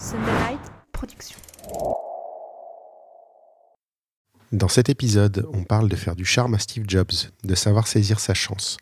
[0.00, 0.60] Sunlight
[0.92, 1.36] Production.
[4.50, 7.12] Dans cet épisode, on parle de faire du charme à Steve Jobs,
[7.44, 8.78] de savoir saisir sa chance,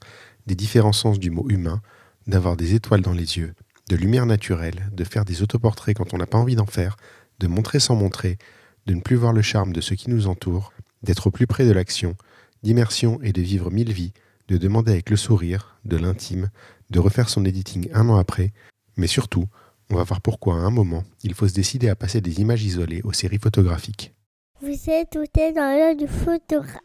[0.47, 1.83] des différents sens du mot humain,
[2.29, 3.55] d'avoir des étoiles dans les yeux,
[3.89, 6.97] de lumière naturelle, de faire des autoportraits quand on n'a pas envie d'en faire,
[7.41, 8.39] de montrer sans montrer,
[8.87, 10.73] de ne plus voir le charme de ce qui nous entoure,
[11.03, 12.15] d'être au plus près de l'action,
[12.63, 14.13] d'immersion et de vivre mille vies,
[14.47, 16.49] de demander avec le sourire, de l'intime,
[16.91, 18.53] de refaire son editing un an après,
[18.97, 19.49] mais surtout,
[19.91, 22.65] on va voir pourquoi à un moment, il faut se décider à passer des images
[22.65, 24.15] isolées aux séries photographiques.
[24.61, 26.81] Vous êtes tout est dans l'heure du photographe.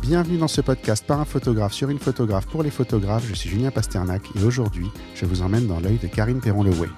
[0.00, 3.26] Bienvenue dans ce podcast par un photographe sur une photographe pour les photographes.
[3.26, 6.88] Je suis Julien Pasternak et aujourd'hui, je vous emmène dans l'œil de Karine Perron-Leway.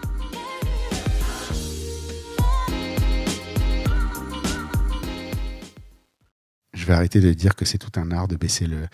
[6.84, 8.88] Je vais arrêter de dire que c'est tout un art de baisser le,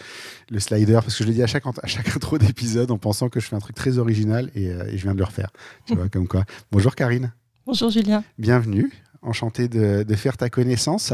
[0.49, 3.29] le slider parce que je le dis à chaque, à chaque intro d'épisode en pensant
[3.29, 5.51] que je fais un truc très original et, euh, et je viens de le refaire.
[5.87, 6.45] Tu vois, comme quoi.
[6.71, 7.33] Bonjour Karine.
[7.67, 8.23] Bonjour Julien.
[8.39, 8.93] Bienvenue.
[9.23, 11.13] Enchanté de, de faire ta connaissance.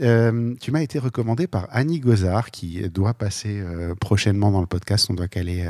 [0.00, 4.66] Euh, tu m'as été recommandé par Annie Gozard qui doit passer euh, prochainement dans le
[4.66, 5.06] podcast.
[5.08, 5.66] On doit caler,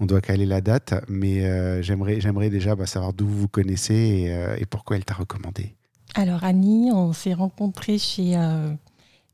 [0.00, 3.48] on doit caler la date, mais euh, j'aimerais, j'aimerais déjà bah, savoir d'où vous vous
[3.48, 5.74] connaissez et, euh, et pourquoi elle t'a recommandé.
[6.14, 8.72] Alors Annie, on s'est rencontrés chez euh,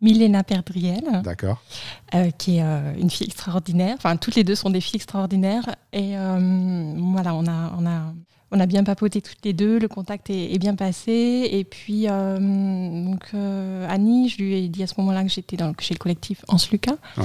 [0.04, 1.60] Milena Perdriel, D'accord.
[2.14, 3.94] euh, qui est euh, une fille extraordinaire.
[3.96, 5.66] Enfin, toutes les deux sont des filles extraordinaires.
[5.92, 8.12] Et euh, voilà, on a, on, a,
[8.52, 11.48] on a bien papoté toutes les deux, le contact est, est bien passé.
[11.50, 13.24] Et puis, donc,
[13.88, 16.56] Annie, je lui ai dit à ce moment-là que j'étais dans- chez le collectif Ans
[16.70, 16.96] Lucas.
[17.16, 17.24] Ouais.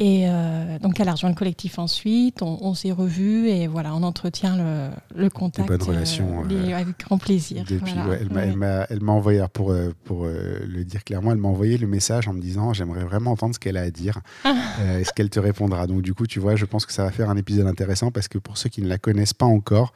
[0.00, 2.40] Et euh, donc, elle a rejoint le collectif ensuite.
[2.40, 5.66] On, on s'est revus et voilà, on entretient le, le contact.
[5.66, 7.64] bonnes relations, les- euh, avec grand plaisir.
[7.68, 8.08] Depuis, Voilà.
[8.10, 8.48] ouais, elle m'a- Ouais.
[8.48, 11.78] elle m'a elle m'a envoyé, pour, euh, pour euh, le dire clairement, elle m'a envoyé
[11.78, 14.20] le message en me disant j'aimerais vraiment entendre ce qu'elle a à dire.
[14.44, 14.54] Ah.
[14.80, 17.10] Euh, Est-ce qu'elle te répondra Donc du coup, tu vois, je pense que ça va
[17.10, 19.92] faire un épisode intéressant parce que pour ceux qui ne la connaissent pas encore,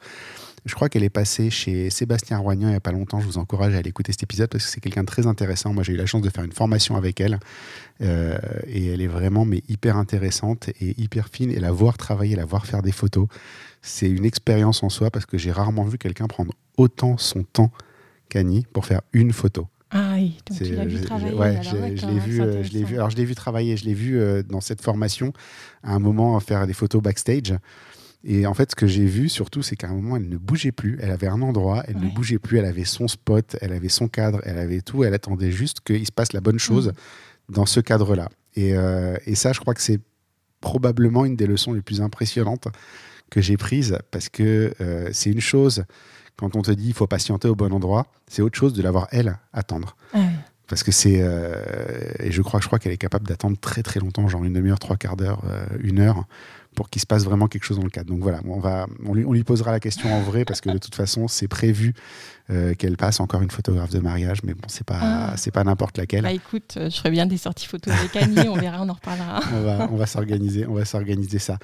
[0.65, 3.19] je crois qu'elle est passée chez Sébastien Roignan il n'y a pas longtemps.
[3.19, 5.73] Je vous encourage à aller écouter cet épisode parce que c'est quelqu'un de très intéressant.
[5.73, 7.39] Moi, j'ai eu la chance de faire une formation avec elle
[8.01, 8.37] euh,
[8.67, 11.51] et elle est vraiment mais hyper intéressante et hyper fine.
[11.51, 13.27] Et la voir travailler, la voir faire des photos,
[13.81, 17.71] c'est une expérience en soi parce que j'ai rarement vu quelqu'un prendre autant son temps
[18.29, 19.67] qu'Annie pour faire une photo.
[19.91, 21.33] Ah oui, donc tu l'as vu je- travailler.
[21.37, 22.83] ouais, alors, j'ai- je d'accord, l'ai vu, c'est euh, je l'ai vu.
[22.83, 22.95] intéressant.
[22.95, 25.33] Alors je l'ai vu travailler, je l'ai vu euh, dans cette formation
[25.83, 27.53] à un moment faire des photos backstage.
[28.25, 30.71] Et en fait, ce que j'ai vu surtout, c'est qu'à un moment, elle ne bougeait
[30.71, 30.97] plus.
[31.01, 32.57] Elle avait un endroit, elle ne bougeait plus.
[32.57, 35.03] Elle avait son spot, elle avait son cadre, elle avait tout.
[35.03, 36.93] Elle attendait juste qu'il se passe la bonne chose
[37.49, 37.53] Mm.
[37.55, 38.29] dans ce cadre-là.
[38.55, 39.99] Et, euh, et ça, je crois que c'est
[40.61, 42.67] probablement une des leçons les plus impressionnantes
[43.29, 45.83] que j'ai prises parce que euh, c'est une chose
[46.37, 49.07] quand on te dit il faut patienter au bon endroit, c'est autre chose de l'avoir
[49.11, 49.95] elle attendre.
[50.13, 50.19] Ah.
[50.67, 51.17] Parce que c'est.
[51.21, 51.61] euh,
[52.19, 54.79] et je crois, je crois qu'elle est capable d'attendre très très longtemps, genre une demi-heure,
[54.79, 56.25] trois quarts d'heure, euh, une heure,
[56.73, 58.09] pour qu'il se passe vraiment quelque chose dans le cadre.
[58.11, 60.69] Donc voilà, on, va, on, lui, on lui posera la question en vrai, parce que
[60.69, 61.93] de toute façon, c'est prévu
[62.49, 65.33] euh, qu'elle passe encore une photographe de mariage, mais bon, c'est pas, Ah.
[65.37, 66.23] c'est pas n'importe laquelle.
[66.23, 68.93] Bah écoute, euh, je ferais bien des sorties photos avec Annie, on verra, on en
[68.93, 69.39] reparlera.
[69.53, 71.57] on va, on va s'organiser, on va s'organiser ça.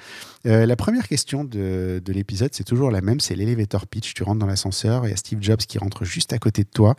[0.46, 4.14] Euh, la première question de, de l'épisode, c'est toujours la même, c'est l'elevator pitch.
[4.14, 6.70] Tu rentres dans l'ascenseur, il y a Steve Jobs qui rentre juste à côté de
[6.70, 6.94] toi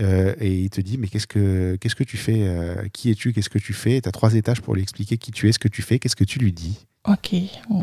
[0.00, 2.48] euh, et il te dit mais qu'est-ce que qu'est-ce que tu fais
[2.92, 4.00] Qui es-tu Qu'est-ce que tu fais?
[4.00, 5.98] Tu as trois étages pour lui expliquer qui tu es, ce que tu fais.
[6.00, 6.86] Qu'est-ce que tu lui dis?
[7.08, 7.34] Ok,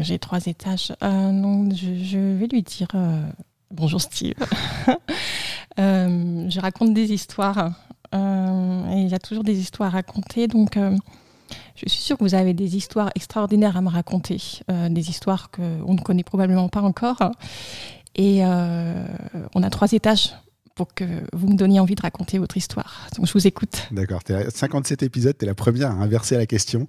[0.02, 0.94] j'ai trois étages.
[1.02, 3.28] Euh, je, vais lui dire euh,
[3.72, 4.36] bonjour Steve.
[5.80, 7.72] Euh, je raconte des histoires
[8.16, 10.48] euh, et il y a toujours des histoires à raconter.
[10.48, 14.42] Donc je suis sûre que vous avez des histoires extraordinaires à me raconter,
[14.90, 17.20] des histoires qu'on ne connaît probablement pas encore.
[18.16, 20.34] Et on a trois étages
[20.74, 23.08] pour que vous me donniez envie de raconter votre histoire.
[23.16, 23.88] Donc je vous écoute.
[23.92, 26.88] D'accord, tu à 57 épisodes, tu es la première à inverser la question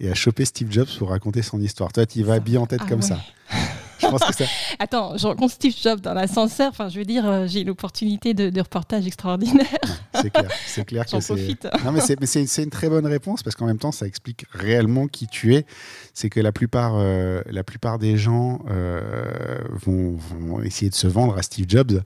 [0.00, 1.92] et à choper Steve Jobs pour raconter son histoire.
[1.92, 3.06] Toi, tu vas habillé en tête Ah comme ouais.
[3.06, 3.18] ça.
[4.00, 4.44] Je pense que ça.
[4.78, 6.70] Attends, je rencontre Steve Jobs dans l'ascenseur.
[6.70, 9.66] Enfin, je veux dire, euh, j'ai une opportunité de, de reportage extraordinaire.
[10.14, 11.68] C'est clair, c'est clair que profite.
[11.84, 15.26] Non, mais c'est, une très bonne réponse parce qu'en même temps, ça explique réellement qui
[15.26, 15.66] tu es.
[16.14, 21.06] C'est que la plupart, euh, la plupart des gens euh, vont, vont essayer de se
[21.06, 22.02] vendre à Steve Jobs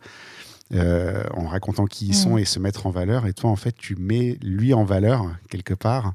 [0.75, 2.15] euh, en racontant qui ils Mm.
[2.15, 3.27] sont et se mettre en valeur.
[3.27, 6.15] Et toi, en fait, tu mets lui en valeur quelque part.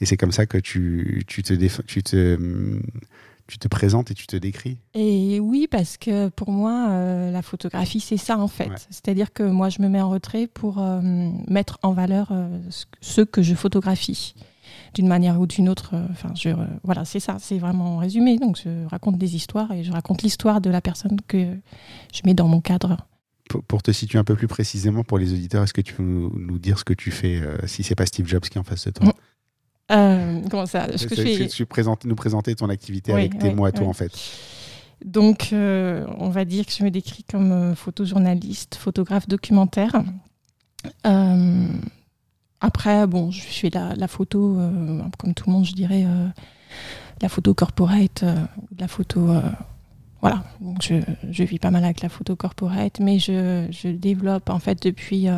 [0.00, 2.38] Et c'est comme ça que tu, tu, te, tu, te,
[3.46, 4.78] tu te présentes et tu te décris.
[4.94, 8.68] Et oui, parce que pour moi, euh, la photographie, c'est ça en fait.
[8.68, 8.76] Ouais.
[8.90, 11.00] C'est-à-dire que moi, je me mets en retrait pour euh,
[11.48, 12.58] mettre en valeur euh,
[13.00, 14.34] ce- que je photographie.
[14.94, 15.90] d'une manière ou d'une autre.
[15.94, 16.50] euh, Enfin, je,
[16.84, 18.38] voilà, c'est ça, c'est vraiment résumé.
[18.38, 21.56] Donc, je raconte des histoires et je raconte l'histoire de la personne que
[22.12, 22.96] je mets dans mon cadre.
[23.50, 26.02] Pour, pour te situer un peu plus précisément pour les auditeurs, est-ce que tu peux
[26.02, 28.86] nous, dire ce que tu fais si c'est pas Steve Jobs qui est en face
[28.86, 29.12] de toi?
[29.90, 33.54] Euh, comment ça Ce que fais- Tu présentes, nous présenter ton activité Oui, avec tes
[33.54, 33.90] mots à toi oui.
[33.90, 34.12] en fait.
[35.04, 40.02] Donc, euh, on va dire que je me décris comme euh, photojournaliste, photographe documentaire.
[42.60, 44.58] Après, bon, je fais la, la photo,
[45.18, 46.04] comme tout le monde, je dirais,
[47.22, 48.24] la photo corporate,
[48.78, 49.28] la photo.
[50.20, 50.94] voilà, donc je,
[51.30, 55.28] je vis pas mal avec la photo corporate, mais je, je développe en fait depuis,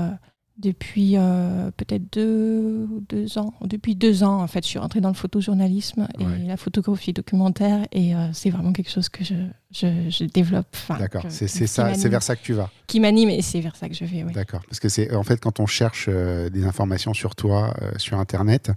[0.61, 3.55] depuis euh, peut-être deux, deux ans.
[3.65, 6.43] Depuis deux ans, en fait, je suis rentrée dans le photojournalisme Ouais.
[6.45, 9.35] et la photographie documentaire, et euh, c'est vraiment quelque chose que je,
[9.73, 10.77] je, je développe.
[10.99, 12.71] D'accord, c'est ça, vers ça que tu vas.
[12.87, 14.23] Qui m'anime et c'est vers ça que je vais.
[14.33, 14.63] D'accord.
[14.69, 18.19] Parce que c'est en fait quand on cherche euh, des informations sur toi euh, sur
[18.19, 18.73] Internet,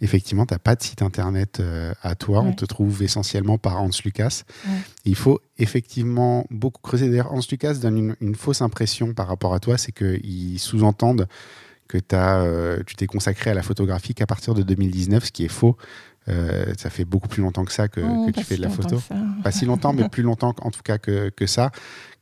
[0.00, 2.40] effectivement, tu n'as pas de site Internet euh, à toi.
[2.40, 4.42] On te trouve essentiellement par Hans Lucas.
[4.66, 4.72] Ouais.
[5.04, 7.08] Il faut effectivement beaucoup creuser.
[7.08, 11.28] D'ailleurs, Hans Lucas donne une, une fausse impression par rapport à toi, c'est qu'ils sous-entendent
[11.88, 15.48] que euh, tu t'es consacré à la photographie qu'à partir de 2019, ce qui est
[15.48, 15.76] faux.
[16.28, 18.66] Euh, ça fait beaucoup plus longtemps que ça que, Oh, que tu fais si de
[18.66, 19.00] la photo
[19.42, 21.70] pas si longtemps, mais plus longtemps en tout cas que, que ça,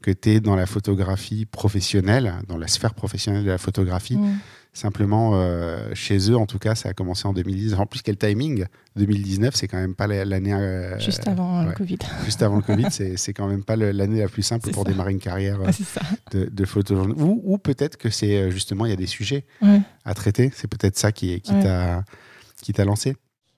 [0.03, 4.17] que tu es dans la photographie professionnelle, dans la sphère professionnelle de la photographie.
[4.17, 4.39] Mm.
[4.73, 7.73] Simplement, euh, chez eux, en tout cas, ça a commencé en 2010.
[7.75, 8.67] En plus, quel timing
[8.97, 10.53] 2019, c'est quand même pas la- l'année.
[10.53, 11.73] euh, Juste avant le.
[11.73, 11.97] Covid.
[12.27, 14.91] juste avant le Covid, c'est quand même pas l'année la plus simple pour ça.
[14.91, 15.59] démarrer une carrière
[16.31, 17.25] de, de photojournaliste.
[17.25, 19.81] Ou, ou peut-être que c'est justement, il y a des sujets Ouais.
[20.05, 20.53] à traiter.
[20.55, 21.63] C'est peut-être ça qui, qui Ouais.
[21.63, 22.05] t'a
[22.61, 23.17] qui t'a lancé.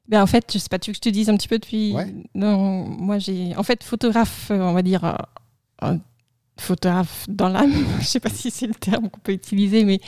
[0.09, 1.59] Ben, en fait, je sais pas, tu veux que je te dise un petit peu
[1.59, 1.93] depuis.
[1.93, 2.15] Ouais.
[2.35, 3.55] Non, moi j'ai.
[3.57, 5.05] En fait, photographe, euh, on va dire.
[5.05, 5.15] euh,
[5.81, 5.99] un
[6.61, 10.01] photographe dans l'âme, je sais pas si c'est le terme qu'on peut utiliser, mais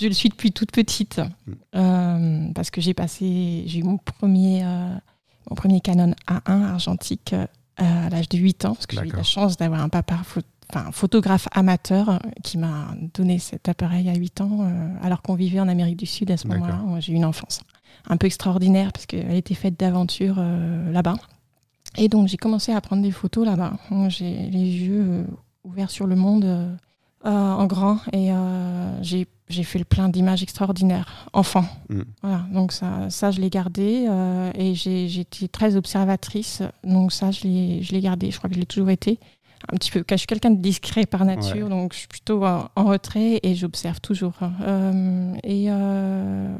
[0.00, 1.18] je le suis depuis toute petite.
[1.18, 1.52] Mm.
[1.74, 3.64] Euh, parce que j'ai passé.
[3.66, 4.94] J'ai eu mon premier, euh,
[5.50, 7.46] mon premier Canon A1 argentique euh,
[7.78, 10.20] à l'âge de 8 ans, parce que j'ai eu la chance d'avoir un papa
[10.72, 15.34] enfin, photographe amateur euh, qui m'a donné cet appareil à 8 ans, euh, alors qu'on
[15.34, 16.80] vivait en Amérique du Sud à ce moment-là.
[17.00, 17.60] J'ai eu une enfance
[18.08, 21.16] un peu extraordinaire parce qu'elle était faite d'aventures euh, là-bas.
[21.98, 23.74] Et donc j'ai commencé à prendre des photos là-bas.
[24.08, 25.24] J'ai les yeux euh,
[25.64, 26.76] ouverts sur le monde euh,
[27.24, 28.30] en grand et
[29.02, 31.64] j'ai j'ai fait le plein d'images extraordinaires, enfant.
[31.88, 32.00] Mm.
[32.20, 37.30] Voilà, donc ça, ça je l'ai gardé euh, et j'ai- j'étais très observatrice, donc ça
[37.30, 39.20] je l'ai je l'ai gardé, je crois que je l'ai toujours été.
[39.72, 41.68] Un petit peu, je suis quelqu'un de discret par nature, Ouais.
[41.70, 44.34] donc je suis plutôt en, en retrait et j'observe toujours.
[44.62, 46.54] Euh, et euh,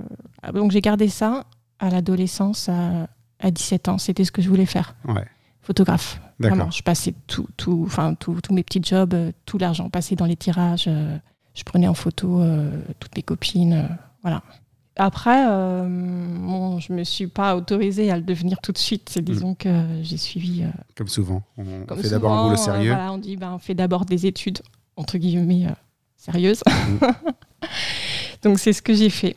[0.55, 1.44] donc j'ai gardé ça
[1.79, 3.06] à l'adolescence, à,
[3.41, 5.25] à 17 ans, c'était ce que je voulais faire, Ouais,
[5.62, 6.20] photographe.
[6.41, 10.17] Vraiment, je passais tout, tout, enfin tout- tous mes petits jobs, euh, tout l'argent passé
[10.17, 10.88] dans les tirages.
[11.55, 12.43] je prenais en photo
[13.00, 13.88] toutes mes copines,
[14.23, 14.43] voilà.
[14.97, 19.11] Après, euh, bon, je me suis pas autorisée à le devenir tout de suite.
[19.13, 20.63] C'est disons que j'ai suivi.
[20.63, 22.93] euh, Comme souvent, on comme fait d'abord un boulot euh, sérieux.
[22.93, 24.61] voilà, on dit, ben, on fait d'abord des études
[24.97, 25.67] entre guillemets
[26.17, 26.63] sérieuses.
[28.43, 29.37] Donc c'est ce que j'ai fait.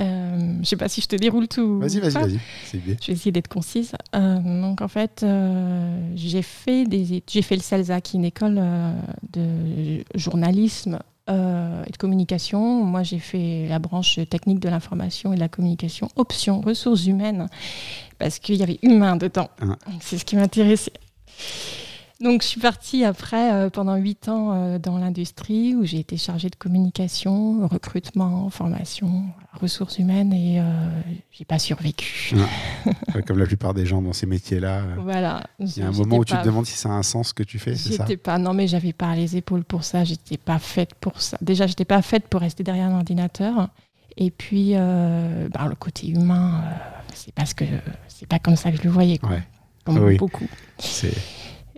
[0.00, 1.78] Euh, je sais pas si je te déroule tout.
[1.78, 2.40] Vas-y, vas-y, vas-y.
[2.72, 3.92] Je vais essayer d'être concise.
[4.14, 8.24] Euh, donc en fait, euh, j'ai fait des j'ai fait le CELSA, qui est une
[8.24, 8.60] école
[9.32, 10.98] de journalisme
[11.30, 12.84] euh, et de communication.
[12.84, 17.48] Moi, j'ai fait la branche technique de l'information et de la communication, option ressources humaines,
[18.18, 19.48] parce qu'il y avait humain dedans.
[19.60, 19.76] Ah.
[20.00, 20.92] C'est ce qui m'intéressait.
[22.20, 26.18] Donc, je suis partie après euh, pendant huit ans euh, dans l'industrie où j'ai été
[26.18, 29.24] chargée de communication, recrutement, formation,
[29.54, 30.64] ressources humaines et euh,
[31.32, 32.34] j'ai pas survécu.
[33.14, 34.80] Ouais, Comme la plupart des gens dans ces métiers-là.
[34.82, 35.42] euh, Voilà.
[35.58, 37.34] Il y a un moment où tu te demandes si ça a un sens ce
[37.34, 38.04] que tu fais, c'est ça?
[38.06, 41.36] J'étais pas, non mais j'avais pas les épaules pour ça, j'étais pas faite pour ça.
[41.40, 43.68] Déjà, j'étais pas faite pour rester derrière un ordinateur.
[44.16, 46.62] Et puis, bah, le côté humain,
[47.14, 47.64] c'est parce que
[48.08, 49.30] c'est pas comme ça que je le voyais, quoi.
[49.30, 49.42] Ouais.
[49.84, 50.16] comme Ah oui.
[50.18, 50.46] beaucoup.
[50.78, 51.12] C'est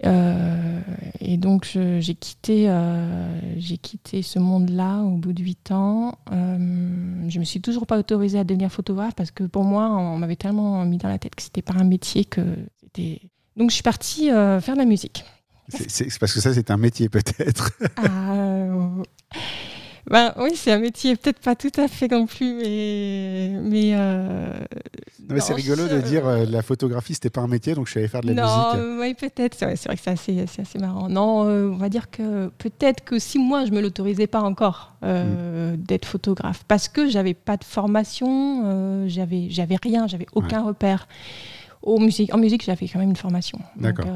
[0.05, 0.81] Euh,
[1.21, 6.19] et donc, j'ai quitté, euh, j'ai quitté ce monde-là au bout de huit ans.
[6.33, 10.19] Euh, je me suis toujours pas autorisée à devenir photographe parce que pour moi, on
[10.19, 12.41] m'avait tellement mis dans la tête que c'était pas un métier que
[12.83, 13.21] c'était.
[13.57, 15.25] Donc, je suis partie euh, faire de la musique.
[15.69, 17.71] c'est- parce que ça, c'est un métier peut-être.
[20.11, 23.93] Ben oui, c'est un métier peut-être pas tout à fait non plus, mais mais.
[23.95, 24.53] euh,
[25.21, 27.87] Non, mais c'est rigolo je- de dire euh, la photographie, c'était pas un métier, donc
[27.87, 28.43] je suis allé faire de la non,
[28.75, 29.01] musique.
[29.01, 29.55] oui, peut-être.
[29.57, 31.09] C'est vrai, que c'est assez, assez marrant.
[31.09, 34.95] Non, euh, on va dire que peut-être que si moi je me l'autorisais pas encore
[35.05, 40.63] euh, d'être photographe, parce que j'avais pas de formation, euh, j'avais, j'avais rien, j'avais aucun
[40.63, 41.07] repère.
[41.83, 43.59] Au musique, en musique, j'avais quand même une formation.
[43.77, 44.07] D'accord.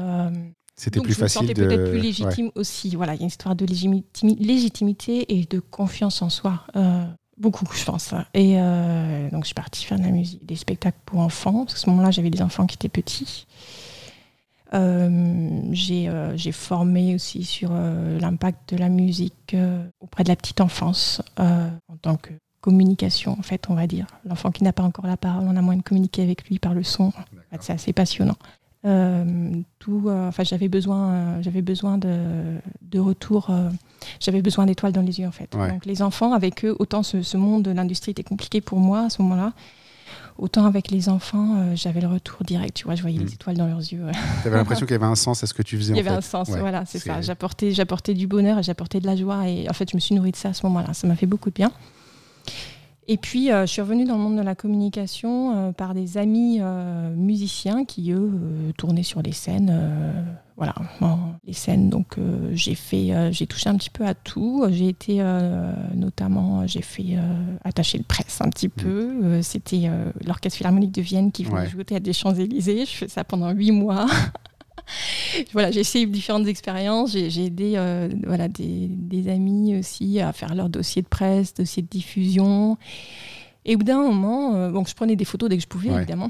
[0.79, 1.65] C'était plus je me facile sentais de.
[1.65, 2.05] peut-être plus ouais.
[2.05, 2.95] légitime aussi.
[2.95, 6.61] Voilà, il y a une histoire de légitimi- légitimité et de confiance en soi.
[6.75, 7.03] euh,
[7.37, 8.13] beaucoup, je pense.
[8.33, 11.65] Et euh, donc, je suis partie faire de la musique, des spectacles pour enfants.
[11.65, 13.47] Parce qu'à ce moment-là, j'avais des enfants qui étaient petits.
[14.73, 19.55] Euh, j'ai euh, j'ai formé aussi sur euh, l'impact de la musique
[20.01, 24.07] auprès de la petite enfance en tant que communication, en fait, on va dire.
[24.25, 26.73] L'enfant qui n'a pas encore la parole, on a moyen de communiquer avec lui par
[26.73, 27.05] le son.
[27.05, 27.11] En
[27.51, 28.35] fait, c'est assez passionnant.
[28.87, 33.47] Euh, tout, euh, enfin, j'avais besoin, euh, j'avais besoin de, de retour.
[33.49, 33.69] euh,
[34.19, 35.53] j'avais besoin d'étoiles dans les yeux, en fait.
[35.55, 35.69] Ouais.
[35.71, 39.01] Donc, les enfants, avec eux, autant ce, ce monde de l'industrie était compliqué pour moi
[39.05, 39.51] à ce moment-là,
[40.37, 42.77] autant avec les enfants, euh, j'avais le retour direct.
[42.77, 43.23] Tu vois, je voyais Mm.
[43.25, 44.05] les étoiles dans leurs yeux.
[44.05, 44.11] ouais.
[44.43, 45.99] Tu avais l'impression qu'il y avait un sens à ce que tu faisais Il y
[45.99, 46.15] en avait fait.
[46.15, 46.59] un sens, Ouais.
[46.59, 47.21] voilà, c'est C'est- ça.
[47.21, 49.47] J'apportais, j'apportais du bonheur et j'apportais de la joie.
[49.49, 50.93] Et en fait, je me suis nourrie de ça à ce moment-là.
[50.93, 51.71] Ça m'a fait beaucoup de bien.
[53.09, 56.17] Et puis, euh, je suis revenue dans le monde de la communication euh, par des
[56.17, 58.29] amis euh, musiciens qui, eux,
[58.77, 59.73] tournaient sur les scènes.
[60.57, 60.75] voilà,
[61.45, 61.89] les scènes.
[61.89, 62.17] Donc,
[62.51, 64.65] j'ai fait, j'ai touché un petit peu à tout.
[64.71, 65.23] J'ai été,
[65.95, 67.15] notamment, j'ai fait
[67.63, 69.19] attacher de presse un petit peu.
[69.23, 69.89] Euh, C'était
[70.25, 71.69] l'Orchestre Philharmonique de Vienne qui venait Ouais.
[71.69, 72.85] jouer Théâtre des Champs-Élysées.
[72.85, 74.07] Je fais ça pendant huit mois.
[75.53, 77.11] voilà, j'ai essayé différentes expériences.
[77.11, 81.83] J'ai aidé euh, voilà, des, des amis aussi à faire leur dossier de presse, dossier
[81.83, 82.77] de diffusion.
[83.65, 85.89] Et au bout d'un moment, euh, bon, je prenais des photos dès que je pouvais,
[85.89, 85.97] Ouais.
[85.97, 86.29] évidemment.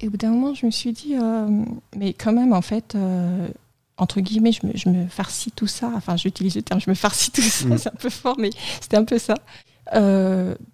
[0.00, 1.48] Et au bout d'un moment, je me suis dit, euh,
[1.96, 2.96] mais quand même, en fait,
[3.96, 5.90] entre guillemets, je me, je me farcis tout ça.
[5.96, 7.78] Enfin, j'utilise le terme, je me farcis tout ça, Mm.
[7.78, 8.50] c'est un peu fort, mais
[8.80, 9.34] c'était un peu ça.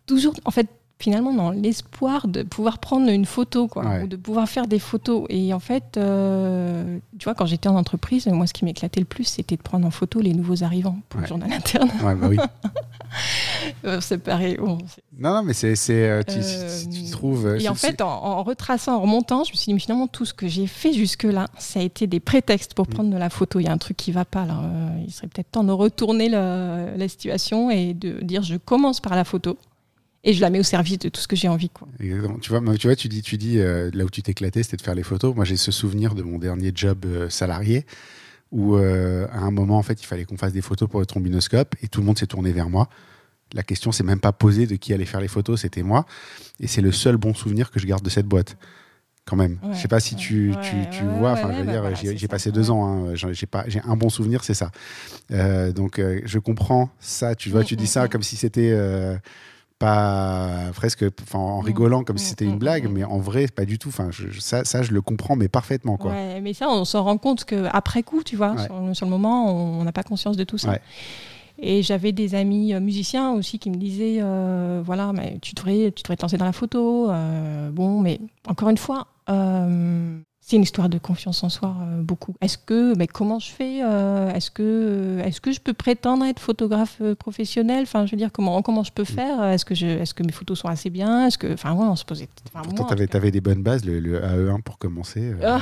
[0.06, 0.68] Toujours, en fait,
[1.04, 4.02] finalement, dans l'espoir de pouvoir prendre une photo, quoi, Ouais.
[4.02, 5.26] ou de pouvoir faire des photos.
[5.28, 9.06] Et en fait, euh, tu vois, quand j'étais en entreprise, moi, ce qui m'éclatait le
[9.06, 11.25] plus, c'était de prendre en photo les nouveaux arrivants pour Ouais.
[11.25, 11.90] le journal interne.
[12.02, 12.37] Ouais, bah oui.
[13.84, 14.56] Euh, c'est pareil.
[14.56, 14.78] bon,
[15.18, 17.56] Non, non, mais c'est, euh, tu, Euh, tu- tu trouves.
[17.61, 20.25] Et en fait, en, en retraçant, en remontant, je me suis dit, mais finalement, tout
[20.25, 22.90] ce que j'ai fait jusque-là, ça a été des prétextes pour Mm.
[22.90, 23.61] prendre de la photo.
[23.61, 24.42] Il y a un truc qui va pas.
[24.44, 29.14] Euh, il serait peut-être temps de retourner la situation et de dire, je commence par
[29.14, 29.56] la photo
[30.24, 31.68] et je la mets au service de tout ce que j'ai envie.
[31.68, 31.86] Quoi.
[32.00, 32.38] Exactement.
[32.38, 34.82] Tu vois, tu vois, tu dis, tu dis euh, là où tu t'éclatais, c'était de
[34.82, 35.34] faire les photos.
[35.34, 37.84] Moi, j'ai ce souvenir de mon dernier job euh, salarié
[38.50, 41.06] où, euh, à un moment, en fait, il fallait qu'on fasse des photos pour le
[41.06, 42.88] trombinoscope et tout le monde s'est tourné vers moi.
[43.52, 46.06] La question s'est même pas posée de qui allait faire les photos, c'était moi.
[46.58, 48.56] Et c'est le seul bon souvenir que je garde de cette boîte.
[49.26, 49.58] Quand même.
[49.62, 51.32] Ouais, je sais pas si tu, ouais, tu, tu ouais, vois.
[51.32, 53.08] Enfin, je veux dire, bah j'ai, passé deux ans.
[53.08, 53.14] hein.
[53.14, 54.70] J'ai pas, j'ai un bon souvenir, c'est ça.
[55.30, 57.34] Euh, donc, euh, je comprends ça.
[57.34, 58.08] Tu vois, Mm, tu dis mm, ça mm.
[58.10, 59.16] comme si c'était euh,
[59.78, 62.92] pas presque, enfin, en Mm, rigolant comme si mm, c'était mm, une blague, mm.
[62.92, 63.88] mais en vrai, pas du tout.
[63.88, 66.12] Enfin, je- ça, ça, je le comprends, mais parfaitement, quoi.
[66.12, 68.64] Ouais, mais ça, on s'en rend compte qu'après coup, tu vois, Ouais.
[68.66, 70.70] sur, sur le moment, on n'a pas conscience de tout ça.
[70.70, 70.80] Ouais.
[71.58, 75.92] Et j'avais des amis euh, musiciens aussi qui me disaient, euh, voilà, mais tu devrais,
[75.92, 77.10] tu devrais te lancer dans la photo.
[77.10, 82.02] euh, bon, mais encore une fois, euh, c'est une histoire de confiance en soi, euh,
[82.02, 82.34] beaucoup.
[82.42, 86.38] Est-ce que, mais comment je fais euh, Est-ce que, est-ce que je peux prétendre être
[86.38, 87.84] photographe euh, professionnel?
[87.84, 89.42] Enfin, je veux dire, comment, comment je peux faire?
[89.42, 91.26] Est-ce que je, est-ce que mes photos sont assez bien?
[91.28, 92.28] Est-ce que, enfin, ouais, on se posait.
[92.52, 95.32] Enfin, Pourtant, tu avais, des bonnes bases, le, le AE1 pour commencer.
[95.40, 95.60] euh, Ah.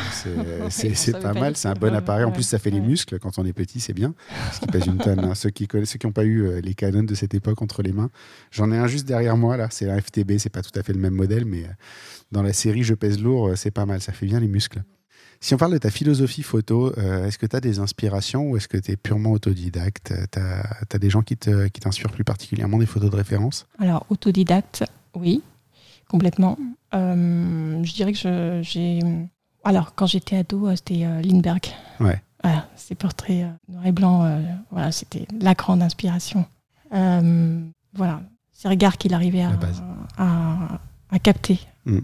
[0.71, 2.25] c'est, pas pas mal, c'est un bon appareil.
[2.25, 4.15] En plus, ça fait les muscles quand on est petit, c'est bien.
[4.47, 5.21] Parce qu'il pèse une tonne.
[5.21, 5.37] hein.
[5.37, 7.93] Ceux qui connaissent, ceux qui n'ont pas eu les Canon de cette époque entre les
[7.93, 8.11] mains,
[8.51, 9.69] j'en ai un juste derrière moi là.
[9.71, 11.67] C'est un FTB, c'est pas tout à fait le même modèle, mais
[12.33, 14.01] dans la série Je pèse lourd, euh, c'est pas mal.
[14.01, 14.83] Ça fait bien les muscles.
[15.41, 18.57] Si on parle de ta philosophie photo, euh, est-ce que tu as des inspirations ou
[18.57, 20.15] est-ce que tu es purement autodidacte?
[20.31, 23.67] Tu as, des gens qui, t'inspirent plus particulièrement des photos de référence?
[23.81, 24.85] Alors, autodidacte,
[25.17, 25.43] oui,
[26.09, 26.59] complètement.
[26.95, 29.01] Euh, je dirais que j'ai.
[29.65, 31.67] Alors, quand j'étais ado, euh, c'était euh, Lindbergh.
[32.01, 32.21] Ouais.
[32.43, 36.45] Voilà, ces portraits euh, noir et blanc, euh, voilà, c'était la grande inspiration.
[36.93, 37.61] Euh,
[37.95, 38.23] voilà,
[38.53, 39.43] ces regards qu'il arrivait
[40.19, 41.61] à capter.
[41.85, 41.99] Mm.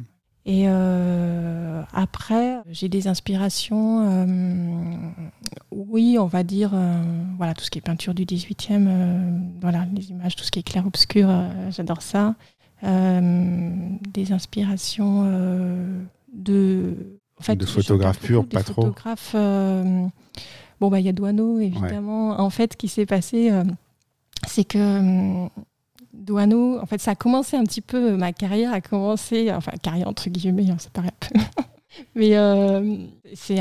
[0.50, 4.94] Et euh, après, j'ai des inspirations, euh,
[5.70, 7.02] oui, on va dire, euh,
[7.36, 10.60] voilà, tout ce qui est peinture du 18e, euh, voilà, les images, tout ce qui
[10.60, 11.28] est clair-obscur,
[11.68, 12.34] j'adore ça.
[12.82, 15.24] Des inspirations
[16.32, 16.94] de.
[17.38, 18.86] En fait, De photographes purs, pas trop.
[18.86, 22.40] photographes, bon, bah, il y a Douaneau, évidemment.
[22.40, 23.52] En fait, ce qui s'est passé,
[24.46, 25.46] c'est que.
[26.18, 29.72] Euh, Douaneau, en fait, ça a commencé un petit peu, ma carrière a commencé, enfin,
[29.82, 31.40] carrière entre guillemets, hein, ça paraît un peu.
[32.14, 32.96] Mais euh,
[33.34, 33.58] c'est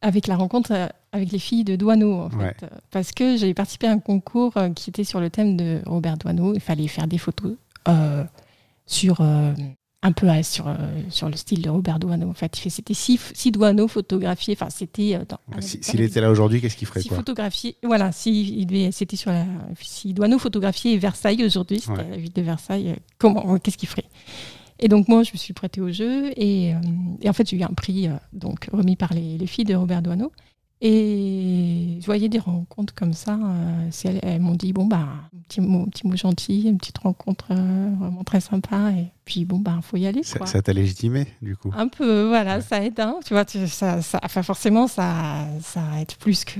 [0.00, 2.36] avec la rencontre euh, avec les filles de Douaneau, en fait.
[2.36, 2.54] Ouais.
[2.62, 5.80] Euh, Parce que j'avais participé à un concours euh, qui était sur le thème de
[5.86, 6.54] Robert Douaneau.
[6.54, 7.54] Il fallait faire des photos
[7.88, 8.24] euh,
[8.86, 9.20] sur.
[9.20, 9.52] euh,
[10.04, 10.74] un peu sur, euh,
[11.10, 12.28] sur le style de Robert Douaneau.
[12.28, 14.56] En fait, c'était six, six Douaneau photographiés.
[14.60, 15.14] Enfin, c'était.
[15.14, 15.24] euh,
[15.60, 19.30] Si- S'il était là aujourd'hui, qu'est-ce qu'il ferait si quoi photographié, voilà, si c'était sur
[19.30, 19.44] la,
[19.80, 22.10] si Douaneau photographiait Versailles aujourd'hui, c'était Ouais.
[22.10, 24.06] la ville de Versailles, euh, comment, qu'est-ce qu'il ferait?
[24.80, 26.78] Et donc moi, je me suis prêtée au jeu et, euh,
[27.20, 30.02] et en fait, j'ai eu un prix donc remis par les, les filles de Robert
[30.02, 30.32] Douaneau.
[30.84, 33.38] Et je voyais des rencontres comme ça.
[33.40, 36.98] euh, elles, elles m'ont dit bon bah un petit mot, petit mot gentil, une petite
[36.98, 38.90] rencontre euh, vraiment très sympa.
[38.90, 40.24] Et puis bon bah faut y aller.
[40.24, 40.48] Ça quoi.
[40.48, 41.70] ça t'a légitimé, du coup?
[41.76, 42.62] Un peu, voilà, Ouais.
[42.62, 42.98] ça aide.
[42.98, 43.14] hein.
[43.24, 46.58] Tu vois, tu- ça, ça, enfin forcément, ça, ça aide plus que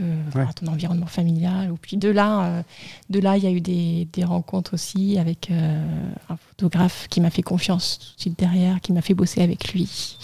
[0.54, 1.72] ton environnement familial.
[1.72, 2.62] Ou puis de là, euh,
[3.10, 5.84] de là, il y a eu des, des rencontres aussi avec euh,
[6.28, 9.72] un photographe qui m'a fait confiance tout de suite derrière, qui m'a fait bosser avec
[9.72, 10.16] lui.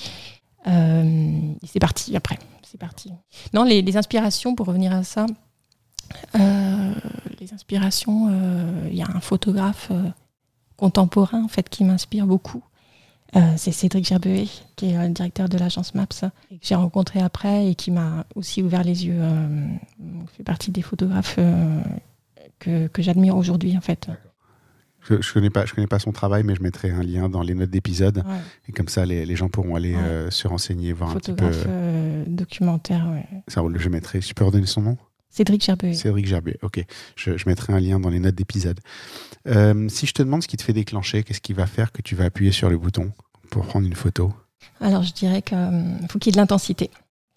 [0.67, 2.38] Et c'est parti après.
[2.70, 3.10] C'est parti.
[3.54, 5.25] Non, les, inspirations, pour revenir à ça,
[6.34, 6.92] euh,
[7.40, 10.02] les inspirations, euh, il y a un photographe euh,
[10.76, 12.62] contemporain en fait qui m'inspire beaucoup.
[13.56, 17.75] C'est Cédric Gerbeet, qui est le directeur de l'agence MAPS, que j'ai rencontré après et
[17.75, 19.20] qui m'a aussi ouvert les yeux.
[20.34, 21.38] Fait partie des photographes
[22.58, 24.08] que, que j'admire aujourd'hui, en fait.
[25.08, 27.42] Je, je connais pas, je connais pas son travail, mais je mettrai un lien dans
[27.42, 28.18] les notes d'épisode.
[28.18, 28.34] Ouais,
[28.68, 30.02] Et comme ça, les, les gens pourront aller Ouais.
[30.02, 31.50] euh, se renseigner, voir un petit peu.
[31.66, 33.08] euh, documentaire.
[33.12, 33.24] ouais.
[33.48, 34.18] Ça roule, je mettrai.
[34.20, 34.98] Tu peux redonner son nom?
[35.30, 35.94] Cédric Gerbeet.
[35.94, 36.58] Cédric Gerbier.
[36.62, 36.82] Ok,
[37.16, 38.80] je, je mettrai un lien dans les notes d'épisode.
[39.46, 42.02] Euh, si je te demande ce qui te fait déclencher, qu'est-ce qui va faire que
[42.02, 43.12] tu vas appuyer sur le bouton
[43.50, 44.32] pour prendre une photo?
[44.80, 45.56] Alors, je dirais qu'il
[46.08, 46.90] faut qu'il y ait de l'intensité.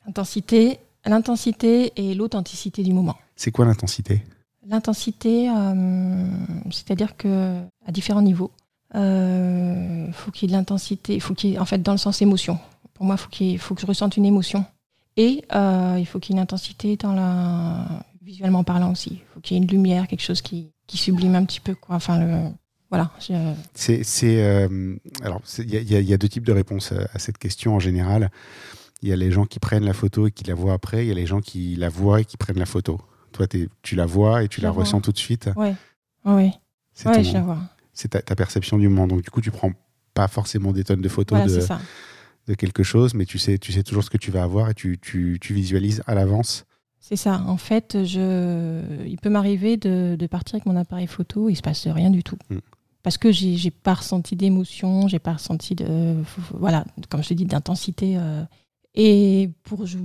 [0.07, 3.17] L'intensité, l'intensité et l'authenticité du moment.
[3.35, 4.23] C'est quoi l'intensité?
[4.68, 6.25] L'intensité, euh,
[6.72, 8.51] c'est-à-dire que à différents niveaux,
[8.94, 11.20] il faut qu'il y ait de l'intensité.
[11.20, 12.60] Faut qu'il en fait, dans le sens émotion.
[12.94, 14.63] Pour moi, faut, qu'il faut que je ressente une émotion.
[15.18, 17.86] Et euh, il faut qu'il y ait une intensité dans la
[18.22, 19.13] visuellement parlant aussi.
[19.13, 21.74] Il faut qu'il y ait une lumière, quelque chose qui, qui sublime un petit peu.
[21.75, 21.96] Quoi.
[21.96, 22.51] Enfin,
[22.89, 23.10] voilà.
[23.20, 23.34] je-
[23.74, 24.03] C'est,
[24.44, 27.80] euh, alors, il y, y y a deux types de réponses à cette question en
[27.80, 28.30] général.
[29.01, 31.03] Il y a les gens qui prennent la photo et qui la voient après.
[31.03, 33.01] Il y a les gens qui la voient et qui prennent la photo.
[33.31, 33.47] Toi,
[33.81, 35.50] tu la vois et tu Je la, ressens tout de suite.
[35.55, 35.75] Ouais.
[36.25, 36.51] Ouais,
[36.93, 37.57] C'est, ouais, ton- je la vois.
[37.93, 39.09] c'est ta, ta perception du monde.
[39.09, 39.71] Donc, du coup, tu prends
[40.13, 41.79] pas forcément des tonnes de photos Voilà,
[42.47, 44.73] de, quelque chose, mais tu sais, tu sais toujours ce que tu vas avoir et
[44.73, 46.65] tu, tu, tu visualises à l'avance.
[47.00, 47.41] C'est ça.
[47.47, 48.81] En fait, je...
[49.07, 52.23] il peut m'arriver de, de partir avec mon appareil photo, il se passe rien du
[52.23, 52.38] tout.
[52.50, 52.57] Mm.
[53.03, 56.15] Parce que j'ai j'ai pas ressenti d'émotion, j'ai pas ressenti de,
[56.53, 58.17] voilà, comme je te dis, d'intensité.
[58.17, 58.43] euh.
[58.93, 59.97] Et pour, je-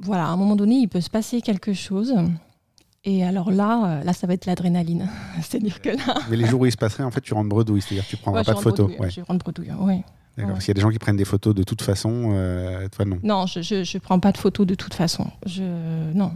[0.00, 2.12] voilà, à un moment donné, il peut se passer quelque chose.
[3.04, 5.08] Et alors là, euh, là, ça va être l'adrénaline.
[5.42, 7.80] C'est-à-dire que là, Mais les jours où il se passerait, en fait, tu rentres bredouille,
[7.80, 8.90] c'est-à-dire que tu prendras Ouais, pas de photos.
[8.98, 9.74] Ouais, Je rentre bredouille, ouais.
[9.76, 10.02] d'accord.
[10.36, 10.46] ouais.
[10.52, 13.04] Parce qu'il y a des gens qui prennent des photos de toute façon, euh, toi
[13.06, 13.18] non.
[13.22, 15.26] Non, je, je, je prends pas de photos de toute façon.
[15.46, 15.62] Je,
[16.12, 16.32] non.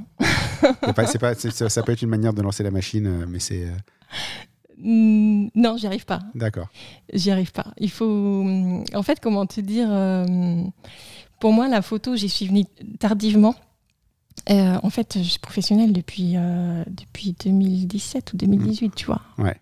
[0.95, 3.67] Pas- pas- ça, ça peut être une manière de lancer la machine, euh, mais c'est.
[4.79, 6.21] Mm, Non, j'y arrive pas.
[6.35, 6.69] D'accord.
[7.13, 7.67] J'y arrive pas.
[7.79, 8.45] Il faut.
[8.95, 10.63] En fait, comment te dire euh,
[11.41, 12.65] Pour moi, la photo, j'y suis venue
[12.99, 13.55] tardivement.
[14.51, 19.23] Euh, en fait, je suis professionnelle depuis, euh, depuis 2017 ou 2018, tu vois.
[19.39, 19.57] Ouais.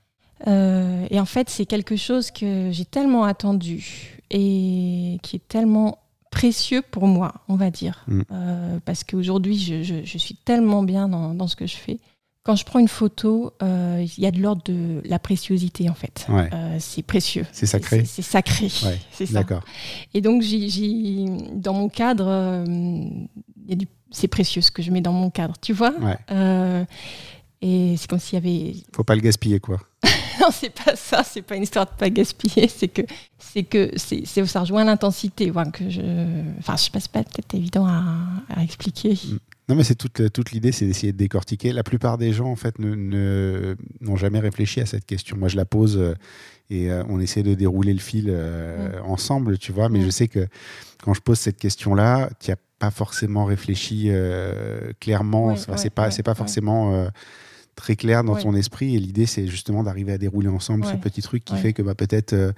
[0.49, 5.99] Euh, et en fait, c'est quelque chose que j'ai tellement attendu et qui est tellement
[6.31, 8.05] précieux pour moi, on va dire.
[8.09, 8.23] Mm.
[8.85, 11.99] Parce qu'aujourd'hui, je, je- je suis tellement bien dans, dans ce que je fais.
[12.45, 15.95] Quand je prends une photo, euh, il y a de l'ordre de la préciosité, en
[15.95, 16.27] fait.
[16.29, 16.51] Ouais.
[16.53, 17.47] Euh, c'est précieux.
[17.53, 18.05] C'est sacré.
[18.05, 18.65] C'est sacré.
[18.85, 19.35] Ouais, C'est ça.
[19.35, 19.63] D'accord.
[20.13, 21.25] Et donc, j'ai-
[21.55, 22.65] dans mon cadre, euh,
[24.11, 25.93] c'est précieux ce que je mets dans mon cadre, tu vois?
[26.01, 26.87] Ouais.
[27.65, 28.75] Et c'est comme s'il y avait.
[28.93, 29.79] Faut pas le gaspiller, quoi.
[30.41, 33.03] Non, c'est pas ça, c'est pas une histoire de pas gaspiller, c'est que,
[33.39, 35.51] c'est que c'est, ça rejoint l'intensité.
[35.51, 36.01] voilà, que je...
[36.59, 38.03] Enfin, je sais pas, c'est pas peut-être évident à,
[38.49, 39.17] à expliquer.
[39.73, 41.73] Non, mais c'est toute, toute l'idée, c'est d'essayer de décortiquer.
[41.73, 45.35] La plupart des gens, en fait, ne- ne- n'ont jamais réfléchi à cette question.
[45.39, 46.15] Moi, je la pose euh,
[46.69, 49.89] et euh, on essaie de dérouler le fil euh, ensemble, tu vois.
[49.89, 50.05] Mais Mm.
[50.05, 50.47] je sais que
[51.03, 55.47] quand je pose cette question-là, tu n'as pas forcément réfléchi euh, clairement.
[55.47, 57.09] Ouais, Enfin, ouais, c'est pas, ouais, pas forcément euh,
[57.75, 58.43] très clair dans Ouais.
[58.43, 58.95] ton esprit.
[58.97, 61.59] Et l'idée, c'est justement d'arriver à dérouler ensemble ce petit truc qui Ouais.
[61.61, 62.53] fait que bah, peut-être, euh,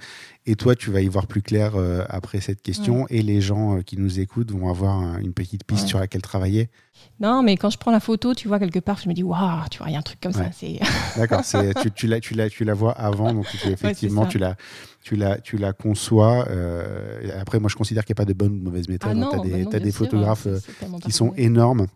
[0.45, 3.07] et toi, tu vas y voir plus clair euh, après cette question.
[3.09, 6.21] Et les gens euh, qui nous écoutent vont avoir un- une petite piste sur laquelle
[6.21, 6.69] travailler.
[7.19, 9.63] Non, mais quand je prends la photo, tu vois, quelque part, je me dis, waouh,
[9.71, 10.49] tu vois, il y a un truc comme ça.
[10.51, 10.79] C'est...
[11.17, 11.41] D'accord,
[11.81, 14.55] tu, tu, la, tu, la, tu la vois avant, donc effectivement, tu, la,
[15.03, 16.45] tu, la, tu la conçois.
[16.49, 19.11] euh, après, moi, je considère qu'il n'y a pas de bonne ou de mauvaise méthode.
[19.13, 20.59] Ah non, tu as des, bah non, des sûr, photographes euh,
[21.03, 21.87] qui sont énormes,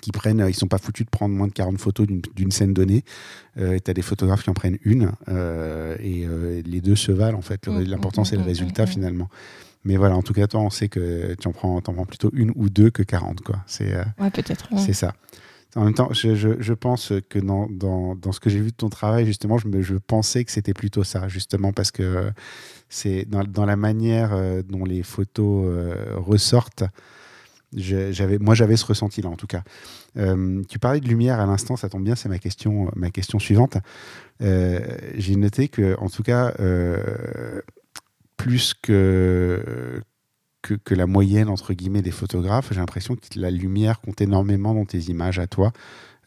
[0.00, 2.72] qui prennent, euh, ils sont pas foutus de prendre moins de 40 photos d'une- scène
[2.72, 3.04] donnée.
[3.58, 7.12] Euh, tu as des photographes qui en prennent une, euh, et euh, les deux se
[7.12, 7.66] valent, en fait.
[7.68, 8.88] Mm, L'important, c'est le mm, résultat, mm, mm.
[8.90, 9.28] finalement.
[9.84, 12.70] Mais voilà, en tout cas, toi, on sait que tu en prends, plutôt une ou
[12.70, 13.56] deux que 40, quoi.
[13.66, 13.94] C'est.
[14.18, 14.72] Ouais, peut-être.
[14.72, 14.78] ouais.
[14.78, 15.14] c'est ça.
[15.74, 18.70] En même temps, je, je- je pense que dans, dans, dans ce que j'ai vu
[18.72, 22.30] de ton travail, justement, je, me, je pensais que c'était plutôt ça, justement, parce que
[22.90, 24.36] c'est dans, dans la manière
[24.68, 25.66] dont les photos
[26.16, 26.84] ressortent.
[28.40, 29.62] Moi, j'avais ce ressenti-là, en tout cas.
[30.16, 32.90] Euh, tu parlais de lumière à l'instant, ça tombe bien, c'est ma question,
[33.38, 33.78] suivante.
[34.42, 34.80] Euh,
[35.14, 37.60] j'ai noté que, en tout cas, euh,
[38.36, 40.02] plus que
[40.62, 42.68] que, la moyenne, entre guillemets, des photographes.
[42.70, 45.72] J'ai l'impression que la lumière compte énormément dans tes images à toi.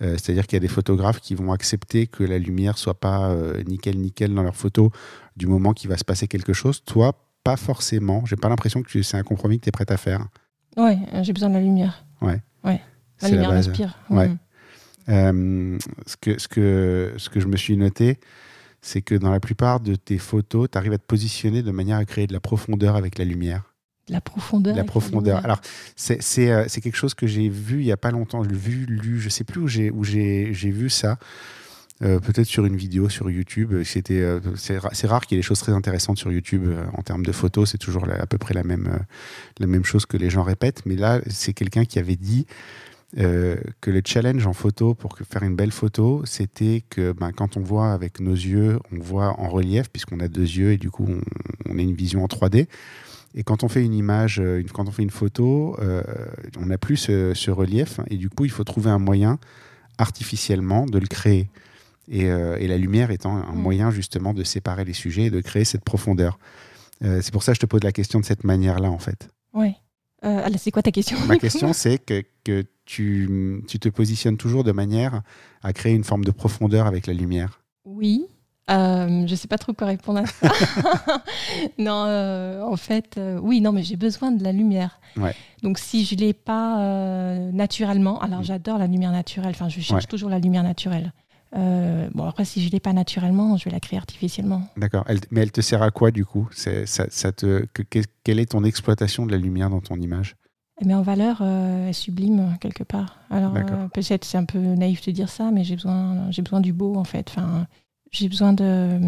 [0.02, 3.34] C'est-à-dire qu'il y a des photographes qui vont accepter que la lumière soit pas
[3.66, 4.90] nickel nickel dans leurs photos
[5.38, 6.84] du moment qu'il va se passer quelque chose.
[6.84, 7.14] Toi,
[7.46, 8.26] pas forcément.
[8.26, 10.28] J'ai pas l'impression que c'est un compromis que tu es prête à faire.
[10.78, 12.06] Ouais, j'ai besoin de la lumière.
[12.22, 12.42] Ouais.
[12.64, 12.82] Ouais.
[13.22, 13.98] La lumière m'inspire.
[14.10, 14.28] Ouais.
[14.28, 14.38] Mm.
[15.08, 18.20] Euh, ce, que, ce, que, ce que je me suis noté,
[18.82, 21.98] c'est que dans la plupart de tes photos, tu arrives à te positionner de manière
[21.98, 23.64] à créer de la profondeur avec la lumière.
[24.08, 24.76] La profondeur.
[24.76, 25.44] La profondeur.
[25.44, 25.62] Alors,
[25.96, 28.42] c'est euh, quelque chose que j'ai vu il n'y a pas longtemps.
[28.42, 29.90] Vu, lu, je ne sais plus où j'ai
[30.54, 31.18] vu ça.
[32.04, 33.84] Euh, peut-être sur une vidéo sur YouTube.
[33.84, 37.26] C'était, euh, c'est rare qu'il y ait des choses très intéressantes sur YouTube en termes
[37.26, 37.72] de photos.
[37.72, 39.00] C'est toujours à peu près la même,
[39.60, 40.86] la même chose que les gens répètent.
[40.86, 42.46] Mais là, c'est quelqu'un qui avait dit
[43.16, 47.62] que le challenge en photo pour faire une belle photo, c'était que ben, quand on
[47.62, 51.08] voit avec nos yeux, on voit en relief, puisqu'on a deux yeux et du coup,
[51.70, 52.68] on, a une vision en 3D.
[53.36, 56.02] Et quand on fait une image, euh, quand on fait une photo, euh,
[56.58, 58.00] on n'a plus ce, relief.
[58.10, 59.40] Et du coup, il faut trouver un moyen
[59.98, 61.50] artificiellement de le créer.
[62.08, 63.60] Et, euh, la lumière étant un mm.
[63.60, 66.40] moyen justement de séparer les sujets et de créer cette profondeur.
[67.02, 69.30] c'est pour ça que je te pose la question de cette manière-là, en fait.
[69.54, 69.76] Oui.
[70.58, 74.72] c'est quoi ta question Ma question, c'est que, que tu, tu, te positionnes toujours de
[74.72, 75.22] manière
[75.62, 77.62] à créer une forme de profondeur avec la lumière.
[77.84, 78.28] Oui,
[78.72, 80.50] euh, je sais pas trop quoi répondre à ça.
[81.78, 85.00] non, euh, en fait, euh, oui, non, mais j'ai besoin de la lumière.
[85.62, 88.46] Donc, si je l'ai pas euh, naturellement, alors mm.
[88.46, 89.52] j'adore la lumière naturelle.
[89.52, 91.14] Enfin, je cherche toujours la lumière naturelle.
[91.56, 94.64] Bon, après, si je l'ai pas naturellement, je vais la créer artificiellement.
[94.78, 95.06] D'accord.
[95.32, 96.48] mais elle te sert à quoi du coup?
[96.52, 97.66] Ça, ça, te,
[98.24, 100.36] Quelle est ton exploitation de la lumière dans ton image?
[100.78, 103.20] Elle met en valeur, elle sublime quelque part.
[103.30, 103.54] Alors
[103.94, 106.96] peut-être c'est un peu naïf de dire ça, mais j'ai besoin, j'ai besoin du beau
[106.96, 107.30] en fait.
[107.30, 107.66] Enfin,
[108.16, 109.00] j'ai besoin de.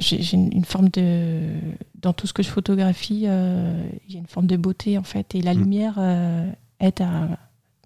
[0.00, 1.54] J'ai une forme de.
[1.94, 5.04] Dans tout ce que je photographie, euh, il y a une forme de beauté, en
[5.04, 5.34] fait.
[5.34, 5.58] Et la mm.
[5.58, 7.38] lumière euh, aide à.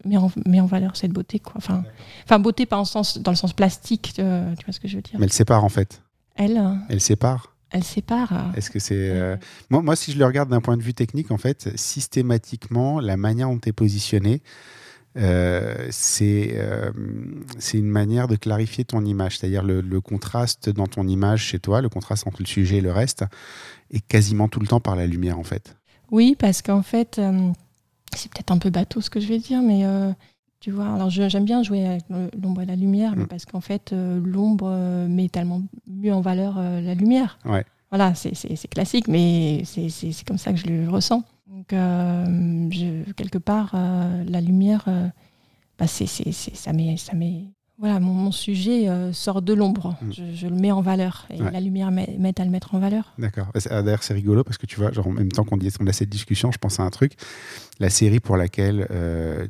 [0.05, 1.55] Met en, met en, valeur cette beauté, quoi.
[1.57, 1.85] Enfin,
[2.25, 4.97] enfin beauté pas en sens, dans le sens plastique, euh, tu vois ce que je
[4.97, 5.19] veux dire.
[5.19, 6.03] Mais elle sépare, en fait.
[6.37, 8.51] Elle Elle sépare elle sépare.
[8.57, 9.39] Est-ce que c'est.
[9.69, 13.19] Moi, moi, si je le regarde d'un point de vue technique, en fait, systématiquement, la
[13.19, 14.41] manière dont tu es positionné,
[15.19, 16.91] euh, euh,
[17.59, 21.81] c'est une manière de clarifier ton image, c'est-à-dire le, contraste dans ton image chez toi,
[21.81, 23.25] le contraste entre le sujet et le reste,
[23.91, 25.77] est quasiment tout le temps par la lumière en fait.
[26.11, 27.51] Oui, parce qu'en fait, euh,
[28.17, 29.85] c'est peut-être un peu bateau ce que je vais dire, mais
[30.61, 32.03] tu vois, alors j'aime bien jouer avec
[32.41, 33.29] l'ombre et la lumière, mais mm.
[33.29, 37.39] parce qu'en fait, l'ombre met tellement mieux en valeur la lumière.
[37.45, 37.65] Ouais.
[37.91, 41.25] Voilà, c'est classique, mais c'est comme ça que je le ressens.
[41.47, 45.09] Donc, euh, je, quelque part, euh, la lumière, euh,
[45.79, 47.45] bah c'est, ça met, ça met,
[47.79, 49.97] voilà, mon, sujet sort de l'ombre.
[50.03, 50.11] Mm.
[50.35, 53.13] Je, le mets en valeur et la lumière m'aide à le mettre en valeur.
[53.19, 53.47] D'accord.
[53.71, 56.09] Ah, d'ailleurs, c'est rigolo parce que tu vois, genre, en même temps qu'on a cette
[56.09, 57.13] discussion, je pense à un truc.
[57.81, 58.87] La série pour laquelle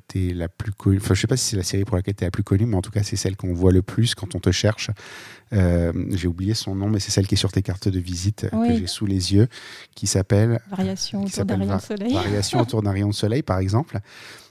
[0.09, 2.15] tu es la plus connue, enfin, je sais pas si c'est la série pour laquelle
[2.15, 4.15] tu es la plus connue, mais en tout cas, c'est celle qu'on voit le plus
[4.15, 4.91] quand on te cherche.
[5.53, 8.45] Euh, j'ai oublié son nom, mais c'est celle qui est sur tes cartes de visite
[8.53, 9.49] euh, que j'ai sous les yeux,
[9.95, 12.13] qui s'appelle Variation autour d'un rayon de soleil.
[12.13, 14.01] Variation autour d'un rayon de soleil, par exemple.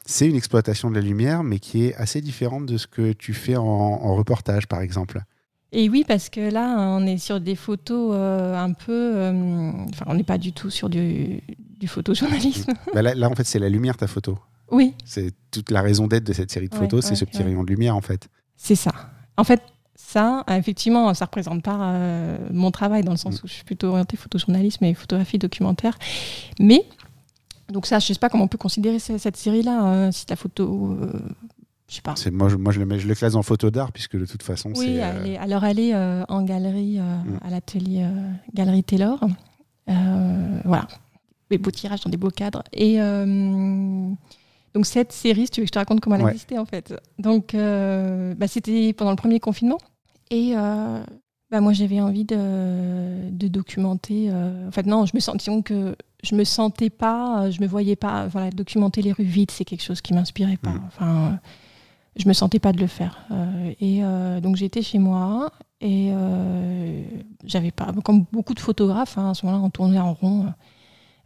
[0.10, 3.34] C'est une exploitation de la lumière, mais qui est assez différente de ce que tu
[3.34, 5.22] fais en, reportage, par exemple.
[5.74, 9.30] Et oui, parce que là, on est sur des photos euh, un peu.
[9.91, 11.41] enfin, on n'est pas du tout sur du,
[11.78, 12.72] du photojournalisme.
[12.93, 14.39] Bah là, en fait, c'est la lumière, ta photo.
[14.72, 14.93] Oui.
[15.06, 17.70] C'est toute la raison d'être de cette série de photos, c'est ce petit rayon de
[17.70, 18.30] lumière, en fait.
[18.56, 18.93] C'est ça.
[19.38, 19.62] En fait,
[19.96, 23.41] ça, effectivement, ça ne représente pas euh, mon travail dans le sens mm.
[23.43, 25.98] où je suis plutôt orientée photojournalisme et photographie documentaire.
[26.60, 26.86] Mais,
[27.69, 30.36] donc ça, je ne sais pas comment on peut considérer cette, série-là, hein, si la
[30.36, 30.97] photo...
[31.01, 31.12] Euh,
[31.89, 32.15] je sais pas.
[32.32, 34.43] Moi, je, moi je, le mets, je le classe en photo d'art, puisque de toute
[34.43, 35.03] façon, oui, c'est...
[35.03, 37.39] Euh, alors elle est en galerie, mm.
[37.45, 38.06] à l'atelier
[38.53, 39.19] Galerie Taylor.
[39.88, 40.88] voilà.
[41.49, 42.63] Des beaux tirages dans des beaux cadres.
[42.73, 42.97] Et...
[44.73, 46.65] Donc cette série, si tu veux que je te raconte comment elle a existé en
[46.65, 46.93] fait.
[47.19, 49.77] Donc bah, c'était pendant le premier confinement.
[50.30, 51.03] Et euh,
[51.49, 54.29] bah moi, j'avais envie de, de documenter.
[54.29, 57.67] Euh, en fait, non, je me sentais que je me sentais pas, euh, je me
[57.67, 58.27] voyais pas.
[58.27, 60.71] Voilà, documenter les rues vides, c'est quelque chose qui m'inspirait pas.
[60.71, 60.83] Mm.
[60.88, 61.39] Enfin,
[62.17, 63.27] je me sentais pas de le faire.
[63.79, 64.01] et
[64.41, 66.12] donc j'étais chez moi et
[67.45, 70.51] j'avais pas, comme beaucoup de photographes, hein, à ce moment-là, on tournait en rond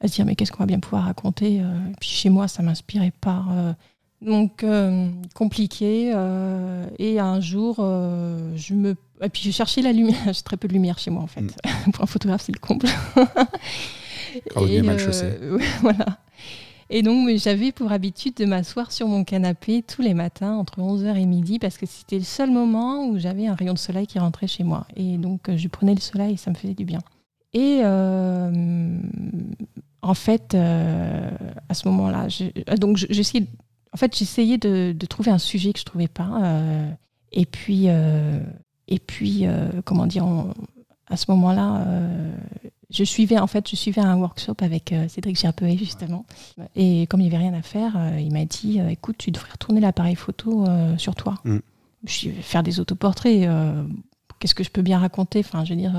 [0.02, 1.62] à se dire mais qu'est-ce qu'on va bien pouvoir raconter.
[2.02, 3.76] puis chez moi, ça m'inspirait pas
[4.22, 6.12] donc euh, compliqué.
[6.14, 8.96] Euh, et un jour, euh, je me.
[9.24, 10.18] Et puis j'ai cherché la lumière.
[10.34, 11.42] J'ai très peu de lumière chez moi en fait.
[11.42, 11.52] Mm.
[11.94, 12.88] Pour un photographe, c'est le comble.
[14.68, 15.34] et, mal chaussé.
[15.82, 16.06] voilà.
[16.90, 21.16] Et donc j'avais pour habitude de m'asseoir sur mon canapé tous les matins entre 11h
[21.16, 24.20] et midi parce que c'était le seul moment où j'avais un rayon de soleil qui
[24.20, 24.86] rentrait chez moi.
[24.98, 27.00] Et donc je prenais le soleil et ça me faisait du bien.
[27.54, 27.82] Et
[30.02, 31.30] en fait, euh,
[31.70, 33.46] à ce moment-là, je- euh, donc je- j'essayais,
[33.94, 36.40] en fait, j'essayais de, de trouver un sujet que je trouvais pas.
[36.44, 36.90] euh,
[37.32, 38.40] et puis, euh,
[38.92, 40.54] et puis, euh, comment dire, on-
[41.08, 42.32] à ce moment-là, euh,
[42.90, 46.26] je suivais, en fait, je suivais un workshop avec euh, Cédric Gerpeuet justement.
[46.76, 49.82] Et comme il n'y avait rien à faire, il m'a dit, écoute, tu devrais retourner
[49.82, 50.66] l'appareil photo
[50.98, 51.36] sur toi.
[51.44, 51.58] Mm.
[52.06, 53.48] Je vais faire des autoportraits.
[54.42, 55.40] Euh, Qu'est-ce que je peux bien raconter?
[55.40, 55.94] Enfin, je veux dire,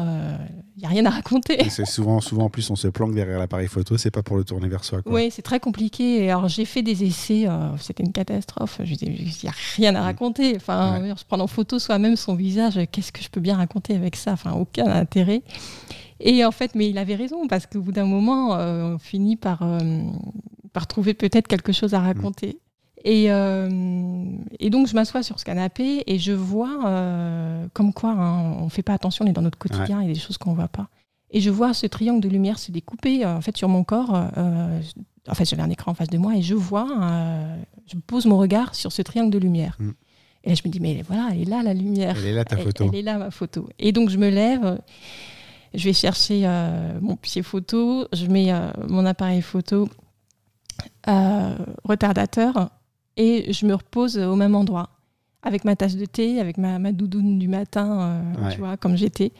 [0.76, 1.68] il n'y a rien à raconter.
[1.70, 4.44] C'est souvent, souvent en plus, on se planque derrière l'appareil photo, c'est pas pour le
[4.44, 5.00] tourner vers soi.
[5.06, 6.28] Oui, c'est très compliqué.
[6.30, 8.80] Alors, j'ai fait des essais, euh, c'était une catastrophe.
[8.84, 10.54] Je dis, il n'y a rien à raconter.
[10.56, 11.12] Enfin, Ouais.
[11.16, 14.32] se prendre en photo soi-même son visage, qu'est-ce que je peux bien raconter avec ça?
[14.32, 15.42] Enfin, aucun intérêt.
[16.20, 19.36] Et en fait, mais il avait raison, parce qu'au bout d'un moment, euh, on finit
[19.36, 20.00] par, euh,
[20.72, 22.58] par trouver peut-être quelque chose à raconter.
[23.04, 23.68] Et, euh,
[24.60, 28.64] et donc, je m'assois sur ce canapé et je vois, euh, comme quoi, hein, on
[28.64, 30.52] ne fait pas attention, on est dans notre quotidien, il y a des choses qu'on
[30.52, 30.88] ne voit pas.
[31.30, 34.10] Et je vois ce triangle de lumière se découper euh, en fait sur mon corps.
[34.10, 36.86] en fait, j'avais un écran en face de moi et je vois,
[37.86, 39.76] je pose mon regard sur ce triangle de lumière.
[39.80, 39.90] Mm.
[40.44, 42.16] Et là, je me dis, mais voilà, elle est là la lumière.
[42.18, 42.84] Elle est là ta Elle- photo.
[42.92, 43.68] Elle, est là ma photo.
[43.78, 44.80] Et donc je me lève,
[45.74, 46.46] je vais chercher
[47.00, 48.52] mon pied photo, je mets
[48.88, 49.88] mon appareil photo
[51.84, 52.70] retardateur
[53.16, 54.90] et je me repose au même endroit
[55.42, 58.00] avec ma tasse de thé, avec ma, ma doudoune du matin,
[58.38, 58.52] euh, Ouais.
[58.54, 59.32] tu vois, comme j'étais.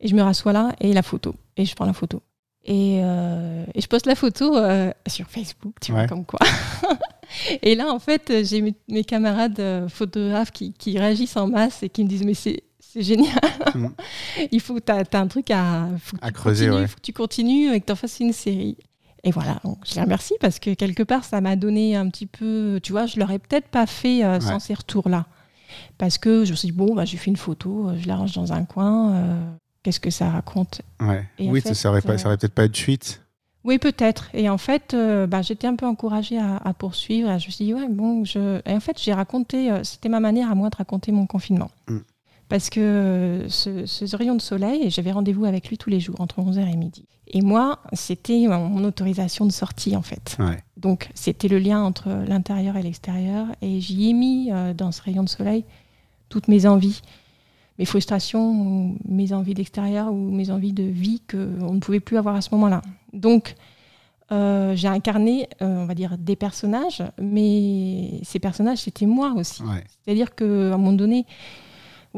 [0.00, 1.34] Et je me rassois là et la photo.
[1.56, 2.20] Et je prends la photo.
[2.64, 6.40] Et, euh, et je poste la photo euh, sur Facebook, tu vois, comme quoi.
[7.62, 11.88] et là, en fait, j'ai mes, mes camarades photographes qui, qui réagissent en masse et
[11.88, 13.38] qui me disent Mais c'est c'est génial.
[14.52, 16.86] Il faut, t'as as un truc à, faut que À tu creuser, continues, ouais.
[16.88, 18.76] faut que tu continues et que tu en fasses une série.
[19.24, 22.26] Et voilà, donc je les remercie parce que quelque part, ça m'a donné un petit
[22.26, 24.60] peu, tu vois, je l'aurais peut-être pas fait euh, sans Ouais.
[24.60, 25.26] ces retours-là.
[25.98, 28.16] Parce que je me suis dit, bon, bah, j'ai fait une photo, euh, je la
[28.16, 29.50] range dans un coin, euh,
[29.82, 30.82] qu'est-ce que ça raconte?
[31.00, 31.26] Ouais.
[31.40, 33.22] Oui, fait, ça aurait, pas, euh, ça aurait peut-être pas eu de suite.
[33.64, 34.30] Oui, peut-être.
[34.32, 34.96] Et en fait,
[35.28, 37.28] bah, j'étais un peu encouragée à, à poursuivre.
[37.38, 38.62] Je me suis dit, ouais, bon, je...
[38.64, 41.70] Et en fait, j'ai raconté, c'était ma manière à moi de raconter mon confinement.
[41.88, 41.98] Mm.
[42.48, 46.20] Parce que euh, ce, ce rayon de soleil, j'avais rendez-vous avec lui tous les jours,
[46.20, 47.06] entre 11h et midi.
[47.28, 50.36] Et moi, c'était mon mon autorisation de sortie, en fait.
[50.38, 50.62] Ouais.
[50.76, 53.46] Donc, c'était le lien entre l'intérieur et l'extérieur.
[53.60, 55.64] Et j'y ai mis, euh, dans ce rayon de soleil,
[56.30, 57.02] toutes mes envies,
[57.78, 62.16] mes frustrations, ou mes envies d'extérieur ou mes envies de vie qu'on ne pouvait plus
[62.16, 62.80] avoir à ce moment-là.
[63.12, 63.54] Donc,
[64.30, 69.62] euh, j'ai incarné, euh, on va dire, des personnages, mais ces personnages, c'était moi aussi.
[69.62, 69.84] Ouais.
[70.04, 71.24] C'est-à-dire qu'à un moment donné,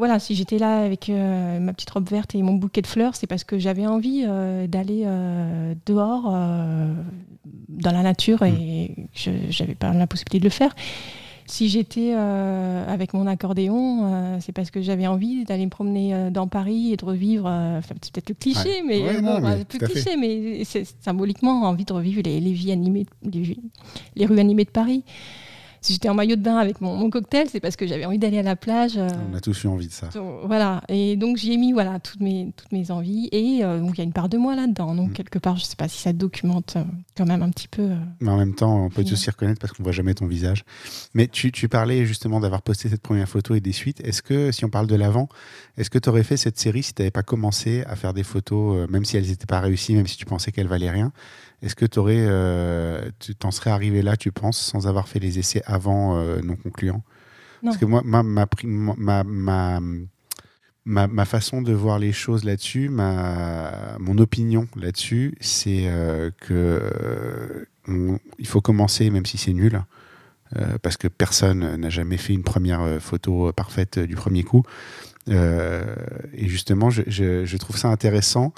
[0.01, 3.15] voilà, si j'étais là avec euh, ma petite robe verte et mon bouquet de fleurs,
[3.15, 6.23] c'est parce que j'avais envie euh, d'aller euh, dehors,
[7.69, 9.29] dans la nature, et je
[9.61, 10.73] n'avais pas la possibilité de le faire.
[11.45, 16.93] Si j'étais avec mon accordéon, c'est parce que j'avais envie d'aller me promener dans Paris
[16.93, 17.45] et de revivre.
[17.45, 18.83] enfin, c'est peut-être le cliché, Ouais.
[18.87, 19.93] mais, Ouais, bon, non, mais plus tout à fait.
[19.93, 24.71] cliché, mais c'est symboliquement envie de revivre les, les vies animées, les rues animées de
[24.71, 25.03] Paris.
[25.83, 28.19] Si j'étais en maillot de bain avec mon, mon cocktail, c'est parce que j'avais envie
[28.19, 28.97] d'aller à la plage.
[28.97, 30.09] euh, On a tous eu envie de ça.
[30.13, 33.79] donc, voilà, et donc j'y ai mis voilà, toutes, mes, toutes mes envies, et euh,
[33.79, 34.93] donc il y a une part de moi là-dedans.
[34.93, 35.13] Donc Mm.
[35.13, 36.83] quelque part, je sais pas si ça documente euh,
[37.17, 37.89] quand même un petit peu.
[38.19, 40.65] Mais en même temps, on peut tous s'y reconnaître parce qu'on voit jamais ton visage.
[41.15, 44.01] Mais tu, tu parlais justement d'avoir posté cette première photo et des suites.
[44.05, 45.29] Est-ce que, si on parle de l'avant,
[45.77, 48.23] est-ce que tu aurais fait cette série si tu n'avais pas commencé à faire des
[48.23, 51.11] photos, même si elles n'étaient pas réussies, même si tu pensais qu'elles valaient rien
[51.61, 55.37] Est-ce que aurais, euh, tu t'en serais arrivé là, tu penses, sans avoir fait les
[55.39, 57.03] essais avant euh, non concluants?
[57.63, 57.71] Non.
[57.71, 59.79] Parce que moi, ma, ma, ma, ma,
[60.85, 66.53] ma, ma façon de voir les choses là-dessus, ma, mon opinion là-dessus, c'est euh, que
[66.53, 69.81] euh, on- il faut commencer, même si c'est nul,
[70.81, 74.63] parce que personne n'a jamais fait une première photo parfaite du premier coup.
[75.29, 78.53] Et justement, je, je- je trouve ça intéressant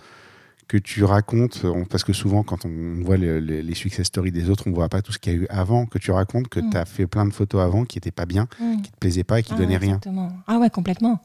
[0.67, 4.31] que tu racontes, on- parce que souvent quand on voit le- le- les success stories
[4.31, 6.47] des autres, on voit pas tout ce qu'il y a eu avant, que tu racontes
[6.47, 6.69] que Mm.
[6.71, 8.81] tu as fait plein de photos avant qui n'étaient pas bien, mm.
[8.81, 9.99] qui te plaisaient pas et qui Ah, donnaient rien.
[10.47, 11.19] Ah ouais, complètement.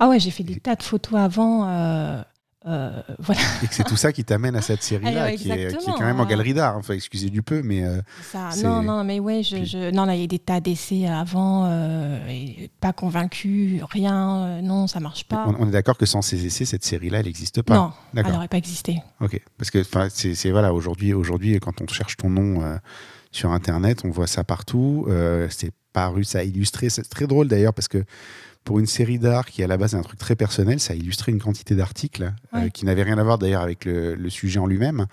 [0.00, 1.68] Ah ouais, j'ai fait des tas de photos avant.
[1.68, 2.22] euh,
[2.66, 5.50] euh, voilà, Et que c'est tout ça qui t'amène à cette série-là, qui, est, qui
[5.50, 6.26] est exactement, quand même en hein.
[6.26, 6.76] galerie d'art.
[6.76, 8.00] Enfin, excusez du peu, mais euh,
[8.32, 8.50] ça.
[8.62, 11.06] Non, non, mais ouais, je, Puis- je- non, là, il y a des tas d'essais
[11.06, 15.46] avant, euh, et pas convaincu, rien, euh, non, ça marche pas.
[15.46, 17.74] on, on est d'accord que sans ces essais, cette série-là, elle n'existe pas.
[17.76, 19.00] non, elle n'aurait pas existé.
[19.20, 19.40] Ok.
[19.58, 22.62] Parce que c'est voilà, aujourd'hui, aujourd'hui, quand on cherche ton nom
[23.30, 25.06] sur Internet, on voit ça partout.
[25.50, 26.90] C'est paru, ça a illustré.
[26.90, 28.04] C'est très drôle d'ailleurs parce que
[28.66, 30.96] pour une série d'art qui à la base est un truc très personnel, ça a
[30.96, 34.58] illustré une quantité d'articles euh, qui n'avaient rien à voir d'ailleurs avec le, le sujet
[34.58, 35.06] en lui-même.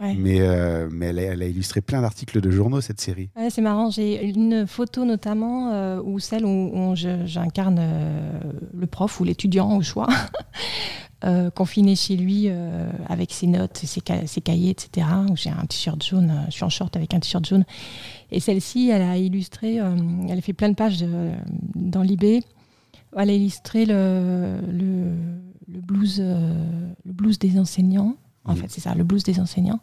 [0.00, 0.14] Ouais.
[0.14, 3.30] Mais, euh, mais elle, a, elle a illustré plein d'articles de journaux, cette série.
[3.36, 3.90] Ouais, c'est marrant.
[3.90, 8.40] J'ai une photo notamment euh, où celle où, j'incarne euh,
[8.76, 10.06] le prof ou l'étudiant au choix,
[11.56, 12.48] confiné chez lui
[13.08, 15.04] avec ses notes, ses, ca- ses cahiers, etc.
[15.34, 17.64] J'ai un t-shirt jaune, je suis en short avec un t-shirt jaune.
[18.30, 21.04] Et celle-ci, elle a illustré, elle a fait plein de pages
[21.74, 22.44] dans l'IB.
[23.16, 25.12] Elle a illustré le, le,
[25.72, 26.52] le blues, euh,
[27.04, 28.16] le blues des enseignants.
[28.44, 28.58] En Mhm.
[28.60, 29.80] fait, c'est ça, le blues des enseignants.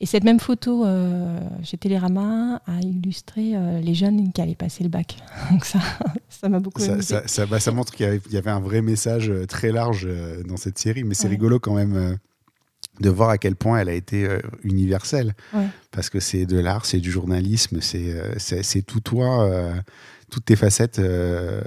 [0.00, 4.82] Et cette même photo euh, chez Télérama a illustré euh, les jeunes qui allaient passer
[4.82, 5.16] le bac.
[5.50, 5.78] Donc ça,
[6.28, 7.06] ça m'a beaucoup Ça, amusé.
[7.14, 9.46] ça, ça- bah, ça montre qu'il y avait, il y avait un vrai message euh,
[9.46, 10.08] très large
[10.46, 11.30] dans cette série, mais c'est Ouais.
[11.30, 12.18] rigolo quand même
[13.00, 15.34] de voir à quel point elle a été euh, universelle.
[15.54, 15.66] Ouais.
[15.92, 19.74] Parce que c'est de l'art, c'est du journalisme, c'est euh, tout toi, euh,
[20.32, 21.60] toutes tes facettes euh,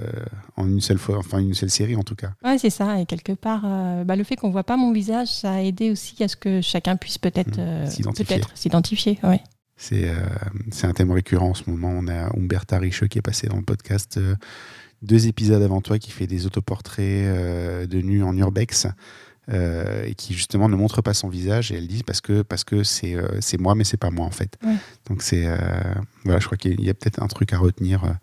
[0.56, 2.32] en une seule fois, enfin une seule série en tout cas.
[2.44, 3.00] Ouais, c'est ça.
[3.00, 5.92] Et quelque part, euh, bah, le fait qu'on voit pas mon visage, ça a aidé
[5.92, 7.60] aussi à ce que chacun puisse peut-être Mhm.
[7.64, 8.24] euh, S'identifier.
[8.36, 9.18] peut-être s'identifier.
[9.22, 9.40] Ouais.
[9.76, 10.10] C'est
[10.84, 11.90] un thème récurrent en ce moment.
[11.94, 14.18] On a Umberta Richeux qui est passé dans le podcast
[15.02, 18.86] deux épisodes avant toi qui fait des autoportraits de nus en urbex
[19.48, 22.64] euh, et qui justement ne montre pas son visage et elle dit parce que parce
[22.64, 24.56] que c'est euh, c'est moi mais c'est pas moi en fait.
[24.64, 24.74] Ouais.
[25.08, 25.56] Donc c'est euh,
[26.24, 28.16] voilà, je crois qu'il y a peut-être un truc à retenir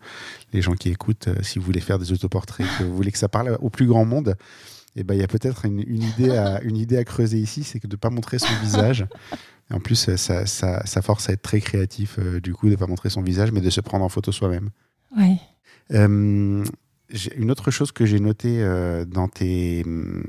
[0.52, 3.28] les gens qui écoutent si vous voulez faire des autoportraits que vous voulez que ça
[3.28, 4.36] parle au plus grand monde.
[4.96, 7.64] Et ben il y a peut-être une, une idée à une idée à creuser ici,
[7.64, 9.06] c'est que de pas montrer son visage.
[9.70, 12.76] Et en plus, ça, ça, ça force à être très créatif, du coup, de ne
[12.76, 14.68] pas montrer son visage, mais de se prendre en photo soi-même.
[15.92, 16.70] Euh, j'ai-
[17.36, 20.24] une autre chose que j'ai notée euh, dans, tes, hum,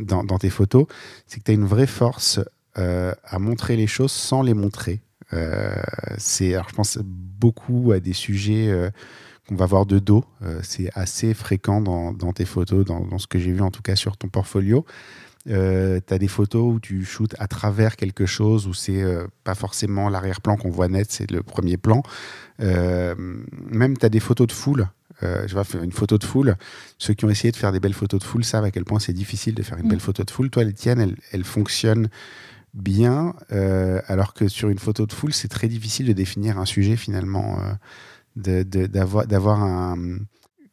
[0.00, 0.86] dans, tes photos,
[1.26, 2.40] c'est que tu as une vraie force
[2.78, 5.00] euh, à montrer les choses sans les montrer.
[5.32, 5.74] Euh,
[6.18, 8.90] je pense beaucoup à des sujets
[9.48, 10.24] qu'on va voir de dos.
[10.62, 14.16] C'est assez fréquent dans, tes photos, dans, ce que j'ai vu en tout cas sur
[14.16, 14.84] ton portfolio.
[15.48, 19.26] Euh, tu as des photos où tu shootes à travers quelque chose, où c'est euh,
[19.42, 22.02] pas forcément l'arrière-plan qu'on voit net, c'est le premier plan.
[22.58, 24.88] Même tu as des photos de foule.
[25.22, 26.56] Euh, je vois faire une photo de foule.
[26.98, 28.98] Ceux qui ont essayé de faire des belles photos de foule savent à quel point
[28.98, 29.90] c'est difficile de faire une Mm.
[29.90, 30.50] belle photo de foule.
[30.50, 32.08] Toi, les tiennes, elles, elles fonctionnent
[32.72, 36.64] bien, euh, alors que sur une photo de foule, c'est très difficile de définir un
[36.64, 37.72] sujet finalement, euh,
[38.36, 40.18] de- de- d'avoir d'avoir un-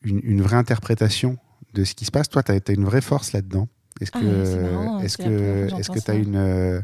[0.04, 1.38] une, une vraie interprétation
[1.74, 2.30] de ce qui se passe.
[2.30, 3.68] Toi, tu as, une vraie force là-dedans.
[4.00, 6.84] Est-ce Ah que c'est marrant, est-ce que tu as une,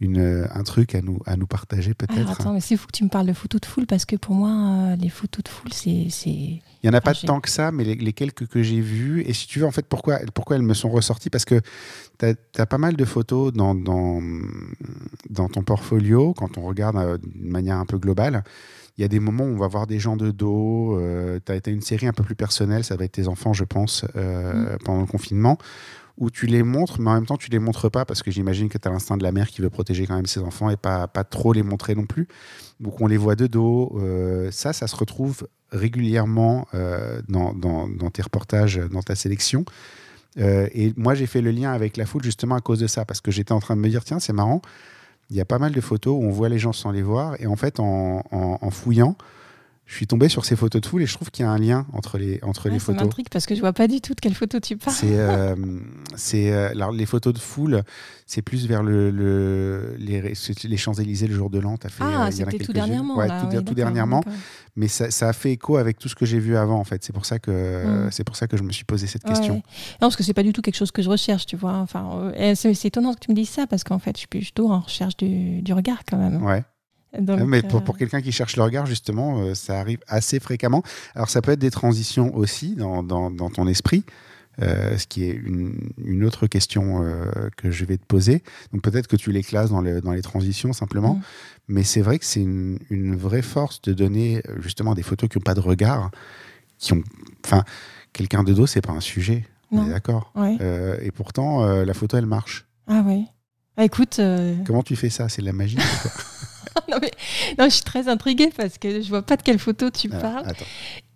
[0.00, 2.92] une, un truc à nous, à nous partager Alors peut-être attends, mais c'est fou que
[2.92, 4.50] tu me parles de photos de foule parce que pour moi,
[4.92, 6.08] euh, les photos de foule, c'est.
[6.10, 8.62] c'est- Il n'y en a pas Enfin, tant que ça, mais les, les quelques que
[8.62, 11.30] j'ai vues, et si tu veux, en fait, pourquoi, pourquoi elles me sont ressorties?
[11.30, 11.60] Parce que
[12.18, 12.26] tu
[12.58, 14.20] as, pas mal de photos dans, dans,
[15.30, 18.44] dans ton portfolio, quand on regarde euh, d'une manière un peu globale.
[18.98, 20.98] Il y a des moments où on va voir des gens de dos.
[21.44, 24.06] tu as une série un peu plus personnelle, ça va être tes enfants, je pense,
[24.16, 25.58] euh, pendant le confinement,
[26.18, 28.68] où tu les montres, mais en même temps, tu les montres pas, parce que j'imagine
[28.68, 30.76] que tu as l'instinct de la mère qui veut protéger quand même ses enfants et
[30.76, 32.26] pas, pas trop les montrer non plus.
[32.80, 33.92] Donc on les voit de dos.
[34.00, 39.64] Euh, ça, ça se retrouve régulièrement euh, dans, dans- tes reportages, dans ta sélection.
[40.38, 43.04] Euh, et moi, j'ai fait le lien avec la foule justement à cause de ça,
[43.04, 44.62] parce que j'étais en train de me dire, tiens, c'est marrant,
[45.30, 47.34] il y a pas mal de photos où on voit les gens sans les voir,
[47.40, 49.16] et en fait, en- en fouillant,
[49.88, 51.58] je suis tombé sur ces photos de foule et je trouve qu'il y a un
[51.58, 53.02] lien entre les, entre Ouais, les ça photos.
[53.02, 54.96] m'intrigue parce que je vois pas du tout de quelle photo tu parles.
[54.96, 55.54] C'est, euh,
[56.16, 57.84] c'est, euh, alors, les photos de foule,
[58.26, 60.20] c'est plus vers le, le- les,
[60.64, 61.76] les Champs-Élysées le jour de l'an.
[61.80, 63.16] Fait, euh, Ah, a c'était tout dernièrement.
[63.16, 64.24] Ouais, là, tout, oui, tout dernièrement.
[64.74, 67.04] Mais ça, ça a fait écho avec tout ce que j'ai vu avant, en fait.
[67.04, 68.10] C'est pour ça que, Mm.
[68.10, 69.30] c'est pour ça que je me suis posé cette Ouais.
[69.30, 69.54] question.
[69.54, 69.62] Non,
[70.00, 71.74] parce que c'est pas du tout quelque chose que je recherche, tu vois.
[71.76, 74.70] Enfin, euh, c'est étonnant que tu me dises ça parce qu'en fait, je suis plutôt
[74.72, 76.42] en recherche du, du regard quand même.
[76.44, 76.64] Ouais.
[77.20, 80.40] Donc, mais pour, euh, pour quelqu'un qui cherche le regard, justement, euh, ça arrive assez
[80.40, 80.82] fréquemment.
[81.14, 84.04] Alors, ça peut être des transitions aussi dans, dans, dans ton esprit,
[84.62, 87.26] euh, ce qui est une, une autre question euh,
[87.56, 88.42] que je vais te poser.
[88.72, 91.14] Donc, peut-être que tu les classes dans, le- dans les transitions simplement.
[91.14, 91.20] Mm.
[91.68, 95.28] Mais c'est vrai que c'est une, une vraie force de donner euh, justement des photos
[95.28, 96.10] qui n'ont pas de regard,
[96.78, 97.02] qui ont.
[97.44, 97.64] Enfin,
[98.12, 99.44] quelqu'un de dos, c'est pas un sujet.
[99.72, 100.30] On est d'accord.
[100.36, 100.56] ouais.
[100.60, 102.66] Euh, et pourtant, euh, la photo, elle marche.
[102.86, 103.24] Ah ouais.
[103.76, 105.28] Ah, écoute, euh, Comment tu fais ça?
[105.28, 105.76] C'est de la magie
[106.90, 107.10] non, mais,
[107.58, 110.22] non, je suis très intriguée parce que je vois pas de quelle photo tu Alors,
[110.22, 110.48] parles.
[110.48, 110.64] attends.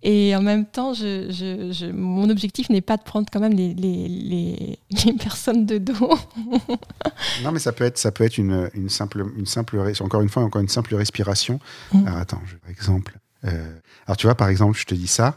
[0.03, 3.53] Et en même temps, je, je- je- mon objectif n'est pas de prendre quand même
[3.53, 6.19] les, les, les, les personnes de dos.
[7.43, 10.29] Non, mais ça peut être, ça peut être une, une simple, une simple, encore une
[10.29, 11.61] fois, encore une simple respiration.
[11.93, 12.07] Mm.
[12.07, 13.19] Alors attends, je, par exemple.
[13.45, 13.75] euh,
[14.07, 15.37] alors tu vois, par exemple, je te dis ça.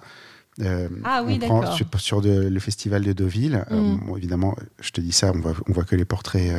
[0.61, 1.75] euh, Ah oui, on prend d'accord.
[1.75, 3.65] sur, sur de- le festival de Deauville.
[3.71, 3.99] euh, Mm.
[4.05, 6.51] bon, évidemment, je te dis ça, on voit, on voit que les portraits.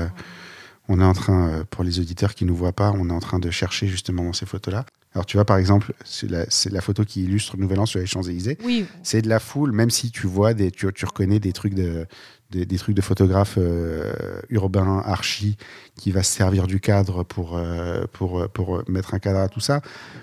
[0.88, 3.12] On est en train, euh, pour les auditeurs qui ne nous voient pas, on est
[3.12, 4.84] en train de chercher justement dans ces photos-là.
[5.14, 8.58] Alors tu vois, par exemple, c'est la, photo qui illustre Nouvel An sur les Champs-Élysées.
[8.64, 11.74] Oui, C'est de la foule, même si tu vois des, tu, tu reconnais des trucs
[11.74, 12.06] de,
[12.50, 15.56] des, des trucs de photographe euh, urbain, archi,
[15.96, 19.60] qui va se servir du cadre pour, euh, pour, pour mettre un cadre à tout
[19.60, 19.82] ça.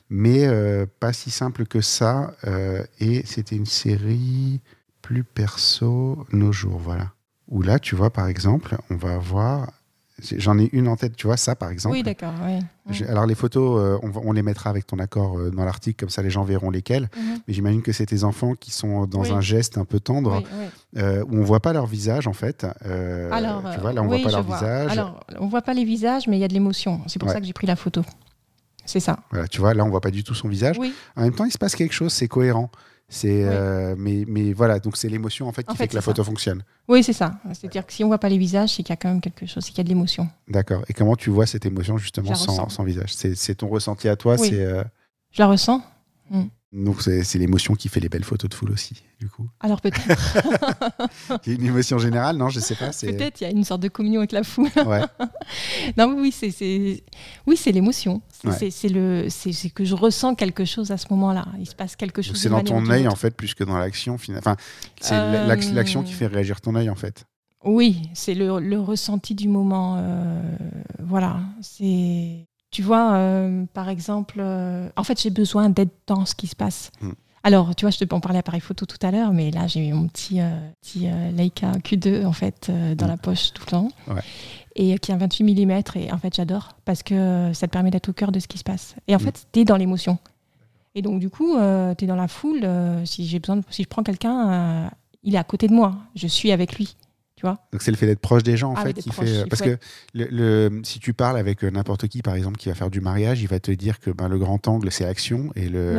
[0.09, 2.35] Mais euh, pas si simple que ça.
[2.45, 4.59] Euh, et c'était une série
[5.01, 7.13] plus perso, Nos jours, voilà.
[7.47, 9.71] Où là, tu vois, par exemple, on va avoir.
[10.37, 11.95] J'en ai une en tête, tu vois, ça par exemple.
[11.95, 12.33] Oui, d'accord.
[12.89, 16.09] Je- Alors les photos, euh, on, les mettra avec ton accord euh, dans l'article, comme
[16.09, 17.09] ça les gens verront lesquelles.
[17.17, 17.39] Mhm.
[17.47, 19.31] Mais j'imagine que c'est tes enfants qui sont dans Oui.
[19.31, 21.01] un geste un peu tendre, Oui, oui.
[21.01, 22.65] euh, où on voit pas leur visage en fait.
[23.31, 24.57] Alors, tu vois, là on oui, voit pas leur vois.
[24.57, 24.91] visage.
[24.91, 27.01] Alors, on voit pas les visages, mais il y a de l'émotion.
[27.07, 27.33] C'est pour Ouais.
[27.33, 28.03] ça que j'ai pris la photo.
[28.85, 29.19] C'est ça.
[29.31, 30.75] Voilà, tu vois, là on voit pas du tout son visage.
[30.79, 32.69] Oui, En même temps, il se passe quelque chose, c'est cohérent.
[33.13, 33.43] C'est, Oui.
[33.43, 36.01] euh, mais, mais voilà, donc c'est l'émotion en fait qui En fait, fait, que la
[36.01, 36.63] photo fonctionne.
[36.87, 37.39] oui, c'est ça.
[37.53, 39.45] C'est-à-dire que si on voit pas les visages, c'est qu'il y a quand même quelque
[39.45, 40.29] chose, c'est qu'il y a de l'émotion.
[40.47, 40.83] D'accord.
[40.87, 43.13] Et comment tu vois cette émotion justement sans, visage?
[43.13, 44.37] C'est, c'est ton ressenti à toi.
[44.39, 44.47] Oui.
[44.49, 44.81] C'est, euh,
[45.31, 45.83] Je la ressens.
[46.73, 49.03] Donc c'est, l'émotion qui fait les belles photos de foule aussi.
[49.19, 49.99] Du coup, Alors peut-être,
[51.45, 52.91] il y a une émotion générale, non Je sais pas.
[52.91, 54.69] Peut-être, il y a une sorte de communion avec la foule.
[54.85, 55.01] Ouais.
[55.97, 57.03] non, oui, c'est,
[57.45, 58.21] oui, c'est l'émotion.
[58.29, 58.47] C'est,
[58.85, 58.89] Ouais.
[58.89, 61.45] le, c'est, que je ressens quelque chose à ce moment-là.
[61.59, 62.37] Il se passe quelque chose.
[62.37, 64.17] C'est dans ton œil en fait plus que dans l'action.
[64.37, 64.55] Enfin,
[64.99, 67.25] c'est Euh, l'ac- l'action qui fait réagir ton œil en fait.
[67.63, 69.97] Oui, c'est le, le ressenti du moment.
[69.99, 70.41] euh,
[70.99, 72.47] voilà, c'est.
[72.71, 76.55] Tu vois, euh, par exemple, euh, en fait, j'ai besoin d'être dans ce qui se
[76.55, 76.91] passe.
[77.01, 77.11] Mm.
[77.43, 79.91] Alors, tu vois, je te en parlais appareil photo tout à l'heure, mais là, j'ai
[79.91, 80.49] mon petit, euh,
[80.81, 83.09] petit euh, Leica Q2 en fait dans Mm.
[83.09, 84.21] la poche tout le temps, Ouais.
[84.75, 85.81] et qui a un 28 mm.
[85.97, 88.57] Et en fait, j'adore parce que ça te permet d'être au cœur de ce qui
[88.57, 88.95] se passe.
[89.07, 89.21] Et en Mm.
[89.21, 90.17] fait, t'es dans l'émotion.
[90.95, 91.55] Et donc, du coup,
[91.97, 92.67] t'es dans la foule.
[93.05, 94.89] si j'ai besoin, de- si je prends quelqu'un,
[95.23, 95.95] il est à côté de moi.
[96.15, 96.95] Je suis avec lui.
[97.41, 99.41] Tu vois Donc c'est le fait d'être proche des gens en Ah fait qui fait
[99.41, 99.79] il parce que
[100.13, 103.01] le, le- si tu parles avec euh, n'importe qui par exemple qui va faire du
[103.01, 105.95] mariage, il va te dire que ben, le grand angle c'est l'action et le,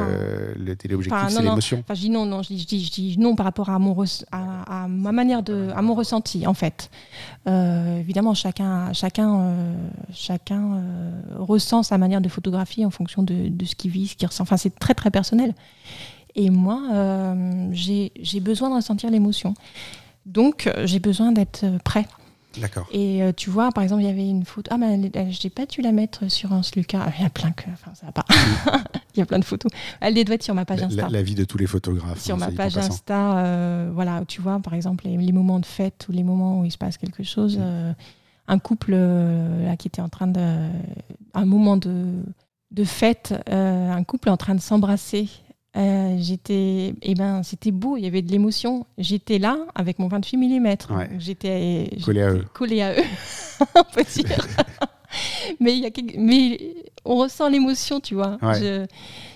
[0.78, 1.80] téléobjectif Enfin, c'est l'émotion.
[1.80, 3.80] Enfin, je dis non, non, je dis, je dis, je dis non par rapport à
[3.80, 6.88] mon à, à ma manière de, à mon ressenti en fait.
[7.49, 9.74] Euh, évidemment, chacun, chacun, euh,
[10.14, 14.14] chacun euh, ressent sa manière de photographier en fonction de, de ce qu'il vit, ce
[14.14, 14.43] qu'il ressent.
[14.45, 15.55] Enfin, c'est très très personnel.
[16.36, 19.55] Et moi, euh, j'ai j'ai besoin de ressentir l'émotion.
[20.27, 22.07] Donc, euh, j'ai besoin d'être euh, prêt.
[22.61, 22.87] D'accord.
[22.93, 24.70] Et euh, tu vois, par exemple, il y avait une photo.
[24.75, 27.11] Ah, elle- j'ai pas dû la mettre sur un Lucas.
[27.18, 27.64] Il y a plein que.
[27.73, 28.25] Enfin, ça va pas.
[29.14, 29.70] il y a plein de photos.
[30.01, 32.20] Elle doit être sur ma page Insta la- la vie de tous les photographes.
[32.20, 32.77] sur hein, ma page.
[32.77, 36.61] Insta, euh, voilà, tu vois, par exemple, les, les moments de fête ou les moments
[36.61, 37.57] où il se passe quelque chose.
[37.57, 37.62] Mm.
[37.62, 37.93] euh,
[38.49, 40.68] un couple là, qui était en train de.
[41.33, 42.23] Un moment de,
[42.70, 45.29] de fête, un couple en train de s'embrasser.
[45.77, 48.87] Euh, j'étais, eh ben, c'était beau, il y avait de l'émotion.
[48.99, 50.66] J'étais là avec mon 28 mm.
[50.91, 51.11] Ouais.
[51.18, 52.45] J'étais Collé à eux.
[52.53, 53.05] collée à eux,
[53.75, 54.47] on peut dire.
[55.61, 58.37] mais, y a mais on ressent l'émotion, tu vois.
[58.43, 58.61] Ouais.
[58.61, 58.87] Je-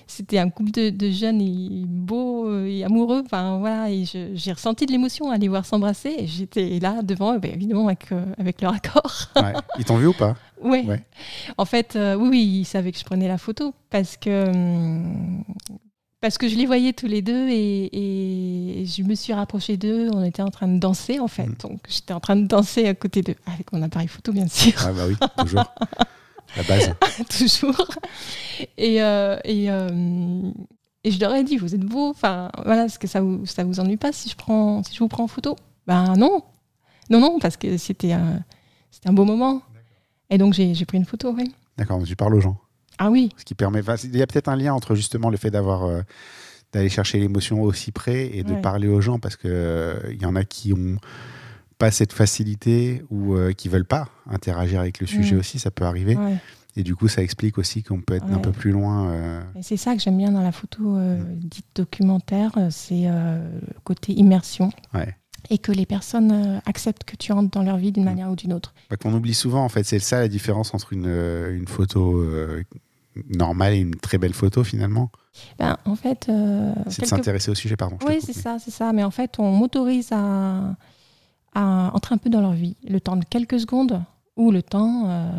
[0.08, 3.22] c'était un couple de, de jeunes et beaux euh, et amoureux.
[3.24, 6.14] Enfin, voilà, et j'ai ressenti de l'émotion à les voir s'embrasser.
[6.18, 9.30] Et j'étais là devant, eh ben, évidemment, avec, euh, avec leur accord.
[9.34, 9.52] Ouais.
[9.78, 10.36] Ils t'ont vu ou pas?
[10.62, 10.84] Ouais.
[10.86, 11.02] Ouais.
[11.58, 15.44] En fait, euh, oui, oui, ils savaient que je prenais la photo parce que, hum,
[16.20, 20.08] parce que je les voyais tous les deux et, et je me suis rapprochée d'eux.
[20.12, 21.46] On était en train de danser, en fait.
[21.46, 21.56] Mm.
[21.62, 24.72] Donc, j'étais en train de danser à côté d'eux, avec mon appareil photo, bien sûr.
[24.86, 25.74] Ouais, bah oui, toujours.
[26.56, 26.94] La base.
[27.38, 27.86] toujours.
[28.78, 30.50] Et, euh, et, euh,
[31.04, 32.08] et je leur ai dit, vous êtes beaux.
[32.08, 35.00] Enfin, voilà, est-ce que ça vous, ça vous ennuie pas si je, prends, si je
[35.00, 35.56] vous prends en photo?
[35.86, 36.42] Ben non.
[37.10, 38.42] Non, non, parce que c'était un,
[38.90, 39.62] c'était un beau moment.
[40.30, 41.54] Et donc, j'ai j'ai pris une photo, oui.
[41.76, 42.56] D'accord, tu parles aux gens.
[42.98, 43.80] Ah oui, Ce qui permet.
[44.04, 45.84] Il y a peut-être un lien entre justement le fait d'avoir.
[45.84, 46.02] euh,
[46.72, 48.60] d'aller chercher l'émotion aussi près et de Ouais.
[48.60, 50.96] parler aux gens parce que euh, il y en a qui ont
[51.78, 55.38] pas cette facilité ou euh, qui veulent pas interagir avec le sujet Mm.
[55.38, 56.16] aussi, ça peut arriver.
[56.16, 56.36] ouais.
[56.74, 59.08] Et du coup, ça explique aussi qu'on peut être un peu plus loin.
[59.10, 61.36] euh, c'est ça que j'aime bien dans la photo euh, Mm.
[61.38, 64.70] dite documentaire, c'est euh, le côté immersion.
[64.92, 65.16] Ouais.
[65.48, 68.06] Et que les personnes acceptent que tu entres dans leur vie d'une Mm.
[68.06, 68.74] manière ou d'une autre.
[68.90, 69.84] bah, qu'on oublie souvent, en fait.
[69.84, 72.22] C'est ça la différence entre une, une photo
[73.28, 75.10] normale et une très belle photo finalement.
[75.58, 77.98] Ben, en fait, euh, C'est de quelque s'intéresser au sujet, pardon.
[78.06, 78.92] Oui, c'est ça, c'est ça.
[78.92, 80.74] Mais en fait, on m'autorise à,
[81.54, 84.02] à entrer un peu dans leur vie, le temps de quelques secondes
[84.36, 85.30] ou le temps euh,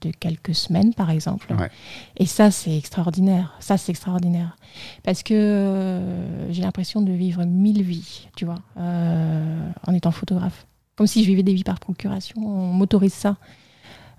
[0.00, 1.52] de quelques semaines, par exemple.
[1.52, 1.70] Ouais.
[2.16, 3.56] Et ça, c'est extraordinaire.
[3.60, 4.56] Ça, c'est extraordinaire.
[5.02, 10.66] Parce que euh, j'ai l'impression de vivre mille vies, tu vois, en étant photographe.
[10.94, 12.40] Comme si je vivais des vies par procuration.
[12.40, 13.36] On m'autorise ça.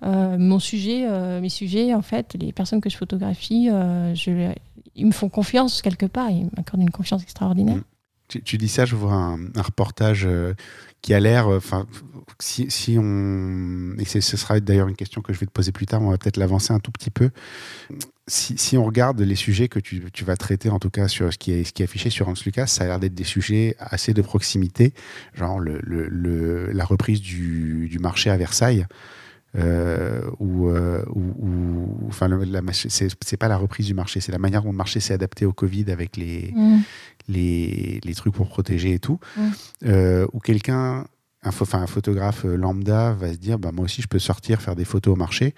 [0.03, 4.13] Euh, mon sujet, euh, mes sujets, en fait, les personnes que je photographie, euh,
[4.95, 6.29] ils me font confiance quelque part.
[6.29, 7.77] Ils m'accordent une confiance extraordinaire.
[7.77, 7.83] Mm.
[8.43, 10.27] Tu, dis ça, je vois un, reportage
[11.01, 11.47] qui a l'air.
[11.47, 11.87] Enfin,
[12.39, 13.95] si, si on.
[13.97, 16.17] Et ce sera d'ailleurs une question que je vais te poser plus tard, on va
[16.17, 17.29] peut-être l'avancer un tout petit peu.
[18.27, 21.31] Si, si on regarde les sujets que tu, tu vas traiter, en tout cas sur
[21.31, 23.23] ce qui est, ce qui est affiché sur Hans Lucas, ça a l'air d'être des
[23.23, 24.93] sujets assez de proximité,
[25.33, 28.85] genre le- le- la reprise du, du marché à Versailles.
[29.57, 31.03] Euh, ou, euh,
[32.07, 32.29] enfin,
[33.21, 35.53] c'est pas la reprise du marché, c'est la manière dont le marché s'est adapté au
[35.53, 36.79] Covid avec les, Mm.
[37.29, 39.41] les, les trucs pour protéger et tout, Mm.
[39.85, 41.05] euh, où quelqu'un,
[41.43, 44.61] un, enfin, un photographe euh, lambda va se dire, bah, moi aussi je peux sortir,
[44.61, 45.53] faire des photos au marché.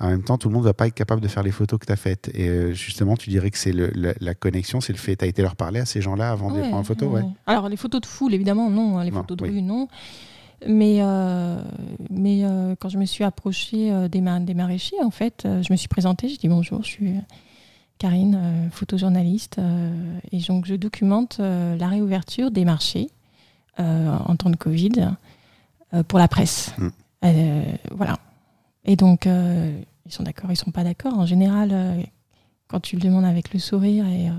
[0.00, 1.86] En même temps, tout le monde va pas être capable de faire les photos que
[1.86, 2.30] tu as faites.
[2.34, 5.28] Et euh, justement, tu dirais que c'est la, la connexion, c'est le fait, tu as
[5.28, 7.22] été leur parler à ces gens-là avant de prendre en photo, ouais.
[7.22, 7.28] ouais.
[7.46, 8.98] Alors, les photos de foule, évidemment, non.
[8.98, 9.50] hein, Les Non, photos de oui.
[9.50, 9.88] rue, non.
[10.66, 11.62] Mais, euh,
[12.10, 15.72] mais euh, quand je me suis approchée euh, des, ma- des maraîchers, en fait, je
[15.72, 17.14] me suis présentée, j'ai dit bonjour, je suis
[17.98, 19.60] Karine, photojournaliste,
[20.30, 23.08] et donc je documente la réouverture des marchés
[23.76, 25.10] en temps de Covid
[26.06, 26.72] pour la presse.
[26.78, 26.88] Mm.
[27.90, 28.18] Voilà.
[28.84, 31.18] Et donc, ils sont d'accord, ils sont pas d'accord.
[31.18, 32.06] En général,
[32.68, 34.30] quand tu le demandes avec le sourire et,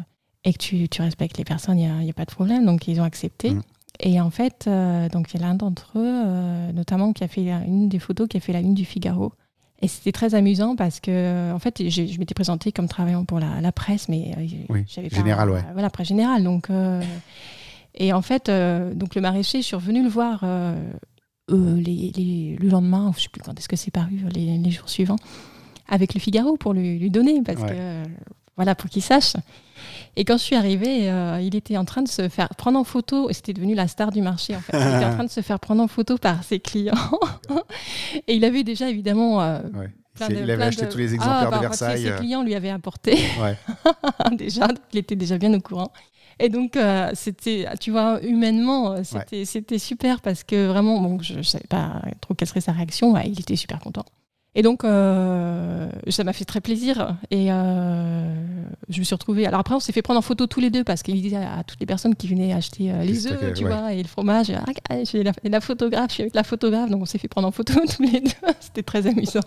[0.45, 2.65] et que tu, tu respectes les personnes, il n'y a, pas de problème.
[2.65, 3.51] Donc, ils ont accepté.
[3.51, 3.61] Mm.
[4.01, 7.27] Et en fait, euh, donc il y a l'un d'entre eux, euh, notamment, qui a
[7.27, 9.33] fait une des photos qui a fait la une du Figaro.
[9.81, 13.61] Et c'était très amusant parce que, en fait, je m'étais présentée comme travaillant pour la,
[13.61, 15.63] la presse, mais euh, Oui, j'avais pas, ouais.
[15.73, 16.43] Voilà, presse générale.
[16.43, 17.01] Donc, euh,
[17.95, 20.75] et en fait, euh, donc le maraîcher, je suis revenue le voir euh,
[21.51, 24.71] euh, les, les- le lendemain, je sais plus quand est-ce que c'est paru, les, les
[24.71, 25.15] jours suivants,
[25.87, 27.69] avec le Figaro pour lui, lui donner, parce Ouais.
[27.69, 28.03] que euh,
[28.57, 29.33] voilà, pour qu'il sache.
[30.15, 32.83] Et quand je suis arrivée, euh, il était en train de se faire prendre en
[32.83, 34.77] photo, et c'était devenu la star du marché en fait.
[34.77, 36.93] Il était en train de se faire prendre en photo par ses clients.
[38.27, 39.41] et il avait déjà évidemment.
[39.41, 40.27] euh, Ouais.
[40.29, 42.01] de- il avait acheté de- tous les Ah, exemplaires bah, de Versailles.
[42.03, 43.57] Ses euh, clients lui avaient apporté ouais.
[44.37, 45.91] déjà, il était déjà bien au courant.
[46.41, 51.33] Et donc, euh, c'était, tu vois, humainement, c'était, c'était super parce que vraiment, bon, je
[51.35, 53.11] ne savais pas trop quelle serait sa réaction.
[53.11, 54.05] ouais, il était super content.
[54.59, 57.15] Et donc, euh, ça m'a fait très plaisir.
[57.31, 58.35] Et euh,
[58.89, 59.45] je me suis retrouvée.
[59.47, 61.63] Alors après, on s'est fait prendre en photo tous les deux parce qu'il disait à
[61.65, 63.69] toutes les personnes qui venaient acheter euh, les œufs, tu ouais.
[63.73, 64.51] vois, et le fromage.
[64.51, 66.89] Ah, ah, j'ai la, la photographe, je suis avec la photographe.
[66.89, 68.29] Donc, on s'est fait prendre en photo tous les deux.
[68.59, 69.39] C'était très amusant.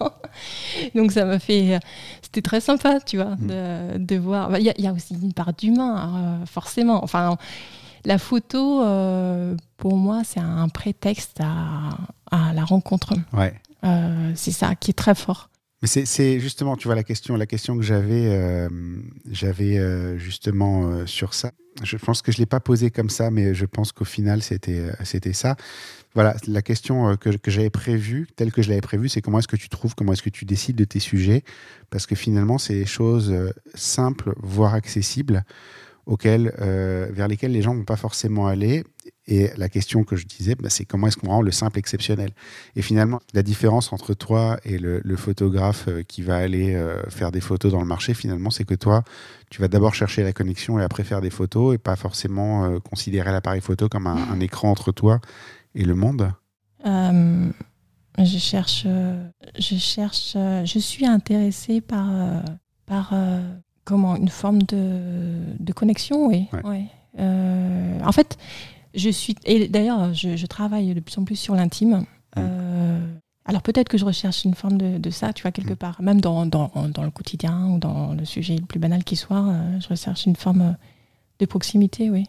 [0.94, 1.78] Donc, ça m'a fait.
[2.22, 3.46] C'était très sympa, tu vois, Mm.
[3.48, 4.48] de, de voir.
[4.48, 7.04] Bah, Il y, a- il y a aussi une part d'humain, euh, forcément.
[7.04, 7.36] Enfin,
[8.06, 8.78] la photo,
[9.76, 11.90] pour moi, c'est un prétexte à,
[12.30, 13.12] à la rencontre.
[13.34, 13.52] Ouais.
[13.84, 15.50] Euh, c'est ça qui est très fort.
[15.84, 18.68] C'est- justement, tu vois, la question, la question que j'avais, euh,
[19.60, 21.50] euh, justement sur ça.
[21.82, 25.32] Je pense que je l'ai pas posée comme ça, mais je pense qu'au final, c'était,
[25.32, 25.56] ça.
[26.14, 29.56] Voilà, la question que, j'avais prévue, telle que je l'avais prévue, c'est comment est-ce que
[29.56, 31.42] tu trouves, comment est-ce que tu décides de tes sujets,
[31.90, 33.34] parce que finalement, c'est des choses
[33.74, 35.44] simples, voire accessibles,
[36.06, 38.84] auxquelles, vers lesquelles les gens vont pas forcément aller.
[39.28, 42.30] Et la question que je disais, bah, c'est comment est-ce qu'on rend le simple exceptionnel?
[42.74, 47.00] Et finalement, la différence entre toi et le, le photographe euh, qui va aller euh,
[47.08, 49.04] faire des photos dans le marché, finalement, c'est que toi,
[49.48, 52.80] tu vas d'abord chercher la connexion et après faire des photos et pas forcément euh,
[52.80, 55.20] considérer l'appareil photo comme un, un écran entre toi
[55.76, 56.32] et le monde?
[56.84, 57.48] Euh,
[58.18, 58.86] je cherche,
[59.56, 62.10] je cherche, je suis intéressée par,
[62.86, 63.14] par
[63.84, 64.98] comment une forme de,
[65.60, 66.48] de connexion, oui.
[66.52, 66.62] Ouais.
[66.64, 66.84] ouais.
[68.04, 68.36] En fait,
[68.94, 72.04] je suis et d'ailleurs, je, je travaille de plus en plus sur l'intime.
[72.38, 73.00] Euh,
[73.44, 75.76] alors peut-être que je recherche une forme de, de ça, tu vois, quelque Mm.
[75.76, 79.16] part, même dans, dans, dans le quotidien ou dans le sujet le plus banal qui
[79.16, 80.76] soit, euh, je recherche une forme
[81.38, 82.24] de proximité, oui.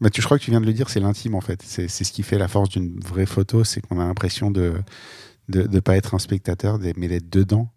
[0.00, 1.62] Bah, tu, je crois que tu viens de le dire, c'est l'intime en fait.
[1.62, 4.74] C'est ce qui fait la force d'une vraie photo, c'est qu'on a l'impression de
[5.48, 7.68] ne pas être un spectateur, mais d'être dedans.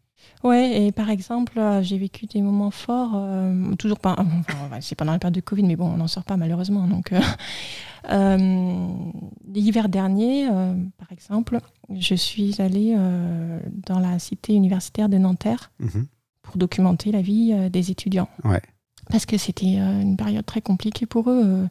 [0.43, 4.15] Ouais, et par exemple, euh, j'ai vécu des moments forts, euh, toujours pas,
[4.49, 6.85] enfin, c'est pendant la période de Covid, mais bon, on n'en sort pas malheureusement.
[6.87, 7.21] Donc, euh,
[8.09, 8.87] euh,
[9.47, 10.47] l'hiver dernier,
[10.97, 12.95] par exemple, je suis allée
[13.87, 16.07] dans la cité universitaire de Nanterre Mhm.
[16.41, 18.27] pour documenter la vie des étudiants.
[18.43, 18.61] Ouais.
[19.09, 21.67] Parce que c'était une période très compliquée pour eux.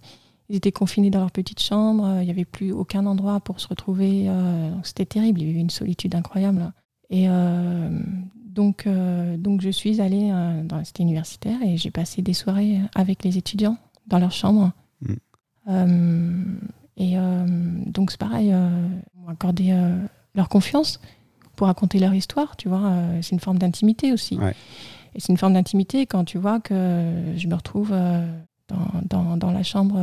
[0.48, 3.68] Ils étaient confinés dans leur petite chambre, il n'y avait plus aucun endroit pour se
[3.68, 4.26] retrouver.
[4.26, 6.72] donc C'était terrible, il y avait une solitude incroyable.
[7.10, 7.90] Et euh,
[8.52, 12.34] donc, euh, donc je suis allée euh, dans la cité universitaire et j'ai passé des
[12.34, 14.72] soirées avec les étudiants dans leur chambre.
[15.00, 15.14] Mm.
[15.68, 16.44] Euh,
[16.98, 17.46] et euh,
[17.86, 19.96] donc c'est pareil, ils m'ont accordé euh,
[20.34, 21.00] leur confiance
[21.56, 22.92] pour raconter leur histoire, tu vois.
[23.20, 24.36] c'est une forme d'intimité aussi.
[24.36, 24.54] Ouais.
[25.14, 26.74] Et c'est une forme d'intimité quand tu vois que
[27.36, 27.90] je me retrouve
[28.68, 30.00] dans, dans, dans la chambre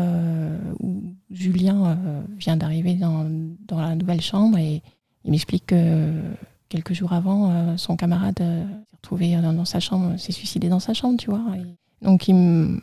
[0.80, 1.97] où Julien
[2.38, 3.26] vient d'arriver dans,
[3.68, 4.84] dans la nouvelle chambre et
[5.26, 6.14] il m'explique que
[6.70, 10.70] quelques jours avant, euh, son camarade euh, s'est retrouvé dans, dans sa chambre, s'est suicidé
[10.70, 11.43] dans sa chambre, tu vois.
[11.57, 12.80] Et donc il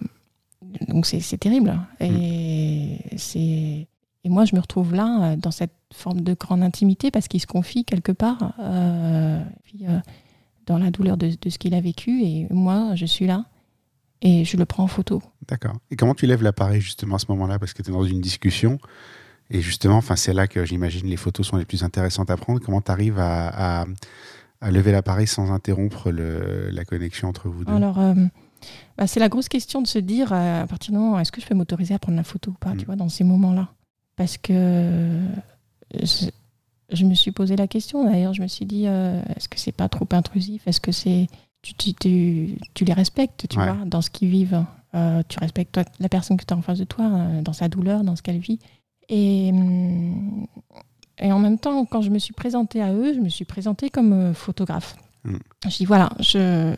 [0.88, 1.78] Donc c'est c'est terrible.
[2.00, 3.86] Et, c'est...
[4.24, 7.40] et moi, je me retrouve là, euh, dans cette forme de grande intimité, parce qu'il
[7.40, 10.00] se confie quelque part euh, puis, euh,
[10.66, 12.22] dans la douleur de, de ce qu'il a vécu.
[12.24, 13.46] Et moi, je suis là.
[14.22, 15.22] Et je le prends en photo.
[15.46, 15.76] D'accord.
[15.90, 17.58] Et comment tu lèves l'appareil justement à ce moment-là?
[17.58, 18.78] Parce que tu es dans une discussion.
[19.50, 22.60] Et justement, c'est là que j'imagine les photos sont les plus intéressantes à prendre.
[22.60, 23.86] Comment tu arrives à, à-
[24.60, 27.72] à lever l'appareil sans interrompre le- la connexion entre vous deux?
[27.72, 28.14] Alors, euh,
[28.98, 31.40] bah, c'est la grosse question de se dire, euh, à partir du moment, est-ce que
[31.40, 32.76] je peux m'autoriser à prendre la photo ou pas, Mm.
[32.78, 33.68] tu vois, dans ces moments-là?
[34.16, 35.20] Parce que
[35.94, 36.26] je,
[36.90, 39.72] je me suis posé la question, d'ailleurs, je me suis dit, euh, est-ce que c'est
[39.72, 40.66] pas trop intrusif?
[40.66, 41.28] Est-ce que c'est...
[41.62, 43.64] Tu, tu, tu, tu les respectes, tu Ouais.
[43.72, 44.64] vois, dans ce qu'ils vivent?
[44.94, 47.52] Euh, tu respectes toi, la personne que tu as en face de toi, euh, dans
[47.52, 48.58] sa douleur, dans ce qu'elle vit.
[49.08, 50.46] Et, hum,
[51.18, 53.90] et en même temps, quand je me suis présentée à eux, je me suis présentée
[53.90, 54.96] comme euh, photographe.
[55.24, 55.36] Mm.
[55.64, 56.74] Je dis, voilà, je,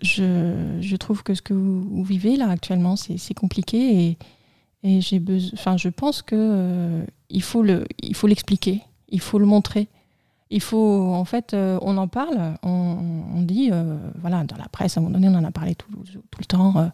[0.00, 4.18] je, je trouve que ce que vous, vous vivez là actuellement, c'est c'est compliqué et,
[4.82, 5.50] et j'ai besoin.
[5.54, 9.88] Enfin, je pense que euh, il faut le, il faut l'expliquer, il faut le montrer.
[10.54, 12.98] Il faut, en fait, euh, on en parle, on,
[13.34, 15.74] on dit, euh, voilà, dans la presse, à un moment donné, on en a parlé
[15.74, 15.88] tout,
[16.30, 16.92] tout le temps.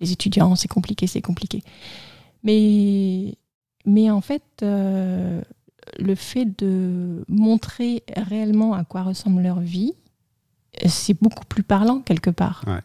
[0.00, 1.64] les étudiants, c'est compliqué, c'est compliqué.
[2.44, 3.34] Mais,
[3.86, 5.40] mais en fait, euh,
[5.98, 9.92] le fait de montrer réellement à quoi ressemble leur vie,
[10.86, 12.64] c'est beaucoup plus parlant quelque part.
[12.66, 12.80] Ouais.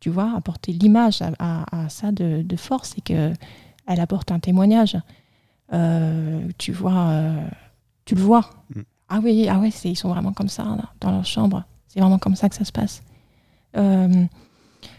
[0.00, 3.32] Tu vois, apporter l'image à, à- à ça de, de force, c'est que
[3.86, 4.96] elle apporte un témoignage.
[5.72, 7.48] Euh, tu vois, euh,
[8.04, 8.48] tu le vois.
[8.74, 8.80] Mm.
[9.08, 11.64] Ah oui, ah ouais, ils sont vraiment comme ça là, dans leur chambre.
[11.88, 13.02] C'est vraiment comme ça que ça se passe.
[13.76, 14.24] Euh,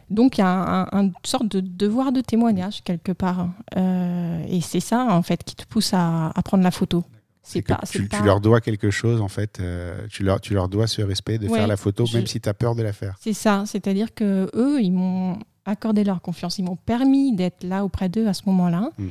[0.10, 3.49] donc il y a un, un- une sorte de devoir de témoignage quelque part.
[3.78, 7.03] Euh, et c'est ça en fait qui te pousse à, à prendre la photo.
[7.41, 9.60] C'est pas, tu, leur dois quelque chose, en fait.
[9.60, 12.28] euh, tu, leur, tu leur dois ce respect de Ouais, faire la photo, je- même
[12.28, 13.16] si tu as peur de la faire.
[13.20, 17.84] C'est ça, c'est-à-dire que eux, ils m'ont accordé leur confiance, ils m'ont permis d'être là
[17.86, 19.07] auprès d'eux à ce moment-là, Mm.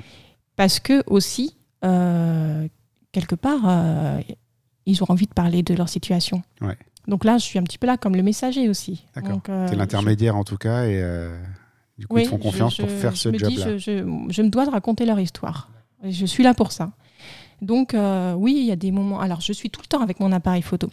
[0.54, 2.68] parce que aussi, euh,
[3.10, 4.20] quelque part,
[4.86, 6.42] ils ont envie de parler de leur situation.
[6.60, 6.76] Ouais.
[7.08, 9.04] Donc là, je suis un petit peu là comme le messager aussi.
[9.16, 9.40] D'accord.
[9.48, 11.36] Euh, Tu es l'intermédiaire, en tout cas, et euh,
[11.98, 13.78] du coup, Oui, ils te font confiance je- pour faire ce job-là.
[13.78, 15.70] je, me dois de raconter leur histoire.
[16.04, 16.90] Et je suis là pour ça.
[17.62, 19.20] Donc, euh, oui, il y a des moments.
[19.20, 20.90] Alors, je suis tout le temps avec mon appareil photo.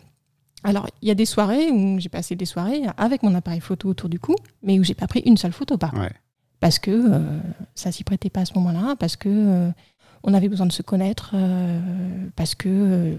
[0.64, 3.90] Alors, il y a des soirées où j'ai passé des soirées avec mon appareil photo
[3.90, 6.10] autour du cou, mais où j'ai pas pris une seule photo par Ouais.
[6.60, 7.20] parce que euh,
[7.76, 9.70] ça s'y prêtait pas à ce moment-là, parce que
[10.24, 11.36] on avait besoin de se connaître,
[12.36, 13.16] parce que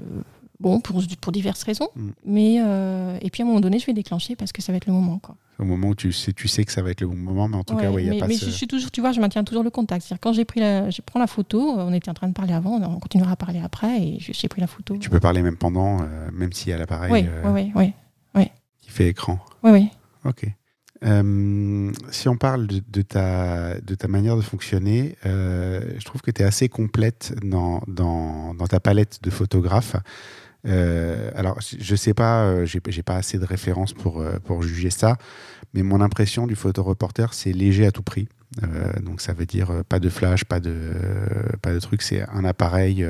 [0.61, 1.89] bon pour, pour diverses raisons.
[1.97, 2.09] Mm.
[2.25, 4.77] Mais euh, et puis à un moment donné, je vais déclencher parce que ça va
[4.77, 5.19] être le moment.
[5.19, 5.37] Quoi.
[5.59, 7.57] Au moment où tu sais, tu sais que ça va être le bon moment, mais
[7.57, 8.91] en tout cas, Ouais, ouais, il y a mais pas mais ce- je suis toujours,
[8.91, 10.03] tu vois, je maintiens toujours le contact.
[10.05, 12.53] C'est-à-dire quand j'ai pris la, je prends la photo, on était en train de parler
[12.53, 14.97] avant, on continuera à parler après, et j'ai pris la photo.
[14.99, 17.93] Tu peux parler même pendant, euh, même s'il y a l'appareil Oui, euh, oui, oui,
[18.35, 18.51] oui,
[18.81, 19.39] qui fait écran.
[19.63, 19.89] oui, oui.
[20.25, 20.45] Ok.
[21.05, 26.23] Euh, si on parle de, de ta, de ta manière de fonctionner, euh, je trouve
[26.23, 29.97] que tu es assez complète dans, dans, dans ta palette de photographes.
[30.67, 34.91] Euh, alors, je sais pas, euh, j'ai pas assez de références pour, euh, pour juger
[34.91, 35.17] ça,
[35.75, 38.29] mais mon impression du photoreporter, c'est léger à tout prix.
[39.03, 40.93] Donc, ça veut dire pas de flash, pas de,
[41.61, 43.05] pas de truc, c'est un appareil,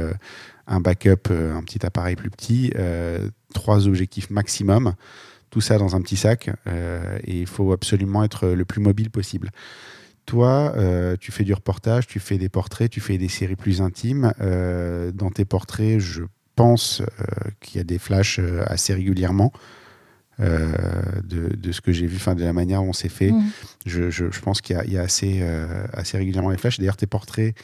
[0.66, 2.72] un backup, un petit appareil plus petit,
[3.54, 4.94] trois objectifs maximum
[5.50, 9.50] tout ça dans un petit sac et il faut absolument être le plus mobile possible.
[10.24, 10.74] Toi,
[11.20, 14.32] tu fais du reportage, tu fais des portraits, tu fais des séries plus intimes.
[14.40, 16.24] Dans tes portraits, je
[16.56, 19.52] pense euh, qu'il y a des flashs euh, assez régulièrement.
[20.38, 20.70] euh,
[21.24, 23.50] de, de ce que j'ai vu, enfin de la manière dont c'est fait, Mhm.
[23.86, 26.58] je, je- je pense qu'il y a, il y a assez, euh, assez régulièrement des
[26.58, 26.78] flashs.
[26.78, 27.54] D'ailleurs, tes portraits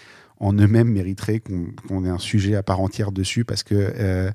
[0.40, 3.74] en eux-mêmes mériteraient qu'on ait un sujet à part entière dessus parce que.
[3.74, 4.30] euh,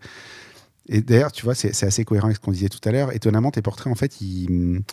[0.87, 3.11] et d'ailleurs, tu vois, c'est c'est assez cohérent avec ce qu'on disait tout à l'heure.
[3.15, 4.83] Étonnamment, tes portraits, en fait, ils,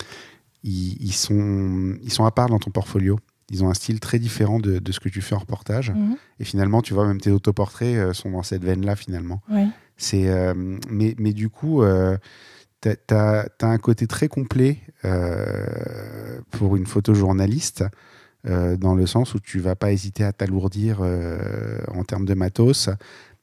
[0.62, 3.18] ils, ils sont, ils sont à part dans ton portfolio.
[3.50, 5.90] Ils ont un style très différent de, de ce que tu fais en reportage.
[5.90, 6.16] Mhm.
[6.40, 9.42] Et finalement, tu vois, même tes autoportraits euh, sont dans cette veine-là, finalement.
[9.50, 9.66] Ouais.
[9.96, 10.54] C'est, euh,
[10.90, 12.16] mais, mais du coup, euh,
[12.80, 17.84] tu as, un côté très complet euh, pour une photojournaliste,
[18.46, 22.90] dans le sens où tu vas pas hésiter à t'alourdir en termes de matos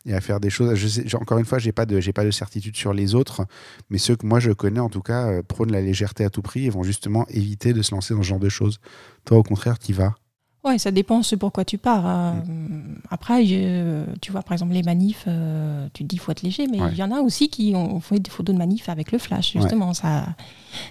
[0.06, 0.76] et à faire des choses.
[0.76, 3.46] Je sais, encore une fois, j'ai pas de, j'ai pas de certitude sur les autres,
[3.90, 6.42] mais ceux que moi je connais, en tout cas, euh, prônent la légèreté à tout
[6.42, 8.80] prix et vont justement éviter de se lancer dans ce genre de choses.
[9.26, 10.16] Toi, au contraire, tu vas?
[10.64, 12.04] Ouais, ça dépend ce pourquoi tu pars.
[12.06, 12.34] euh,
[13.10, 16.68] Après, je- tu vois, par exemple, les manifs, euh, tu te dis faut être léger,
[16.68, 16.94] mais il Ouais.
[16.96, 19.62] y en a aussi qui ont fait des photos de manifs avec le flash, Ouais.
[19.62, 19.94] justement.
[19.96, 20.28] Ça,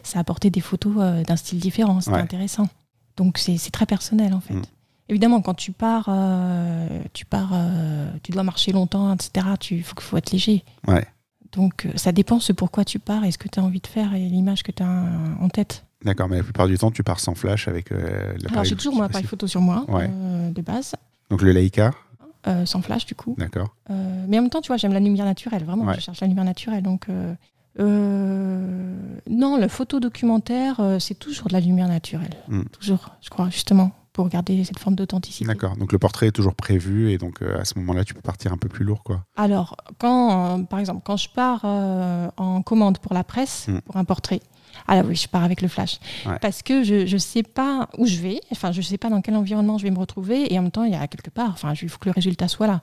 [0.02, 2.20] ça a apporté des photos euh, d'un style différent, c'était Ouais.
[2.22, 2.68] intéressant.
[3.16, 4.54] Donc, c'est c'est très personnel, en fait.
[4.54, 4.62] Mm.
[5.10, 9.44] Évidemment, quand tu pars, euh, tu pars, euh, tu dois marcher longtemps, etc.
[9.72, 10.64] Il faut, faut être léger.
[10.86, 11.04] Ouais.
[11.50, 13.88] Donc, euh, ça dépend ce pourquoi tu pars et ce que tu as envie de
[13.88, 15.04] faire et l'image que tu as
[15.40, 15.84] en tête.
[16.04, 17.98] D'accord, mais la plupart du temps, tu pars sans flash avec euh,
[18.34, 18.46] l'appareil.
[18.52, 20.08] Alors j'ai toujours mon appareil photo sur moi, Ouais.
[20.08, 20.94] de base,
[21.28, 21.90] Donc le Leica,
[22.64, 23.34] sans flash du coup.
[23.36, 23.74] d'accord.
[23.88, 25.96] Mais en même temps, tu vois, j'aime la lumière naturelle, vraiment, Ouais.
[25.96, 26.82] je cherche la lumière naturelle.
[26.84, 27.08] Donc,
[27.78, 32.34] non, le photo documentaire, c'est toujours de la lumière naturelle.
[32.48, 32.62] Mm.
[32.78, 35.44] Toujours, je crois, justement, pour garder cette forme d'authenticité.
[35.44, 35.76] D'accord.
[35.76, 38.52] Donc le portrait est toujours prévu et donc euh, à ce moment-là, tu peux partir
[38.52, 39.24] un peu plus lourd, quoi.
[39.36, 43.80] Alors, quand, euh, par exemple, quand je pars euh, en commande pour la presse, Mm.
[43.80, 44.40] pour un portrait,
[44.86, 45.98] ah là oui, je pars avec le flash.
[46.26, 46.38] Ouais.
[46.40, 49.20] Parce que je ne sais pas où je vais, enfin, je ne sais pas dans
[49.20, 51.50] quel environnement je vais me retrouver, et en même temps, il y a quelque part,
[51.50, 52.80] enfin, il faut que le résultat soit là.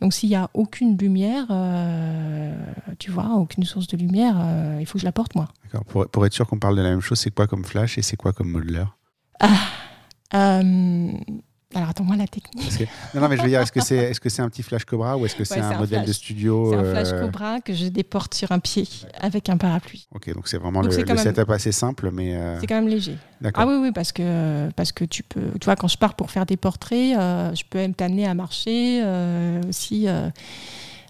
[0.00, 2.52] Donc, s'il n'y a aucune lumière, euh,
[2.98, 5.48] tu vois, aucune source de lumière, euh, il faut que je la porte, moi.
[5.64, 5.84] D'accord.
[5.86, 8.02] Pour, pour être sûr qu'on parle de la même chose, c'est quoi comme flash et
[8.02, 8.84] c'est quoi comme modeler
[10.34, 11.10] Euh,
[11.74, 12.78] alors, attends-moi la technique.
[12.78, 14.62] Que- Non, non, mais je veux dire, est-ce que c'est est -ce c'est un petit
[14.62, 16.16] flash Cobra ou est-ce que c'est Ouais, un c'est un modèle de flash.
[16.16, 18.88] studio C'est un flash euh, Cobra que je déporte sur un pied
[19.20, 20.08] avec un parapluie.
[20.14, 22.58] Ok, donc c'est vraiment Donc le, c'est quand le même- setup assez simple, mais euh,
[22.60, 23.18] C'est quand même léger.
[23.54, 25.50] Ah oui, oui, parce que, parce que tu peux.
[25.60, 28.32] Tu vois, quand je pars pour faire des portraits, euh, je peux même t'amener à
[28.34, 30.30] marcher euh, aussi, euh,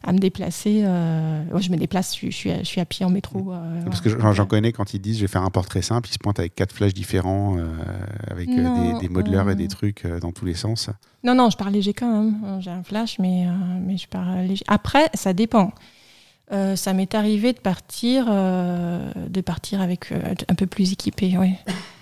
[0.05, 0.83] à me déplacer.
[0.85, 3.11] euh, ouais, je me déplace, je, suis- je suis, à, je suis à pied en
[3.11, 3.53] métro.
[3.53, 6.13] euh, Parce que j'en connais quand ils disent je vais faire un portrait simple, ils
[6.13, 7.67] se pointent avec quatre flashs différents, euh,
[8.31, 10.91] avec Non, des, des modelers et des trucs dans tous les sens.
[11.25, 12.61] Non, non, je pars léger quand même.
[12.61, 13.47] J'ai un flash, mais,
[13.85, 14.65] mais je pars léger.
[14.69, 15.73] Après, ça dépend.
[16.77, 20.13] Ça m'est arrivé de partir, de partir avec
[20.49, 21.55] un peu plus équipé, oui.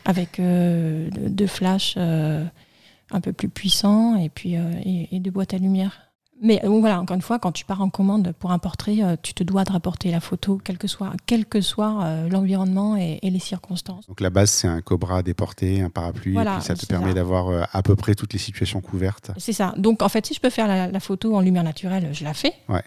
[0.05, 6.03] avec deux flashs un peu plus puissants et puis et, et deux boîtes à lumière.
[6.43, 9.16] Mais euh, voilà, encore une fois, quand tu pars en commande pour un portrait, euh,
[9.20, 12.97] tu te dois de rapporter la photo, quel que soit, quel que soit euh, l'environnement
[12.97, 14.07] et, et les circonstances.
[14.07, 17.14] Donc la base, c'est un Cobra déporté, un parapluie, Voilà, et puis ça te permet
[17.14, 19.30] d'avoir à peu près toutes les situations couvertes.
[19.39, 19.74] C'est ça.
[19.76, 22.34] Donc en fait, si je peux faire la, la photo en lumière naturelle, je la
[22.34, 22.53] fais.
[22.68, 22.82] Ouais.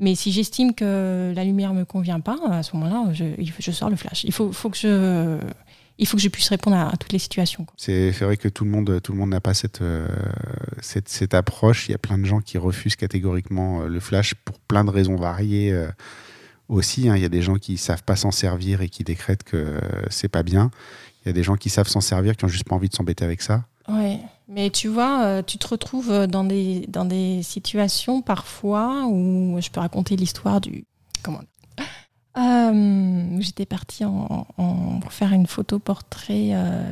[0.00, 3.96] Mais si j'estime que la lumière me convient pas, à ce moment-là, je, sors le
[3.96, 4.22] flash.
[4.24, 5.38] Il faut, faut que je,
[5.98, 7.66] il faut que je puisse répondre à, à toutes les situations.
[7.76, 10.06] C'est vrai que tout le monde, tout le monde n'a pas cette, euh,
[10.80, 11.88] cette, cette approche.
[11.88, 14.90] Il y a plein de gens qui refusent catégoriquement euh, le flash pour plein de
[14.90, 15.88] raisons variées euh,
[16.68, 17.08] aussi.
[17.08, 17.16] hein.
[17.16, 19.80] Il y a des gens qui savent pas s'en servir et qui décrètent que euh,
[20.10, 20.70] c'est pas bien.
[21.24, 22.94] Il y a des gens qui savent s'en servir, qui ont juste pas envie de
[22.94, 23.64] s'embêter avec ça.
[23.88, 24.18] Ouais.
[24.48, 29.80] Mais tu vois, tu te retrouves dans des, dans des situations parfois où je peux
[29.80, 30.84] raconter l'histoire du.
[31.22, 31.40] Comment
[32.38, 36.82] Euh, J'étais partie en, en- pour faire une photo portrait euh,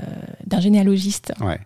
[0.47, 1.32] d'un généalogiste.
[1.40, 1.61] Ouais.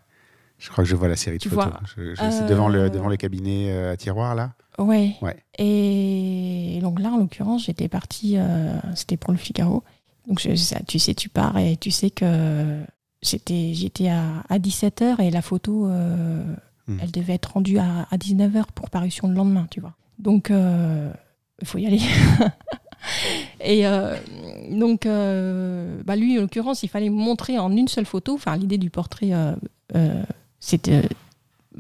[0.59, 1.73] Je crois que je vois la série de Tu photos.
[1.97, 5.17] Je- C'est devant, le, euh, devant le cabinet à tiroir, là Ouais.
[5.23, 5.37] Ouais.
[5.59, 8.37] Et donc là, en l'occurrence, j'étais partie,
[8.95, 9.83] c'était pour le Figaro.
[10.29, 12.81] Donc je- ça, tu sais, tu pars et tu sais que
[13.23, 15.87] j'étais, j'étais à, à 17h et la photo,
[16.89, 16.97] Hmm.
[17.01, 19.95] elle devait être rendue à, 19h pour parution le lendemain, tu vois.
[20.19, 22.01] Donc, il faut y aller.
[23.61, 24.17] et euh,
[24.71, 28.79] donc, euh, bah lui, en l'occurrence, il fallait montrer en une seule photo, enfin, l'idée
[28.79, 29.55] du portrait, euh,
[29.97, 30.23] euh,
[30.59, 31.03] c'était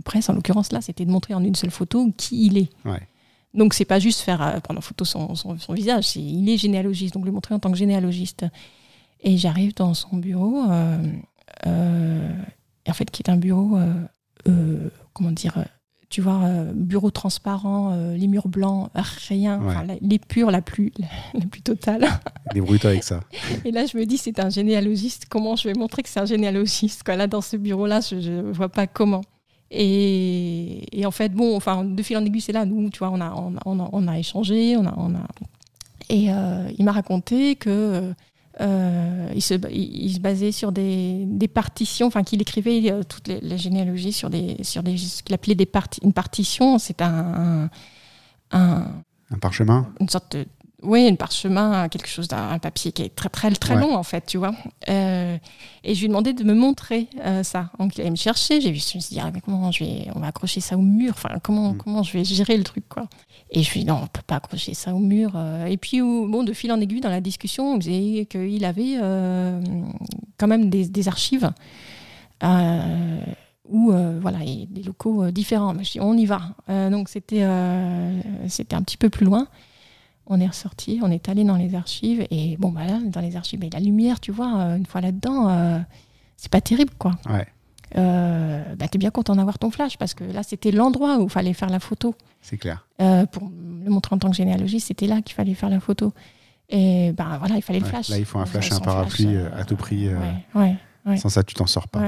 [0.04, 2.70] presse, en l'occurrence là, c'était de montrer en une seule photo qui il est.
[2.84, 3.00] Ouais.
[3.54, 6.56] Donc c'est pas juste faire prendre en photo son, son- son visage, c'est il est
[6.56, 8.44] généalogiste, donc le montrer en tant que généalogiste.
[9.22, 10.62] Et j'arrive dans son bureau,
[11.66, 13.76] en fait qui est un bureau,
[15.12, 15.64] comment dire,
[16.10, 18.90] tu vois, euh, bureau transparent, euh, les murs blancs,
[19.28, 19.74] rien, Ouais.
[19.86, 22.06] la- l'épure la plus, la, plus totale.
[22.52, 23.20] Débrouille-toi avec ça.
[23.64, 26.26] Et là je me dis c'est un généalogiste, comment je vais montrer que c'est un
[26.26, 29.22] généalogiste quoi, Là dans ce bureau-là, je, je vois pas comment.
[29.70, 33.10] Et, et en fait, bon, enfin, de fil en aiguille, c'est là, nous, tu vois,
[33.10, 35.20] on a, on a, on a, on a échangé, on a, on a...
[36.08, 38.12] Et euh, il m'a raconté que
[38.60, 43.02] euh, il, se, il, il se basait sur des, des partitions, enfin, qu'il écrivait euh,
[43.02, 46.78] toutes les, les généalogies sur des, sur des, ce qu'il appelait des parti, une partition,
[46.78, 47.68] c'est un,
[48.52, 48.86] un, un-
[49.30, 49.88] Un parchemin?
[50.00, 50.46] une sorte de
[50.82, 53.80] oui, une parchemin, quelque chose d'un un papier qui est très très très Ouais.
[53.80, 54.54] long en fait, tu vois.
[54.88, 55.36] Euh,
[55.84, 57.70] et je lui ai demandé de me montrer euh, ça.
[57.78, 58.60] Donc il allait me chercher.
[58.60, 60.76] J'ai vu, je me suis dit ah, mais comment je vais, on va accrocher ça
[60.76, 61.12] au mur?
[61.16, 61.76] Enfin comment Mm.
[61.78, 63.08] comment je vais gérer le truc quoi?
[63.50, 65.32] Et je lui ai dit non, on peut pas accrocher ça au mur.
[65.34, 68.64] Euh, Et puis ou- bon, de fil en aiguille dans la discussion, on disait qu'il
[68.64, 69.60] avait euh,
[70.38, 71.50] quand même des, des archives.
[72.42, 73.20] Euh,
[74.20, 75.74] voilà, et des locaux euh, différents.
[75.74, 76.40] Mais je dis, on y va.
[76.68, 77.46] Euh, donc c'était
[78.48, 79.46] c'était un petit peu plus loin.
[80.32, 83.34] On est ressorti, on est allé dans les archives et bon bah là dans les
[83.36, 85.78] archives, mais la lumière, tu vois, euh, une fois là-dedans, euh,
[86.36, 87.12] c'est pas terrible quoi.
[87.28, 87.46] Ouais,
[87.96, 91.30] Euh, bah, t'es bien content d'avoir ton flash parce que là c'était l'endroit où il
[91.30, 92.14] fallait faire la photo.
[92.40, 92.86] c'est clair.
[93.02, 93.50] Euh, pour
[93.84, 96.12] le montrer en tant que généalogiste, c'était là qu'il fallait faire la photo.
[96.68, 98.08] Et ben voilà, il fallait le flash.
[98.08, 100.08] là, il faut un flash, Sans un parapluie, flash, à tout prix,
[100.54, 100.76] Ouais.
[101.18, 102.00] Sans ça, tu t'en sors pas.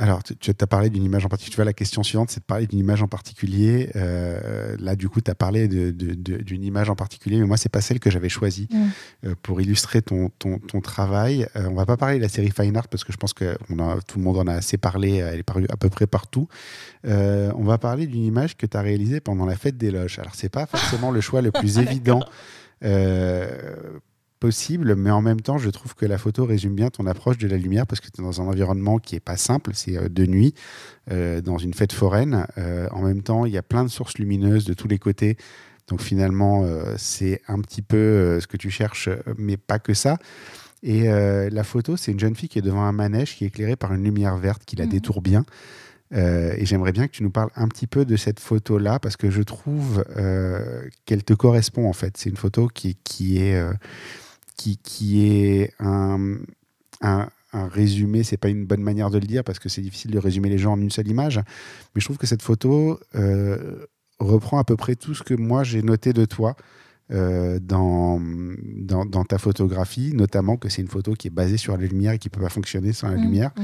[0.00, 1.50] Alors, tu, as parlé d'une image en particulier.
[1.52, 3.90] Tu vois, la question suivante, c'est de parler d'une image en particulier.
[3.96, 7.82] Euh, là, du coup, tu as parlé d'une image en particulier, mais moi, c'est pas
[7.82, 8.88] celle que j'avais choisie mm.
[9.26, 11.46] euh, pour illustrer ton, ton, travail.
[11.54, 13.58] Euh, on va pas parler de la série Fine Art parce que je pense que
[13.68, 15.16] on a, tout le monde en a assez parlé.
[15.16, 16.48] Elle est parue à peu près partout.
[17.04, 20.18] on va parler d'une image que tu as réalisée pendant la fête des loges.
[20.18, 22.24] Alors, c'est pas forcément le choix le plus évident
[24.40, 27.46] possible, mais en même temps, je trouve que la photo résume bien ton approche de
[27.46, 30.08] la lumière parce que tu es dans un environnement qui est pas simple, c'est euh,
[30.08, 30.54] de nuit,
[31.12, 32.46] euh, dans une fête foraine.
[32.58, 35.36] Euh, en même temps, il y a plein de sources lumineuses de tous les côtés.
[35.88, 36.64] Donc finalement,
[36.98, 40.18] c'est un petit peu ce que tu cherches, mais pas que ça.
[40.84, 43.74] Et la photo, c'est une jeune fille qui est devant un manège qui est éclairé
[43.74, 44.88] par une lumière verte qui la mmh.
[44.88, 45.44] détourne bien.
[46.12, 49.32] et j'aimerais bien que tu nous parles un petit peu de cette photo-là, parce que
[49.32, 50.04] je trouve
[51.06, 52.16] qu'elle te correspond en fait.
[52.16, 53.60] C'est une photo qui, qui est
[54.82, 56.36] qui, est un,
[57.00, 60.18] un, résumé, c'est pas une bonne manière de le dire parce que c'est difficile de
[60.18, 61.36] résumer les gens en une seule image,
[61.94, 63.86] mais je trouve que cette photo euh,
[64.18, 66.56] reprend à peu près tout ce que moi j'ai noté de toi.
[67.12, 71.84] Euh, dans, dans, ta photographie, notamment que c'est une photo qui est basée sur la
[71.84, 73.50] lumière et qui ne peut pas fonctionner sans la mmh, lumière.
[73.56, 73.62] Mmh.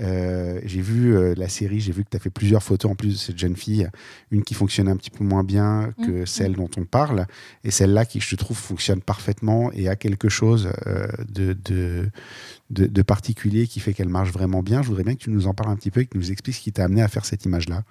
[0.00, 2.94] Euh, j'ai vu euh, la série, j'ai vu que tu as fait plusieurs photos en
[2.94, 3.88] plus de cette jeune fille,
[4.30, 6.56] une qui fonctionne un petit peu moins bien que mm, celle mm.
[6.56, 7.26] dont on parle,
[7.62, 12.10] et celle-là qui, je trouve, fonctionne parfaitement et a quelque chose euh, de, de,
[12.70, 14.82] de, particulier qui fait qu'elle marche vraiment bien.
[14.82, 16.32] Je voudrais bien que tu nous en parles un petit peu et que tu nous
[16.32, 17.84] expliques ce qui t'a amené à faire cette image-là.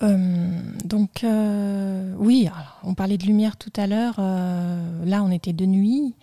[0.00, 1.24] Donc
[2.18, 2.48] oui,
[2.84, 4.14] on parlait de lumière tout à l'heure.
[4.18, 6.14] là, on était de nuit.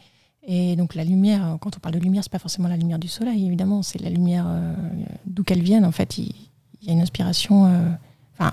[0.48, 3.08] Et donc la lumière, quand on parle de lumière, c'est pas forcément la lumière du
[3.08, 4.74] soleil, évidemment, c'est la lumière euh,
[5.26, 5.86] d'où qu'elle vienne.
[5.86, 6.34] En fait, il,
[6.84, 7.66] y a une inspiration.
[7.66, 7.90] Euh,
[8.34, 8.52] enfin,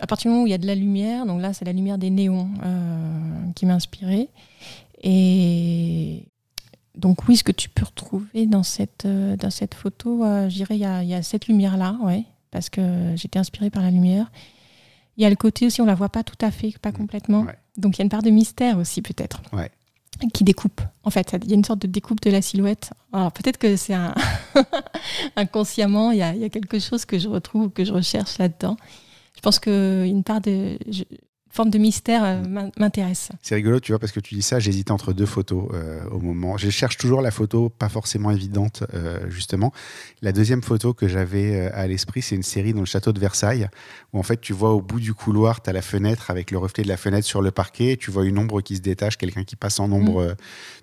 [0.00, 1.72] à partir du moment où il y a de la lumière, donc là, c'est la
[1.72, 4.28] lumière des néons euh, qui m'a inspirée.
[5.02, 6.24] Et
[6.96, 10.80] donc oui, ce que tu peux retrouver dans cette, dans cette photo, je dirais, il
[10.80, 12.24] y a, y a, cette lumière-là, ouais,
[12.56, 14.32] parce que j'étais inspirée par la lumière.
[15.18, 17.44] Il y a le côté aussi, on la voit pas tout à fait, pas complètement.
[17.76, 19.42] Donc il y a une part de mystère aussi, peut-être.
[19.52, 19.70] Ouais
[20.32, 20.80] qui découpe.
[21.04, 22.88] En fait, il y a une sorte de découpe de la silhouette.
[23.12, 24.14] Alors peut-être que c'est un
[25.36, 28.38] inconsciemment, il y, a, il y, a, quelque chose que je retrouve, que je recherche
[28.38, 28.78] là-dedans.
[29.36, 30.78] Je pense qu'une part de,
[31.56, 32.70] forme de mystère euh, mm.
[32.78, 33.30] m'intéresse.
[33.42, 36.20] C'est rigolo, tu vois, parce que tu dis ça, j'hésite entre deux photos euh, au
[36.20, 36.56] moment.
[36.56, 39.72] Je cherche toujours la photo pas forcément évidente, euh, justement.
[40.22, 43.68] La deuxième photo que j'avais à l'esprit, c'est une série dans le château de Versailles,
[44.12, 46.58] où en fait, tu vois au bout du couloir, tu as la fenêtre avec le
[46.58, 49.44] reflet de la fenêtre sur le parquet, tu vois une ombre qui se détache, quelqu'un
[49.44, 50.36] qui passe en ombre.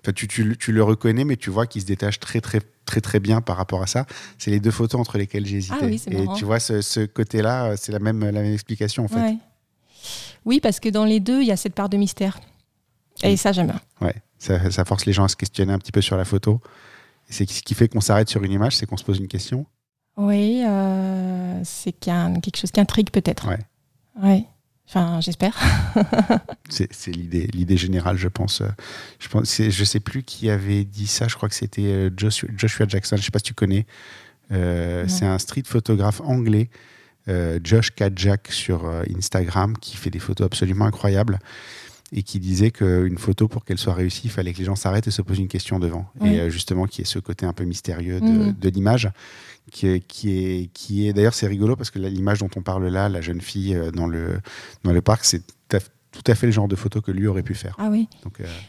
[0.06, 0.12] Mm.
[0.12, 3.20] tu, tu, tu, le reconnais, mais tu vois qu'il se détache très, très, très, très
[3.20, 4.06] bien par rapport à ça.
[4.38, 5.76] C'est les deux photos entre lesquelles hésité.
[5.80, 9.36] Ah Et tu vois, ce, ce côté-là, c'est la même, la même explication, en fait.
[10.44, 12.38] Oui, parce que dans les deux, il y a cette part de mystère.
[13.22, 13.80] Et ça, j'aime bien.
[14.00, 16.60] Ouais, ça, force les gens à se questionner un petit peu sur la photo.
[17.28, 19.66] C'est ce qui fait qu'on s'arrête sur une image, c'est qu'on se pose une question.
[20.16, 23.48] Oui, euh, c'est quelque chose qui intrigue peut-être.
[23.48, 23.58] Ouais.
[24.22, 24.44] Ouais.
[24.86, 25.58] Enfin, j'espère.
[26.68, 28.62] c'est l'idée, l'idée générale, je pense.
[29.18, 31.26] Je pense, je sais plus qui avait dit ça.
[31.26, 33.16] Je crois que c'était euh, Joshua, Joshua, Jackson.
[33.16, 33.86] Je sais pas si tu connais.
[34.52, 36.68] Euh, c'est un street photographe anglais
[37.28, 41.38] euh, Josh Kajak sur euh, Instagram qui fait des photos absolument incroyables
[42.12, 45.08] et qui disait qu'une photo, pour qu'elle soit réussie, il fallait que les gens s'arrêtent
[45.08, 46.06] et se posent une question devant.
[46.22, 48.54] Et euh, justement, qui est ce côté un peu mystérieux de, mhm.
[48.62, 49.10] l'image,
[49.72, 52.86] qui est, qui est, qui est d'ailleurs, c'est rigolo parce que l'image dont on parle
[52.86, 54.38] là, la jeune fille dans le,
[54.84, 55.42] dans le parc, c'est
[56.14, 57.74] tout à fait le genre de photo que lui aurait pu faire.
[57.78, 58.06] Ah oui.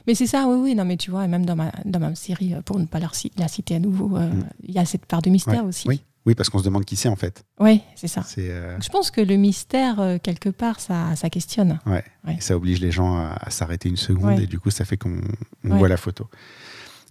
[0.08, 0.76] Mais c'est ça, oui, oui.
[0.76, 3.10] Non, mais tu vois, même dans ma, dans ma série, pour ne pas la,
[3.48, 4.46] citer à nouveau, mm.
[4.64, 5.88] il y a cette part de mystère aussi.
[5.88, 6.02] Oui.
[6.26, 7.46] Oui, parce qu'on se demande qui c'est en fait.
[7.60, 8.24] Oui, c'est ça.
[8.40, 11.80] Euh, Je pense que le mystère, euh, quelque part, ça, ça questionne.
[11.86, 12.04] Ouais.
[12.40, 15.22] Ça oblige les gens à, s'arrêter une seconde et du coup, ça fait qu'on
[15.64, 16.28] voit la photo.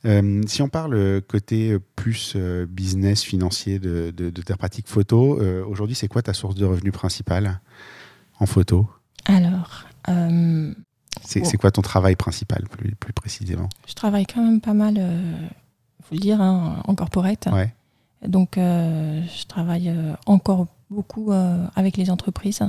[0.04, 2.36] Euh, si on parle côté plus
[2.68, 7.60] business, financier de, de, ta pratique photo, aujourd'hui, c'est quoi ta source de revenus principale
[8.40, 8.90] en photo?
[9.26, 9.86] Alors.
[11.22, 13.68] c'est quoi ton travail principal, plus, plus, précisément?
[13.86, 17.48] Je travaille quand même pas mal, il faut le dire, hein, en corporate.
[17.52, 17.72] Ouais.
[18.26, 22.62] Donc, euh, je travaille euh, encore beaucoup euh, avec les entreprises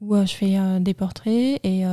[0.00, 1.84] où je fais des portraits et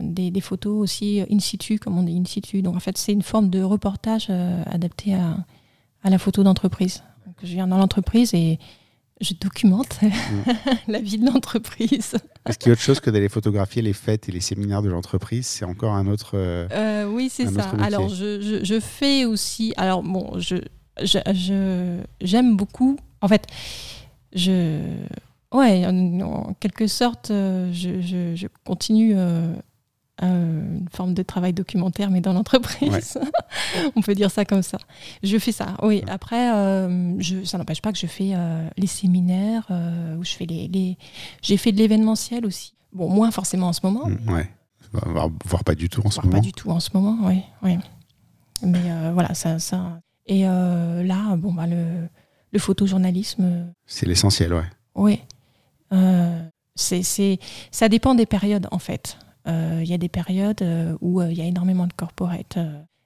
[0.00, 2.62] des, photos aussi in situ, comme on dit in situ.
[2.62, 4.30] Donc, en fait, c'est une forme de reportage
[4.64, 5.44] adapté à,
[6.08, 7.02] la photo d'entreprise.
[7.42, 8.58] je viens dans l'entreprise et
[9.20, 10.08] je documente mm.
[10.88, 12.14] la vie de l'entreprise.
[12.48, 14.88] Est-ce qu'il y a autre chose que d'aller photographier les fêtes et les séminaires de
[14.88, 15.46] l'entreprise?
[15.46, 16.38] C'est encore un autre.
[17.08, 17.68] oui, c'est ça.
[17.78, 19.74] Alors, je, je, fais aussi.
[19.76, 20.56] Alors, bon, je,
[21.02, 22.96] j'aime beaucoup.
[23.20, 23.46] En fait,
[24.34, 24.80] je,
[25.54, 29.54] ouais, en, quelque sorte, euh, je, continue euh,
[30.22, 33.18] euh, une forme de travail documentaire, mais dans l'entreprise.
[33.96, 34.78] On peut dire ça comme ça.
[35.22, 36.02] Je fais ça, oui.
[36.08, 38.32] Après, euh, je, ça n'empêche pas que je fais
[38.76, 39.66] les séminaires,
[40.18, 40.98] où je fais les, les...
[41.42, 42.74] J'ai fait de l'événementiel aussi.
[42.92, 44.08] Bon, moins forcément en ce moment.
[44.08, 44.50] Mm, ouais.
[44.92, 46.32] Voire, pas du tout en ce moment.
[46.32, 47.42] Pas du tout en ce moment, oui.
[47.62, 47.78] oui.
[48.62, 50.00] Mais voilà, ça, ça.
[50.26, 52.08] Et là, bon, bah, le,
[52.52, 53.72] le photojournalisme.
[53.86, 54.64] C'est l'essentiel, ouais.
[54.94, 55.20] Oui.
[56.74, 57.38] c'est,
[57.70, 59.18] ça dépend des périodes, en fait.
[59.46, 62.58] Euh, il y a des périodes euh, où euh, il y a énormément de corporate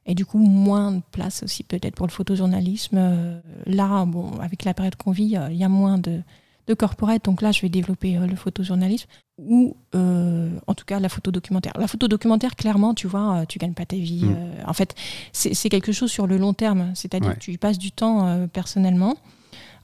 [0.07, 3.43] et du coup moins de place aussi peut-être pour le photojournalisme.
[3.67, 6.23] là, bon, avec la période qu'on vit, il y a moins de,
[6.69, 9.09] de corporate, donc là je vais développer le photojournalisme
[9.39, 11.73] ou en tout cas la photo documentaire.
[11.79, 14.25] La photo documentaire, clairement, tu vois, tu gagnes pas ta vie.
[14.25, 14.69] Mm.
[14.69, 14.95] en fait,
[15.33, 19.17] c'est quelque chose sur le long terme, c'est-à-dire que tu y passes du temps personnellement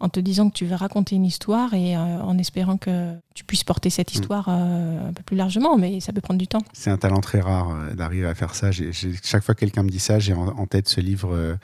[0.01, 3.45] en te disant que tu veux raconter une histoire et euh, en espérant que tu
[3.45, 4.21] puisses porter cette mm.
[4.21, 6.63] histoire euh, un peu plus largement, mais ça peut prendre du temps.
[6.73, 8.71] C'est un talent très rare euh, d'arriver à faire ça.
[8.73, 11.57] chaque fois que quelqu'un me dit ça, j'ai en, tête ce livre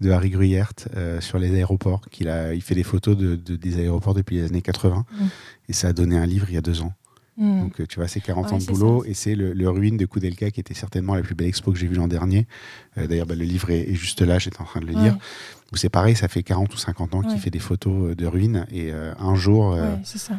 [0.00, 0.72] de Harry Gruyert
[1.20, 2.02] sur les aéroports.
[2.10, 5.24] Qu'il a, il fait des photos de, des aéroports depuis les années 80 mm.
[5.68, 6.92] et ça a donné un livre il y a deux ans.
[7.38, 7.60] Mm.
[7.62, 10.60] Donc, tu vois, c'est 40 ans de boulot et c'est le, ruine de Koudelka qui
[10.60, 12.46] était certainement la plus belle expo que j'ai vue l'an dernier.
[12.96, 15.18] D'ailleurs, bah, le livre est, juste là, j'étais en train de le lire
[15.74, 18.66] c'est pareil, ça fait 40 ou 50 ans qu'il fait des photos euh, de ruines
[18.70, 20.34] et euh, un jour, euh, ça.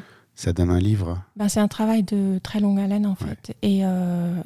[0.54, 1.22] Donne un livre.
[1.36, 3.56] Ben, c'est un travail de très longue haleine en fait.
[3.62, 3.82] Et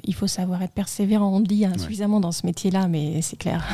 [0.03, 1.27] il faut savoir être persévérant.
[1.27, 3.65] On dit insuffisamment dans ce métier-là, mais c'est clair.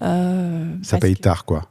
[0.00, 1.70] ça paye tard, quoi.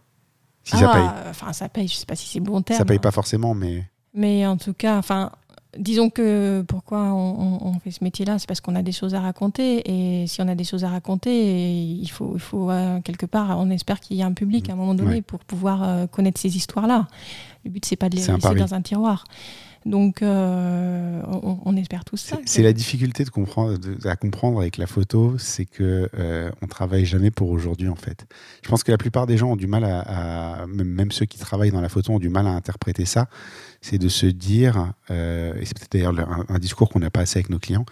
[0.63, 1.29] Si ça ah, paye.
[1.29, 2.77] Enfin, ça paye, je sais pas si c'est bon terme.
[2.77, 3.85] Ça paye pas forcément, mais.
[4.13, 5.31] Mais en tout cas, enfin,
[5.77, 9.81] disons que pourquoi on, fait ce métier-là, c'est parce qu'on a des choses à raconter.
[9.89, 13.59] Et si on a des choses à raconter, il faut, il faut euh, quelque part,
[13.59, 16.39] on espère qu'il y a un public à un moment donné pour pouvoir euh, connaître
[16.39, 17.07] ces histoires-là.
[17.63, 19.25] Le but, c'est pas de les laisser dans un tiroir.
[19.85, 21.21] Donc, euh,
[21.65, 22.37] on, espère tout ça.
[22.45, 27.05] C'est la difficulté de comprendre, à comprendre avec la photo, c'est que euh, on travaille
[27.05, 28.25] jamais pour aujourd'hui en fait.
[28.63, 31.71] Je pense que la plupart des gens ont du mal à, même ceux qui travaillent
[31.71, 33.27] dans la photo ont du mal à interpréter ça.
[33.81, 37.39] C'est de se dire, euh, et c'est peut-être d'ailleurs un, discours qu'on n'a pas assez
[37.39, 37.85] avec nos clients,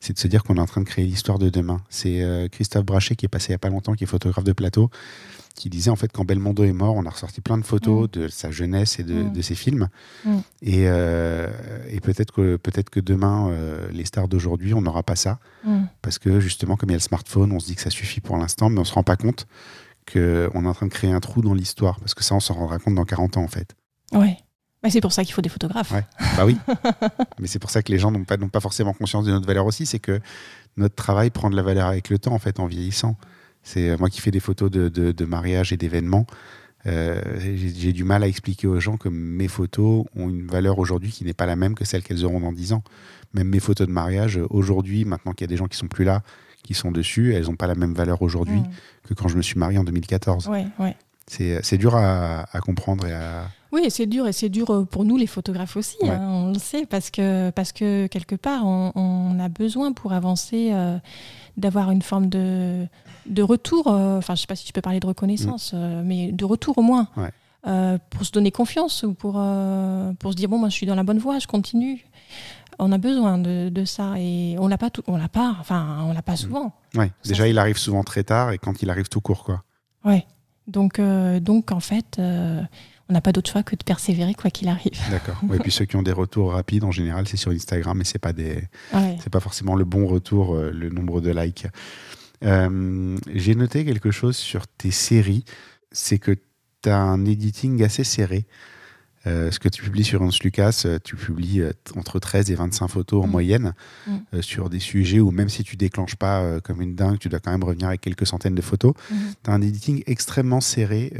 [0.00, 1.80] c'est de se dire qu'on est en train de créer l'histoire de demain.
[1.90, 4.44] C'est euh, Christophe Brachet qui est passé il n'y a pas longtemps, qui est photographe
[4.44, 4.90] de plateau
[5.56, 8.10] qui disait en fait quand Belmondo est mort, on a ressorti plein de photos mm.
[8.12, 9.42] de sa jeunesse et de, mm.
[9.42, 9.88] ses films.
[10.24, 10.36] Mm.
[10.68, 11.50] Euh,
[11.90, 15.38] et, peut-être que, peut que demain, euh, les stars d'aujourd'hui, on n'aura pas ça.
[16.00, 18.20] Parce que justement, comme il y a le smartphone, on se dit que ça suffit
[18.20, 19.48] pour l'instant, mais on ne se rend pas compte
[20.12, 21.98] qu'on est en train de créer un trou dans l'histoire.
[21.98, 23.74] Parce que ça, on s'en rendra compte dans 40 ans en fait.
[24.12, 24.38] Ouais.
[24.84, 25.92] Mais c'est pour ça qu'il faut des photographes.
[26.36, 26.56] Bah oui.
[27.40, 29.66] mais c'est pour ça que les gens n'ont pas, pas forcément conscience de notre valeur
[29.66, 29.86] aussi.
[29.86, 30.20] C'est que
[30.76, 33.16] notre travail prend de la valeur avec le temps, en fait, en vieillissant.
[33.66, 36.24] C'est euh, moi qui fais des photos de, de, mariage et d'événements.
[36.86, 41.10] Euh, j'ai du mal à expliquer aux gens que mes photos ont une valeur aujourd'hui
[41.10, 42.84] qui n'est pas la même que celle qu'elles auront dans 10 ans.
[43.34, 46.04] Même mes photos de mariage, aujourd'hui, maintenant qu'il y a des gens qui sont plus
[46.04, 46.22] là,
[46.62, 48.68] qui sont dessus, elles n'ont pas la même valeur aujourd'hui mm.
[49.08, 50.46] que quand je me suis marié en 2014.
[50.46, 50.96] Ouais, ouais.
[51.26, 53.48] C'est dur à, comprendre et à...
[53.72, 56.58] Oui, c'est dur et c'est dur euh, pour nous les photographes aussi, hein, on le
[56.58, 60.72] sait, parce que, parce que quelque part, on, a besoin pour avancer
[61.56, 62.86] d'avoir une forme de,
[63.26, 65.76] de retour, euh, enfin je sais pas si je peux parler de reconnaissance, mm.
[65.76, 67.08] euh, mais de retour au moins,
[67.66, 69.42] euh, pour se donner confiance ou pour,
[70.18, 72.04] pour se dire bon moi je suis dans la bonne voie, je continue.
[72.78, 75.98] On a besoin de, de ça et on l'a pas tout, on l'a pas, enfin
[76.02, 76.36] on l'a pas mm.
[76.36, 76.72] souvent.
[76.94, 77.10] Ouais.
[77.24, 79.62] Déjà il arrive souvent très tard et quand il arrive tout court quoi.
[80.04, 80.26] Ouais.
[80.66, 81.00] Donc
[81.40, 82.20] donc en fait
[83.08, 84.98] on n'a pas d'autre choix que de persévérer quoi qu'il arrive.
[85.10, 85.40] D'accord.
[85.54, 88.18] et puis ceux qui ont des retours rapides, en général, c'est sur Instagram, mais c'est
[88.18, 88.64] pas des,
[89.20, 91.66] c'est pas forcément le bon retour, le nombre de likes.
[92.44, 95.44] Euh, j'ai noté quelque chose sur tes séries,
[95.92, 96.32] c'est que
[96.82, 98.46] tu as un editing assez serré.
[99.26, 101.62] Euh, ce que tu publies sur Hans Lucas, euh, tu publies
[101.96, 103.30] entre 13 et 25 photos en mm.
[103.30, 103.74] moyenne
[104.06, 104.42] mm.
[104.42, 107.50] sur des sujets où même si tu déclenches pas comme une dingue, tu dois quand
[107.50, 108.94] même revenir avec quelques centaines de photos.
[109.10, 109.14] Mm.
[109.42, 111.12] Tu as un editing extrêmement serré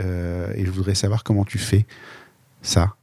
[0.55, 1.87] et je voudrais savoir comment tu fais
[2.63, 2.95] ça.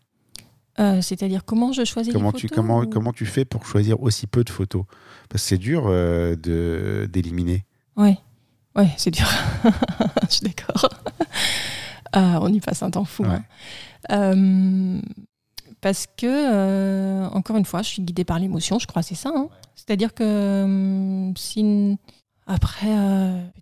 [0.78, 4.43] C'est-à-dire comment je choisis comment les tu, comment, comment tu fais pour choisir aussi peu
[4.43, 4.86] de photos?
[5.30, 5.88] Parce que c'est dur
[6.38, 7.66] d'éliminer.
[7.95, 8.18] Ouais,
[8.76, 9.30] ouais, c'est dur.
[10.30, 10.89] Je suis d'accord.
[12.16, 13.24] Euh, on y passe un temps fou.
[13.26, 13.43] Hein.
[14.12, 14.99] Euh,
[15.82, 19.32] parce que, euh, encore une fois, je suis guidée par l'émotion, je crois, c'est ça.
[19.36, 19.49] Hein.
[19.76, 21.97] C'est-à-dire que si.
[22.45, 22.93] Après,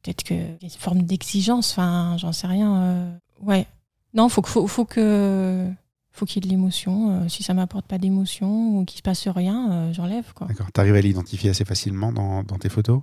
[0.02, 3.12] peut-être qu'il y a une forme d'exigence, enfin, j'en sais rien.
[3.42, 3.68] ouais.
[4.14, 5.70] Non, faut, faut, faut que.
[6.14, 7.30] Faut qu'il y ait de l'émotion.
[7.30, 10.26] si ça m'apporte pas d'émotion ou qu'il se passe rien, j'enlève.
[10.48, 10.68] D'accord.
[10.74, 13.02] Tu arrives à l'identifier assez facilement dans, dans tes photos?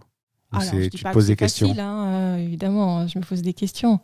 [0.53, 1.69] Alors, je tu te poses des questions?
[1.69, 4.01] facile, hein, euh, Évidemment, je me pose des questions.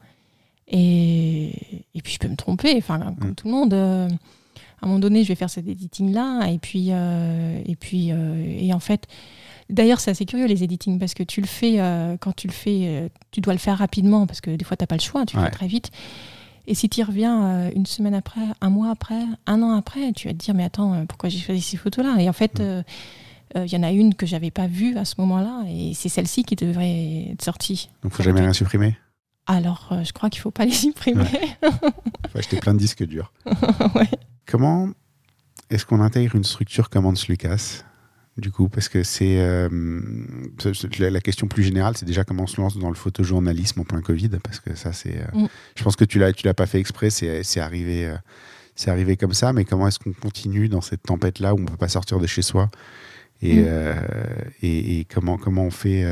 [0.69, 3.35] Et, et puis, je peux me tromper, enfin, comme mm.
[3.35, 3.75] tout le monde.
[3.75, 4.09] Euh,
[4.83, 6.51] à un moment donné, je vais faire cet editing-là.
[6.51, 9.07] Et puis, euh, et, puis et en fait,
[9.71, 12.53] D'ailleurs, c'est assez curieux les editing parce que tu le fais euh, quand tu le
[12.53, 15.01] fais, euh, tu dois le faire rapidement parce que des fois, tu n'as pas le
[15.01, 15.91] choix, tu le fais très vite.
[16.67, 20.13] Et si tu y reviens euh, une semaine après, un mois après, un an après,
[20.13, 22.17] tu vas te dire, mais attends, euh, pourquoi j'ai choisi ces photos-là?
[22.21, 22.63] Et en fait, Mm.
[22.63, 22.83] euh,
[23.57, 26.09] euh, il y en a une que j'avais pas vue à ce moment-là et c'est
[26.09, 27.89] celle-ci qui devrait être sortie.
[28.03, 28.97] Donc, faut jamais rien supprimer?
[29.47, 31.25] Alors, euh, je crois qu'il faut pas les supprimer.
[32.33, 33.33] Faut acheter plein de disques durs.
[33.95, 34.09] Ouais.
[34.47, 34.91] Comment
[35.71, 37.83] est-ce qu'on intègre une structure comme Hans Lucas
[38.37, 39.69] du coup, parce que c'est euh,
[40.99, 44.01] la, question plus générale, c'est déjà comment on se lance dans le photojournalisme en plein
[44.03, 45.19] Covid, parce que ça, c'est.
[45.21, 45.47] euh, Mm.
[45.77, 48.13] Je pense que tu l'as, tu l'as pas fait exprès, c'est, arrivé,
[48.75, 49.53] c'est arrivé comme ça.
[49.53, 52.43] Mais comment est-ce qu'on continue dans cette tempête-là où on peut pas sortir de chez
[52.43, 52.71] soi?
[53.41, 53.95] Et, Mm.
[54.63, 56.03] et, et comment comment on fait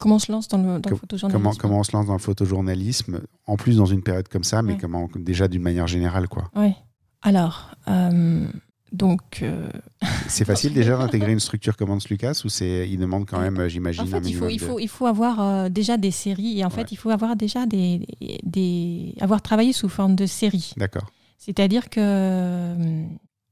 [0.00, 2.06] Comment on se lance dans le, dans le Com- photojournalisme comment comment on se lance
[2.06, 4.78] dans le photojournalisme en plus dans une période comme ça, mais Ouais.
[4.80, 6.50] comment déjà d'une manière générale quoi.
[6.56, 6.74] Ouais.
[7.22, 8.46] Alors, euh,
[8.92, 9.68] donc, euh,
[10.26, 13.58] C'est facile déjà d'intégrer une structure comme Hans Lucas ou c'est il demande quand même,
[13.58, 16.10] euh, j'imagine, en un fait, il faut, il faut, il faut avoir euh, déjà des
[16.10, 16.74] séries et en Ouais.
[16.76, 18.06] fait, il faut avoir déjà des,
[18.42, 20.72] des, avoir travaillé sous forme de séries.
[20.78, 21.06] D'accord.
[21.38, 22.74] C'est-à-dire que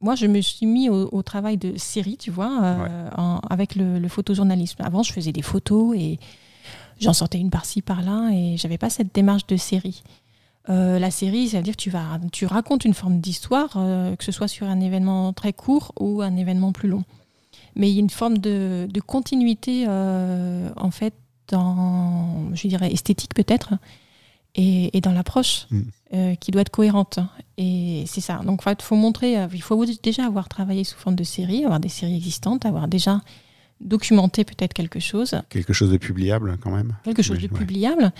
[0.01, 3.75] moi, je me suis mis au, au travail de série, tu vois, euh, en- avec
[3.75, 4.83] le, le photojournalisme.
[4.83, 6.19] Avant, je faisais des photos et
[7.01, 10.03] j'en sortais une par-ci, par-là, et j'avais pas cette démarche de série.
[10.69, 14.15] Euh, la série, ça veut dire que tu, vas, tu racontes une forme d'histoire, euh,
[14.17, 17.05] que ce soit sur un événement très court ou un événement plus long.
[17.75, 21.15] Mais il y a une forme de, de continuité, en fait,
[21.49, 23.75] dans, je dirais, esthétique peut-être,
[24.63, 25.81] et, et dans l'approche, Mm.
[26.15, 27.19] euh, qui doit être cohérente.
[27.57, 28.37] Et c'est ça.
[28.45, 31.81] Donc, fait, faut montrer, euh, il faut déjà avoir travaillé sous forme de série, avoir
[31.81, 33.21] des séries existantes, avoir déjà
[33.81, 36.97] documenté peut-être quelque chose, Quelque chose de publiable quand même.
[37.05, 37.59] quelque chose de ouais.
[37.61, 38.13] publiable,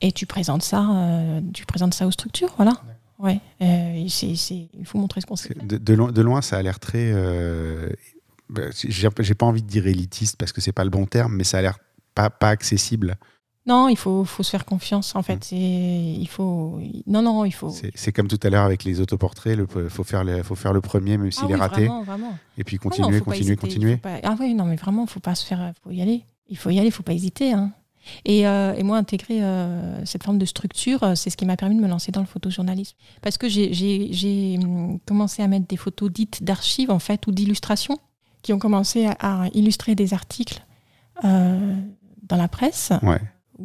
[0.00, 2.72] et tu présentes ça, euh, tu présentes ça aux structures, voilà.
[3.18, 3.40] Ouais.
[3.62, 5.54] Euh, il faut montrer ce qu'on sait.
[5.62, 7.12] De, de loin, de loin, ça a l'air très.
[7.14, 7.88] euh,
[8.50, 11.34] bah, j'ai j'ai pas envie de dire élitiste parce que c'est pas le bon terme,
[11.34, 11.78] mais ça a l'air
[12.14, 13.16] pas, pas accessible.
[13.66, 15.14] Non, il faut, faut se faire confiance.
[15.16, 15.42] En fait, Mm.
[15.42, 17.74] c'est, il faut, non, non, il faut.
[17.94, 20.80] C'est comme tout à l'heure avec les autoportraits, il faut, faire le- faut faire le
[20.80, 22.38] premier même s'il Ah est oui, raté, Vraiment, vraiment.
[22.58, 23.96] et puis non, continuer, continuer, hésiter, continuer.
[23.96, 26.22] pas- Ah oui, non, mais vraiment, faut pas se faire, faut y aller.
[26.48, 27.52] Il faut y aller, faut pas hésiter.
[27.52, 27.72] hein.
[28.24, 31.56] Et, euh, et moi, intégrer euh, cette forme de structure, euh, c'est ce qui m'a
[31.56, 32.96] permis de me lancer dans le photojournalisme.
[33.20, 37.98] Parce que j'ai- hum, commencé à mettre des photos dites d'archives, en fait, ou d'illustrations,
[38.42, 40.64] qui ont commencé à, à illustrer des articles
[41.24, 41.74] euh,
[42.28, 42.92] dans la presse.
[43.02, 43.20] Ouais.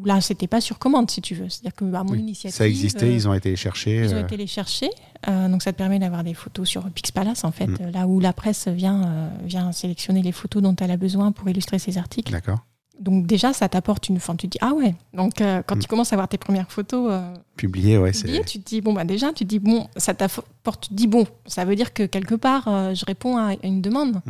[0.05, 1.49] Là, c'était pas sur commande, si tu veux.
[1.49, 2.57] C'est-à-dire que à mon Oui, initiative.
[2.57, 3.97] Ça existait, euh, ils ont été les chercher.
[4.05, 4.89] ils ont euh, été les chercher.
[5.27, 7.91] Euh, donc ça te permet d'avoir des photos sur Pix Palace, en fait, Mm.
[7.93, 11.49] là où la presse vient, euh, vient sélectionner les photos dont elle a besoin pour
[11.49, 12.31] illustrer ses articles.
[12.31, 12.59] D'accord.
[12.99, 14.37] Donc déjà, ça t'apporte une forme.
[14.37, 14.95] Tu te dis, ah ouais.
[15.13, 15.79] Donc quand Mm.
[15.79, 18.45] tu commences à voir tes premières photos euh, Publié, ouais, publiées, c'est.
[18.45, 21.07] tu te dis, bon, bah déjà, tu te dis, bon, ça t'apporte, tu te dis,
[21.07, 22.65] bon, ça veut dire que quelque part,
[22.95, 24.21] je réponds à une demande.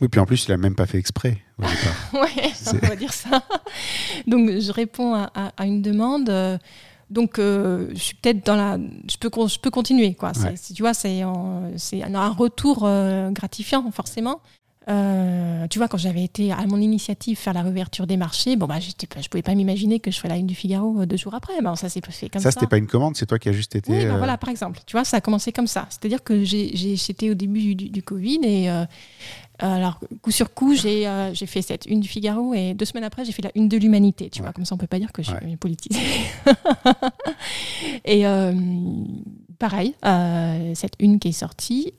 [0.00, 1.38] Oui, puis en plus, il a même pas fait exprès
[2.54, 3.42] C'est- on va dire ça.
[4.26, 6.28] Donc je réponds à, à- à une demande.
[6.30, 6.58] euh,
[7.10, 8.78] Donc euh, je suis peut-être dans la,
[9.10, 10.32] je peux je peux continuer quoi.
[10.42, 10.54] Ouais.
[10.74, 11.70] tu vois, c'est un,
[12.30, 14.40] retour euh, gratifiant forcément.
[14.86, 18.66] Euh, tu vois, quand j'avais été à mon initiative faire la réouverture des marchés, bon
[18.66, 21.34] bah pas, je pouvais pas m'imaginer que je ferais la une du Figaro deux jours
[21.34, 21.54] après.
[21.62, 22.50] Ben, ça s'est fait comme ça.
[22.50, 23.90] ça, c'était pas une commande, c'est toi qui as juste été.
[23.90, 24.80] Oui, euh, voilà, par exemple.
[24.84, 25.86] Tu vois, ça a commencé comme ça.
[25.88, 28.84] C'est-à-dire que j'étais au début du, du Covid et euh,
[29.58, 33.04] alors coup sur coup, j'ai euh, j'ai fait cette une du Figaro et deux semaines
[33.04, 34.28] après, j'ai fait la une de l'Humanité.
[34.30, 34.46] Tu Ouais.
[34.46, 35.56] vois, comme ça, on peut pas dire que je suis Ouais.
[35.56, 36.00] politisée.
[38.04, 38.52] et euh,
[39.58, 41.92] pareil, euh, cette une qui est sortie.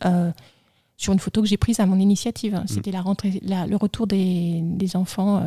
[0.97, 2.64] sur une photo que j'ai prise à mon initiative.
[2.68, 5.43] C'était la rentrée, la- le retour des, des enfants,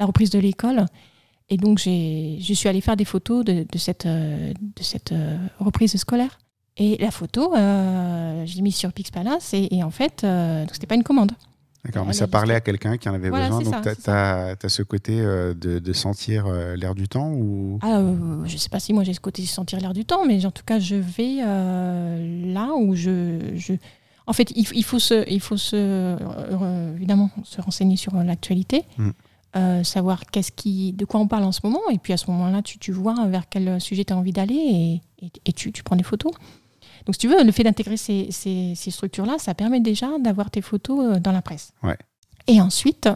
[0.00, 0.86] la reprise de l'école.
[1.50, 5.14] Et donc, j'ai- je suis allée faire des photos de, de cette, de cette
[5.60, 6.38] reprise scolaire.
[6.78, 10.60] Et la photo, euh, je l'ai mise sur Pix Palace et, et en fait, euh,
[10.64, 11.32] donc c'était pas une commande.
[11.84, 13.62] D'accord, mais ça a parlait à quelqu'un qui en avait Voilà, besoin.
[13.80, 17.78] Donc, tu as, ce côté euh, de, de sentir euh, l'air du temps ou...
[17.82, 20.24] Ah, euh, je sais pas si moi j'ai ce côté de sentir l'air du temps,
[20.24, 21.38] mais en tout cas, je vais
[22.54, 23.74] là où je, je...
[24.28, 26.16] En fait, il, il faut se, il faut se,
[26.94, 29.10] évidemment se renseigner sur l'actualité, Mm.
[29.56, 32.30] euh, savoir qu'est-ce qui, de quoi on parle en ce moment, et puis à ce
[32.30, 35.72] moment-là, tu, tu vois vers quel sujet tu as envie d'aller et, et- et tu,
[35.72, 36.32] tu prends des photos.
[37.06, 40.50] Donc, si tu veux, le fait d'intégrer ces, ces- ces structures-là, ça permet déjà d'avoir
[40.50, 41.72] tes photos euh, dans la presse.
[41.82, 41.96] Ouais.
[42.46, 43.08] Et ensuite,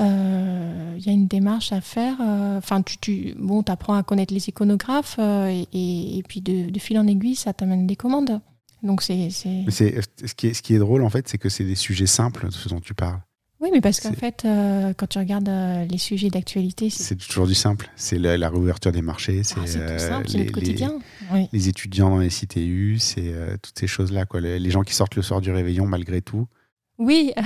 [0.00, 2.16] euh, il y a une démarche à faire.
[2.20, 6.40] euh, Enfin, tu, tu bon, apprends à connaître les iconographes euh, et, et- et puis
[6.40, 8.40] de, de fil en aiguille, ça t'amène des commandes.
[8.82, 11.74] Donc c'est ce qui est, ce qui est drôle en fait, c'est que c'est des
[11.74, 13.18] sujets simples, ce dont tu parles.
[13.64, 17.46] Oui, mais parce qu'en fait, euh, quand tu regardes euh, les sujets d'actualité, c'est, toujours
[17.46, 17.88] du simple.
[17.96, 20.52] C'est la, la réouverture des marchés, c'est ah, c'est euh, tout simple, c'est les, notre
[20.52, 20.98] quotidien.
[21.32, 21.48] Oui.
[21.50, 24.26] les- les étudiants dans les CTU, c'est euh, toutes ces choses-là.
[24.34, 26.46] Les, les gens qui sortent le soir du réveillon malgré tout.
[26.96, 27.42] Oui, Non,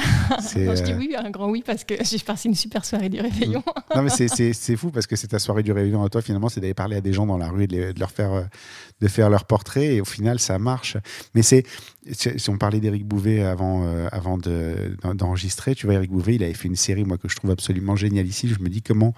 [0.77, 3.19] je dis euh, oui, un grand oui, parce que j'ai passé une super soirée du
[3.19, 3.63] réveillon.
[3.97, 6.61] Non, mais c'est- fou parce que c'est ta soirée du réveillon à toi, finalement, c'est
[6.61, 8.43] d'aller parler à des gens dans la rue et de, les- de leur faire, euh,
[9.01, 10.99] de faire leur portrait et au final, ça marche.
[11.35, 11.65] Mais c'est,
[12.13, 16.35] si on parlait d'Éric Bouvet avant, euh, avant de- d'en- d'enregistrer, tu vois, Éric Bouvet,
[16.35, 18.49] il avait fait une série, moi, que je trouve absolument géniale ici.
[18.49, 19.15] Je me dis comment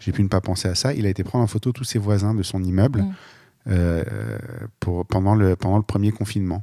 [0.00, 0.92] j'ai pu ne pas penser à ça.
[0.92, 3.14] Il a été prendre en photo tous ses voisins de son immeuble Mm.
[3.68, 4.04] euh,
[4.80, 6.62] pour, pendant, le, pendant le premier confinement.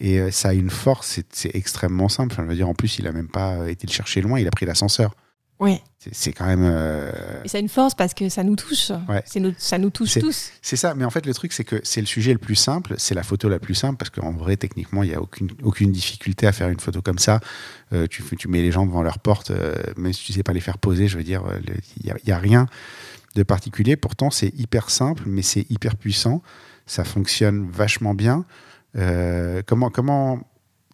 [0.00, 2.32] Et euh, ça a une force, c'est- extrêmement simple.
[2.32, 4.46] Enfin, je veux dire, en plus, il a même pas été le chercher loin, il
[4.46, 5.14] a pris l'ascenseur.
[5.60, 5.80] Oui.
[6.12, 6.62] C'est- quand même.
[6.62, 7.10] euh,
[7.44, 8.92] Et ça a une force parce que ça nous touche.
[9.08, 9.24] Ouais.
[9.58, 10.52] Ça nous touche tous.
[10.62, 12.94] C'est ça, mais en fait, le truc, c'est que c'est le sujet le plus simple,
[12.96, 15.90] c'est la photo la plus simple, parce qu'en vrai, techniquement, il n'y a aucune, aucune
[15.90, 17.40] difficulté à faire une photo comme ça.
[17.92, 20.60] Euh, tu, mets les gens devant leur porte, euh, même si tu sais pas les
[20.60, 21.42] faire poser, je veux dire,
[21.96, 22.66] il n'y a, il y a rien
[23.34, 23.96] de particulier.
[23.96, 26.40] Pourtant, c'est hyper simple, mais c'est hyper puissant.
[26.86, 28.44] Ça fonctionne vachement bien.
[28.96, 30.40] Euh, comment, comment,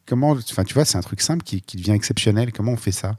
[0.06, 2.52] comment, enfin, tu vois, c'est un truc simple qui, qui devient exceptionnel.
[2.52, 3.16] Comment on fait ça?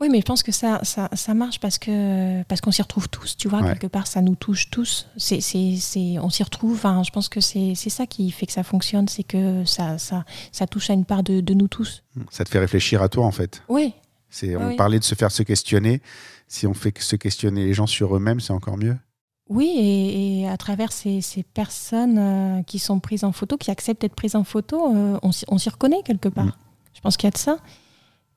[0.00, 3.08] Oui, mais je pense que ça, ça, ça marche parce que parce qu'on s'y retrouve
[3.08, 3.68] tous, tu vois, Ouais.
[3.72, 5.08] quelque part, ça nous touche tous.
[5.16, 6.80] C'est, c'est, c'est, on s'y retrouve.
[7.04, 10.24] Je pense que c'est, c'est ça qui fait que ça fonctionne, c'est que ça, ça,
[10.52, 12.04] ça touche à une part de, de nous tous.
[12.30, 13.64] Ça te fait réfléchir à toi, en fait.
[13.68, 13.92] Oui,
[14.30, 14.76] C'est, Ah on oui.
[14.76, 16.00] parlait de se faire se questionner.
[16.46, 18.96] Si on fait que se questionner les gens sur eux-mêmes, c'est encore mieux.
[19.48, 23.70] Oui, et, et à travers ces, ces personnes euh, qui sont prises en photo, qui
[23.70, 26.46] acceptent d'être prises en photo, euh, on, s'y- on s'y reconnaît quelque part.
[26.46, 26.52] Mm.
[26.94, 27.56] Je pense qu'il y a de ça.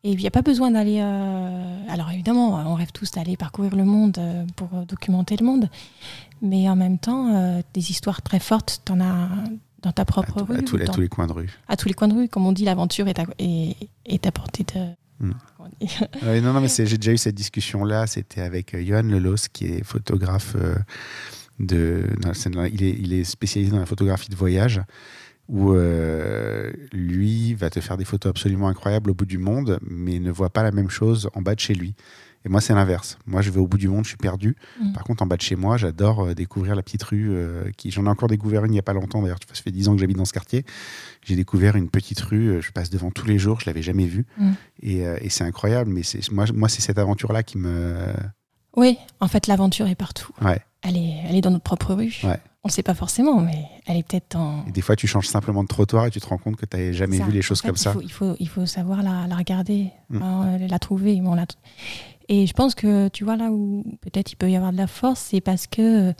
[0.03, 0.97] Et il n'y a pas besoin d'aller.
[0.99, 4.19] euh, Alors évidemment, on rêve tous d'aller parcourir le monde
[4.55, 5.69] pour documenter le monde,
[6.41, 9.27] mais en même temps, des histoires très fortes, t'en as
[9.83, 11.49] dans ta À, propre tout- rue, à tous, à dans- tous les coins de rue.
[11.67, 12.29] à tous les coins de rue.
[12.29, 13.75] Comme on dit, l'aventure est à, est,
[14.05, 14.87] est à portée de.
[15.21, 15.31] Mm.
[16.23, 18.07] Ouais, non, non, mais j'ai déjà eu cette discussion-là.
[18.07, 20.75] C'était avec euh, Johan Lelos, qui est photographe euh,
[21.59, 22.03] de.
[22.49, 24.81] dans- il, est, il est spécialisé dans la photographie de voyage,
[25.47, 30.19] où euh, lui va te faire des photos absolument incroyables au bout du monde, mais
[30.19, 31.93] ne voit pas la même chose en bas de chez lui.
[32.43, 33.17] Et moi, c'est l'inverse.
[33.27, 34.55] Moi, je vais au bout du monde, je suis perdu.
[34.81, 34.93] Mm.
[34.93, 37.29] Par contre, en bas de chez moi, j'adore euh, découvrir la petite rue.
[37.31, 39.21] euh, qui J'en ai encore découvert une il n'y a pas longtemps.
[39.21, 40.65] D'ailleurs, ça fait 10 ans que j'habite dans ce quartier.
[41.23, 42.47] J'ai découvert une petite rue.
[42.49, 43.59] euh, Je passe devant tous les jours.
[43.59, 44.25] Je l'avais jamais vue.
[44.37, 44.51] Mm.
[44.81, 45.91] Et, euh, et c'est incroyable.
[45.91, 46.01] Mais
[46.31, 47.95] moi, moi c'est cette aventure-là qui me.
[48.75, 50.31] Oui, en fait, l'aventure est partout.
[50.41, 50.59] Ouais.
[50.81, 52.15] Elle est, elle est dans notre propre rue.
[52.23, 52.39] Ouais.
[52.63, 54.63] On ne sait pas forcément, mais elle est peut-être en.
[54.67, 56.77] Et des fois, tu changes simplement de trottoir et tu te rends compte que tu
[56.77, 57.25] n'avais jamais Ça.
[57.25, 57.91] vu les choses En fait, comme il ça.
[57.91, 60.21] faut- il, faut, il faut savoir la, la regarder, Mm.
[60.21, 61.19] hein, la trouver.
[61.21, 61.45] Bon, la-
[62.33, 64.87] Et je pense que tu vois là où peut-être il peut y avoir de la
[64.87, 66.13] force, c'est parce que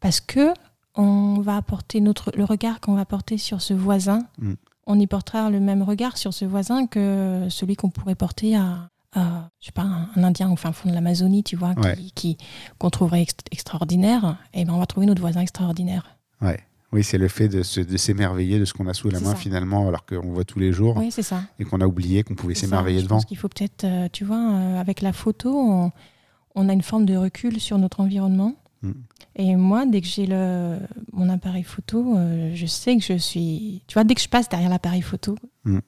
[0.00, 0.52] parce que
[0.96, 4.54] on va apporter notre le regard qu'on va porter sur ce voisin, Mm.
[4.86, 8.90] on y portera le même regard sur ce voisin que celui qu'on pourrait porter à,
[9.14, 11.96] à, je sais pas un, un Indien au fin fond de l'Amazonie, tu vois, Ouais.
[12.16, 12.36] qui,
[12.78, 14.36] qu'on trouverait ext- extraordinaire.
[14.52, 16.16] Et ben on va trouver notre voisin extraordinaire.
[16.40, 16.58] Ouais.
[16.92, 19.36] Oui, c'est le fait de s'émerveiller de ce qu'on a sous la main ça.
[19.36, 21.42] finalement, alors qu'on voit tous les jours Oui, c'est ça.
[21.60, 23.16] et qu'on a oublié qu'on pouvait s'émerveiller Je devant.
[23.16, 25.92] pense qu'il faut peut-être, euh, tu vois, euh, avec la photo, on,
[26.56, 28.56] on a une forme de recul sur notre environnement.
[28.82, 28.90] Mm.
[29.36, 30.78] Et moi, dès que j'ai le
[31.12, 33.82] mon appareil photo, euh, je sais que je suis.
[33.86, 35.78] Tu vois, dès que je passe derrière l'appareil photo, Mm.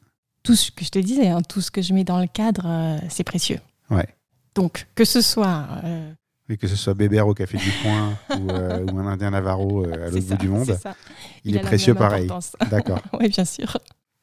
[0.45, 3.01] tout ce que je te disais, hein, tout ce que je mets dans le cadre,
[3.09, 3.59] c'est précieux.
[3.91, 4.07] Ouais.
[4.55, 5.67] Donc, que ce soit.
[6.53, 9.87] Oui, que ce soit Bébert au Café du Coin ou, euh, ou un Indien Navarro
[9.87, 10.79] euh, à l'autre bout du monde,
[11.47, 12.29] il, est la précieux pareil.
[12.71, 13.01] D'accord.
[13.19, 13.79] oui, bien sûr.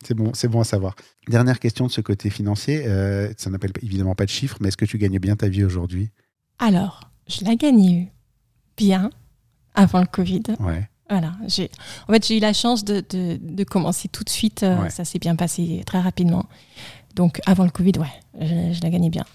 [0.06, 0.96] C'est bon, c'est bon à savoir.
[1.28, 2.84] Dernière question de ce côté financier.
[2.86, 5.64] euh, ça n'appelle évidemment pas de chiffres, mais est-ce que tu gagnes bien ta vie
[5.64, 6.12] aujourd'hui?
[6.60, 8.12] Alors, je l'ai gagné
[8.78, 9.10] bien
[9.74, 10.44] avant le Covid.
[10.60, 10.88] Ouais.
[11.10, 11.72] Voilà, j'ai
[12.08, 14.62] en fait j'ai eu la chance de, de, de commencer tout de suite.
[14.62, 14.92] Ouais.
[14.92, 16.46] Ça s'est bien passé très rapidement.
[17.16, 19.26] Donc avant le Covid, ouais, je, je la gagnais bien.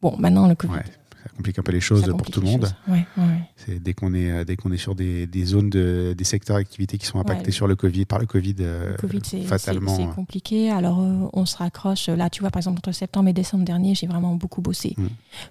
[0.00, 0.84] Bon, maintenant le Covid, Ouais.
[1.22, 2.68] Ça complique un peu les choses pour tout le monde.
[2.88, 6.24] Ouais, ouais, dès qu'on est euh, dès qu'on est sur des, des zones de des
[6.24, 9.96] secteurs d'activité qui sont impactés sur le Covid par le Covid, euh, Le Covid, fatalement.
[9.96, 10.70] c'est euh, compliqué.
[10.70, 12.08] Alors, euh, on se raccroche.
[12.08, 14.94] Là, tu vois, par exemple, entre septembre et décembre dernier, j'ai vraiment beaucoup bossé.
[14.96, 15.06] Mm.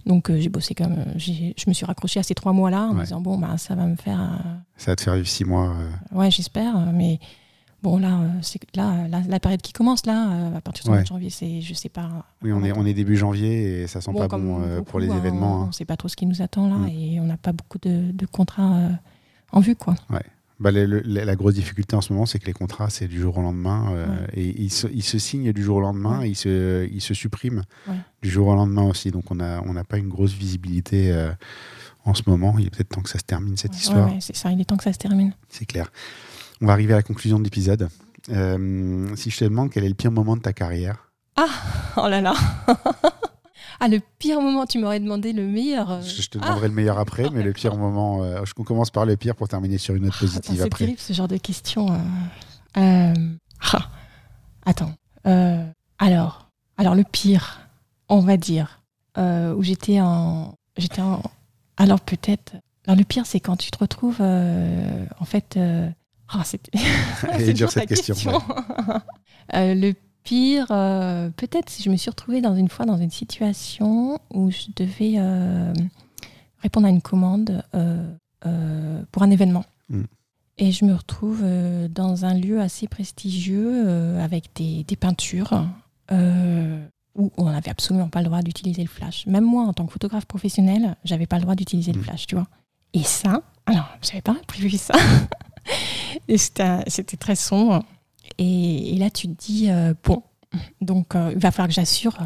[0.06, 0.98] Donc, euh, j'ai bossé comme.
[1.18, 3.86] je me suis raccrochée à ces trois mois-là en me disant, bon, bah, ça va
[3.86, 4.20] me faire.
[4.76, 5.74] ça va te faire vivre six mois.
[6.12, 6.76] Ouais, j'espère.
[6.94, 7.20] Mais
[7.84, 10.90] bon, là, euh, c'est là, la, la période qui commence, là, euh, à partir du
[10.90, 11.04] mois Ouais.
[11.04, 12.26] de janvier, c'est, je sais pas.
[12.42, 14.92] Oui, on est on est début janvier et ça sent Bon, pas bon euh, beaucoup,
[14.92, 15.60] pour les hein, événements.
[15.60, 15.68] On hein.
[15.68, 16.88] ne sait pas trop ce qui nous attend là Mm.
[16.90, 18.90] et on n'a pas beaucoup de, de contrats euh,
[19.52, 19.96] en vue, quoi.
[20.60, 23.20] Bah, le- le- la grosse difficulté en ce moment, c'est que les contrats, c'est du
[23.20, 23.92] jour au lendemain.
[23.94, 24.28] euh, Ouais.
[24.36, 26.28] Et ils se, ils se signent du jour au lendemain Ouais.
[26.28, 27.96] et ils se, ils se suppriment Ouais.
[28.22, 29.10] du jour au lendemain aussi.
[29.10, 31.32] Donc on n'a on n'a pas une grosse visibilité euh,
[32.06, 32.54] en ce moment.
[32.60, 34.08] Il est peut-être temps que ça se termine cette Ouais, histoire.
[34.12, 35.34] ouais, c'est ça, il est temps que ça se termine.
[35.50, 35.92] C'est clair.
[36.62, 37.90] On va arriver à la conclusion de l'épisode.
[38.30, 41.08] Euh, si je te demande quel est le pire moment de ta carrière,
[41.98, 42.34] Oh là là
[43.84, 45.90] Ah, le pire moment, tu m'aurais demandé le meilleur.
[45.92, 46.02] euh.
[46.02, 46.46] je je te Ah.
[46.46, 49.36] demanderai le meilleur après, mais le pire moment, euh, je- on commence par le pire
[49.36, 50.86] pour terminer sur une note Ah, attends, positive c'est après.
[50.86, 51.88] terrible ce genre de questions.
[52.78, 53.14] euh.
[53.74, 53.90] Ah,
[54.66, 54.94] Attends.
[55.98, 56.48] Alors,
[56.78, 57.60] Alors le pire,
[58.10, 58.82] on va dire,
[59.18, 61.22] où j'étais en, j'étais en,
[61.78, 62.54] alors peut-être,
[62.86, 65.58] alors le pire c'est quand tu te retrouves, en fait,
[66.36, 68.16] euh, ah, c'était, dur, cette question,
[69.54, 69.94] Euh, le
[70.24, 74.50] pire, euh, peut-être si je me suis retrouvée dans une fois dans une situation où
[74.52, 75.74] je devais euh,
[76.60, 79.66] répondre à une commande euh, pour un événement.
[79.90, 80.04] Mm.
[80.60, 81.44] Et je me retrouve
[81.90, 85.66] dans un lieu assez prestigieux avec des, des peintures
[86.12, 89.26] où on n'avait absolument pas le droit d'utiliser le flash.
[89.26, 92.04] Même moi, en tant que photographe professionnel, j'avais pas le droit d'utiliser le Mm.
[92.04, 92.48] flash, tu vois.
[92.94, 94.94] Et ça, alors, j'avais pas prévu ça.
[96.28, 97.84] Et c'était très sombre.
[98.38, 100.24] Et, et là, tu te dis, euh, bon,
[100.82, 102.18] donc euh, il va falloir que j'assure.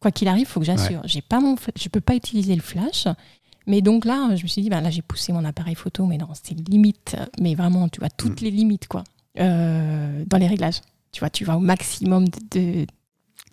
[0.00, 1.00] Quoi qu'il arrive, il faut que j'assure.
[1.04, 3.06] J'ai pas mon, fl- je peux pas utiliser le flash.
[3.66, 6.18] Mais donc là, je me suis dit, ben là, j'ai poussé mon appareil photo, mais
[6.18, 7.16] non, c'est limite.
[7.40, 9.02] Mais vraiment, tu vois, toutes les limites, quoi,
[9.40, 10.80] euh, dans les réglages.
[11.12, 12.38] Tu vois, tu vas au maximum de.
[12.52, 12.86] de-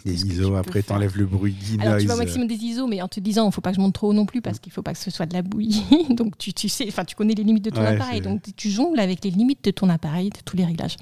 [0.05, 3.07] Tu ISO, après, t'enlèves le bruit, Alors, tu vas au maximum des ISO, mais en
[3.07, 4.81] te disant, il faut pas que je monte trop haut non plus, parce qu'il faut
[4.81, 5.83] pas que ce soit de la bouillie.
[6.09, 8.19] donc, tu, tu sais, enfin, tu connais les limites de ton Ouais, appareil.
[8.21, 10.97] Donc, tu jongles avec les limites de ton appareil, de tous les réglages.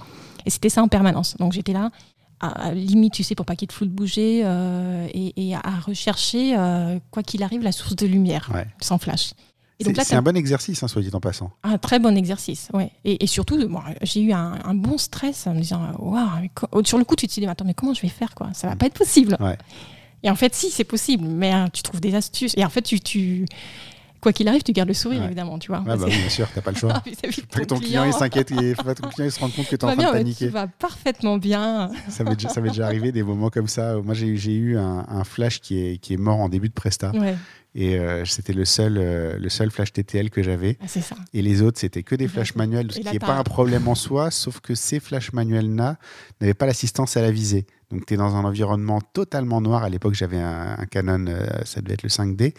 [0.46, 1.36] Et c'était ça en permanence.
[1.38, 1.90] Donc, j'étais là,
[2.40, 5.08] à, à limite, tu sais, pour pas qu'il y ait de flou de bouger, euh,
[5.14, 8.68] et, et à rechercher, euh, quoi qu'il arrive, la source de lumière, Ouais.
[8.82, 9.32] sans flash.
[9.84, 11.52] C'est un bon exercice, hein, soit dit en passant.
[11.64, 12.92] un très bon exercice, ouais.
[13.06, 16.84] Et, et surtout, bon, j'ai eu un, un bon stress en me disant, waouh, co-
[16.84, 18.50] sur le coup, tu te dis, attends, mais comment je vais faire, quoi?
[18.54, 19.38] Ça va pas être possible.
[19.40, 19.58] Ouais.
[20.24, 22.54] Et en fait, si, c'est possible, mais hein, tu trouves des astuces.
[22.58, 23.46] Et en fait, tu, tu...
[24.22, 25.26] quoi qu'il arrive, tu gardes le sourire, Ouais.
[25.26, 25.80] évidemment, tu vois.
[25.80, 26.94] Ouais, bah Parce oui, bien sûr, t'as pas le choix.
[27.04, 29.10] que- vis-à-vis de Faut pas que ton client il s'inquiète, et faut pas que ton
[29.10, 30.48] client il se rende compte que t'es en train de bien, paniquer.
[30.48, 31.90] tout va parfaitement bien.
[32.10, 33.96] Ça m'est déjà, ça arrivé des moments comme ça.
[33.98, 36.74] Moi, j'ai j'ai eu un, un flash qui est, qui est mort en début de
[36.74, 37.10] Presta.
[37.16, 37.36] Ouais,
[37.74, 40.78] Et euh, c'était le seul, euh, le seul flash TTL que j'avais.
[40.82, 41.16] ah, ça.
[41.34, 43.88] Et les autres, c'était que des flashs manuels, ce qui n'est pas un- un problème
[43.88, 45.98] en soi, sauf que ces flashs manuels-là
[46.42, 47.66] n'avaient pas l'assistance à la visée.
[47.90, 49.84] Donc, tu es dans un environnement totalement noir.
[49.84, 52.54] À l'époque, j'avais un, un Canon, euh, ça devait être le 5D.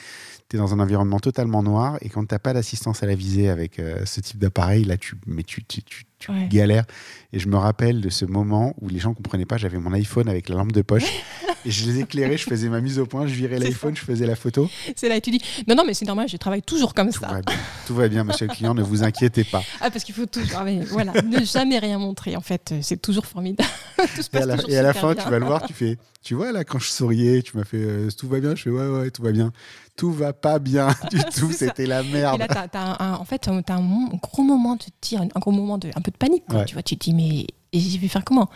[0.52, 1.96] Tu es dans un environnement totalement noir.
[2.02, 4.98] Et quand tu n'as pas d'assistance à la visée avec euh, ce type d'appareil, là,
[4.98, 6.46] tu, mais tu, tu, tu, tu Ouais.
[6.48, 6.84] galères.
[7.32, 9.56] Et je me rappelle de ce moment où les gens ne comprenaient pas.
[9.56, 11.04] J'avais mon iPhone avec la lampe de poche.
[11.64, 14.26] et je les éclairais, je faisais ma mise au point, je virais l'iPhone, je faisais
[14.26, 14.68] la photo.
[14.94, 17.20] C'est là, et tu dis, non, non, mais c'est normal, je travaille toujours comme Tout
[17.20, 17.26] ça.
[17.28, 17.56] va bien,
[17.86, 19.62] tout va bien, monsieur le client, ne vous inquiétez pas.
[19.80, 22.36] Ah, parce qu'il faut toujours, ah, mais voilà, ne jamais rien montrer.
[22.36, 23.68] En fait, c'est toujours formidable.
[24.14, 25.24] Tout se Et à passe la, et à la fin, bien.
[25.24, 27.78] tu vas le voir, tu fais, tu vois, là, quand je souriais, tu m'as fait,
[27.78, 29.52] euh, tout va bien, je fais, ouais, ouais, tout va bien.
[29.96, 32.38] Tout va pas bien du tout, c'était la Et merde.
[32.40, 35.40] là, t'as un, en fait, t'as un mo- un gros moment de te dire, un
[35.40, 36.44] gros moment de, un peu de panique.
[36.48, 36.60] quoi.
[36.60, 36.64] Ouais.
[36.64, 38.48] Tu vois, tu te dis, mais et je vais faire comment?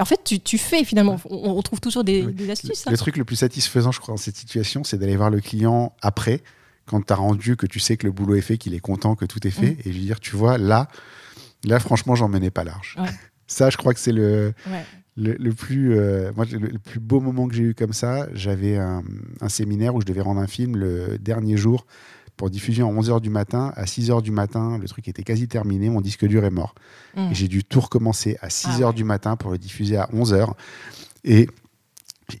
[0.00, 1.16] En fait, tu, tu fais finalement.
[1.28, 2.32] On, on trouve toujours des, Oui.
[2.32, 2.86] des astuces.
[2.86, 2.90] hein.
[2.92, 5.92] Le truc le plus satisfaisant, je crois, dans cette situation, c'est d'aller voir le client
[6.02, 6.42] après,
[6.86, 9.16] quand tu as rendu, que tu sais que le boulot est fait, qu'il est content,
[9.16, 10.86] que tout est fait, et lui dire, tu vois, là,
[11.64, 12.94] là, franchement, j'en menais pas large.
[13.00, 13.08] Ouais.
[13.48, 14.84] Ça, je crois que c'est le, Ouais.
[15.18, 18.28] Le, le plus, euh, moi, le, le plus beau moment que j'ai eu comme ça.
[18.34, 19.02] J'avais un,
[19.40, 21.86] un séminaire où je devais rendre un film le dernier jour
[22.36, 23.72] pour diffusion à 11h du matin.
[23.74, 26.76] À 6h du matin, le truc était quasi terminé, mon disque dur est mort.
[27.16, 27.30] Mm.
[27.32, 28.92] Et j'ai dû tout recommencer à 6h Ah ouais.
[28.94, 30.52] du matin pour le diffuser à 11h.
[31.24, 31.48] Et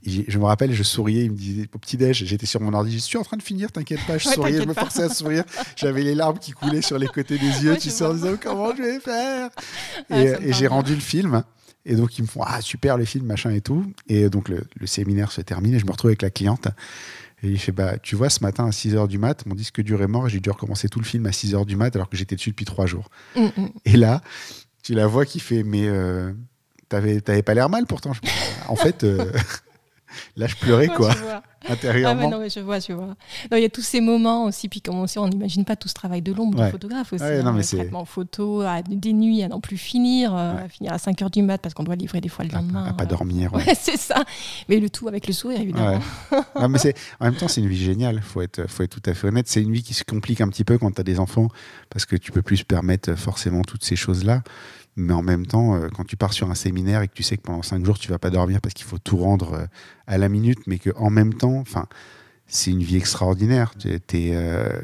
[0.06, 2.98] je me rappelle, je souriais, il me disait au petit-déj, j'étais sur mon ordi, je
[2.98, 5.44] suis en train de finir, t'inquiète pas, je Ouais, souriais, je me forçais à sourire.
[5.76, 8.36] J'avais les larmes qui coulaient sur les côtés des yeux, Ouais, tu sais, en disant
[8.40, 9.50] comment je vais faire?
[10.10, 11.42] Et j'ai rendu le film.
[11.88, 13.84] Et donc, ils me font Ah, super le film, machin et tout.
[14.08, 16.68] Et donc, le, le séminaire se termine et je me retrouve avec la cliente.
[17.42, 20.02] Et il fait bah, Tu vois, ce matin à 6h du mat, mon disque dur
[20.02, 22.16] est mort et j'ai dû recommencer tout le film à 6h du mat alors que
[22.16, 23.10] j'étais dessus depuis trois jours.
[23.36, 23.68] Mm, mm.
[23.84, 24.22] Et là,
[24.82, 26.32] tu la vois qui fait Mais euh,
[26.88, 28.12] t'avais pas l'air mal pourtant.
[28.68, 29.32] En fait, euh,
[30.36, 31.42] là, je pleurais Ouais, quoi, vois.
[31.66, 32.22] Ah, intérieurement.
[32.24, 33.06] ouais, non, mais je vois, je vois.
[33.50, 35.74] Non, il y a tous ces moments aussi, puis comme on sait, on n'imagine pas
[35.74, 36.70] tout ce travail de l'ombre Ouais.
[36.70, 37.22] photographe aussi.
[37.24, 40.62] Ouais, non, hein, mais traitement photo, à des nuits à n'en plus finir, euh, Ouais.
[40.62, 42.84] à finir à 5h du mat parce qu'on doit livrer des fois le à, lendemain.
[42.84, 43.06] à pas euh.
[43.08, 43.52] dormir.
[43.54, 43.64] ouais.
[43.78, 44.24] C'est ça.
[44.68, 45.98] Mais le tout avec le sourire, évidemment.
[46.60, 48.20] Non, mais c'est, en même temps, c'est une vie géniale.
[48.22, 49.48] Faut être, faut être tout à fait honnête.
[49.48, 51.48] C'est une vie qui se complique un petit peu quand tu as des enfants
[51.90, 54.42] parce que tu peux plus se permettre forcément toutes ces choses-là.
[55.00, 57.36] Mais en même temps, euh, quand tu pars sur un séminaire et que tu sais
[57.36, 59.66] que pendant cinq jours, tu vas pas dormir parce qu'il faut tout rendre euh,
[60.08, 61.86] à la minute, mais que en même temps, enfin,
[62.48, 63.72] c'est une vie extraordinaire.
[63.86, 64.80] Euh,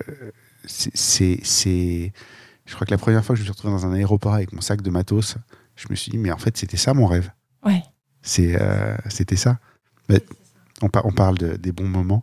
[0.67, 2.13] c'est,
[2.67, 4.53] je crois que la première fois que je me suis retrouvé dans un aéroport avec
[4.53, 5.37] mon sac de matos,
[5.77, 7.31] je me suis dit, mais en fait, c'était ça mon rêve.
[7.65, 7.83] Ouais.
[8.23, 9.59] C'est, euh, c'était ça.
[10.81, 12.23] On, par- on parle de- des bons moments.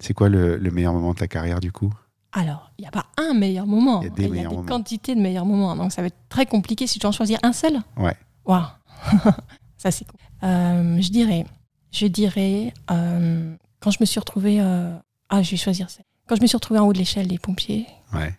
[0.00, 1.92] C'est quoi le, le meilleur moment de ta carrière du coup?
[2.36, 4.00] Alors, il n'y a pas un meilleur moment.
[4.02, 4.68] Il y a des Il y a meilleurs des moments.
[4.68, 5.74] quantités de meilleurs moments.
[5.76, 7.80] Donc, ça va être très compliqué si tu en choisir un seul.
[7.96, 8.16] Ouais.
[8.44, 8.64] Waouh.
[9.78, 10.18] ça, c'est cool.
[10.42, 11.46] Euh, je dirais,
[11.92, 14.60] je dirais, euh, quand je me suis retrouvée.
[14.60, 14.94] euh,
[15.28, 16.02] Ah, je vais choisir ça.
[16.26, 18.32] Quand je me suis retrouvée en haut de l'échelle des pompiers, Ouais.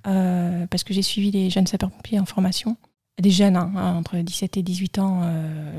[0.69, 2.77] parce que j'ai suivi les jeunes sapeurs-pompiers en formation,
[3.21, 5.21] des jeunes, hein, hein, entre 17 et 18 ans,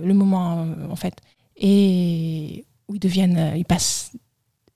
[0.02, 1.14] le moment, en fait.
[1.56, 4.12] Et où ils deviennent, ils passent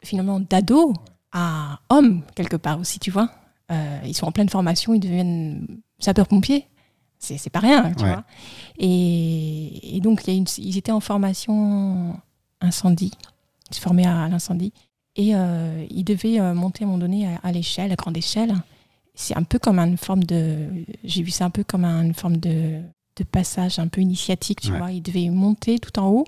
[0.02, 0.92] finalement d'ado
[1.32, 3.30] à homme quelque part aussi, tu vois.
[3.70, 5.66] Euh, ils sont en pleine formation, ils deviennent
[5.98, 6.66] sapeurs-pompiers.
[7.18, 8.10] C'est c'est pas rien, tu Ouais.
[8.12, 8.24] vois.
[8.78, 12.16] Et, et donc, y a une- ils étaient en formation
[12.60, 13.12] incendie.
[13.70, 14.72] Ils se formaient à, à l'incendie.
[15.16, 18.16] Et euh, ils devaient euh, monter à un moment donné à, à l'échelle, à grande
[18.16, 18.54] échelle.
[19.14, 20.68] C'est un peu comme une forme de.
[21.04, 22.80] J'ai vu ça un peu comme une forme de,
[23.16, 24.78] de passage un peu initiatique, tu Ouais.
[24.78, 24.92] vois.
[24.92, 26.24] Ils devaient monter tout en haut.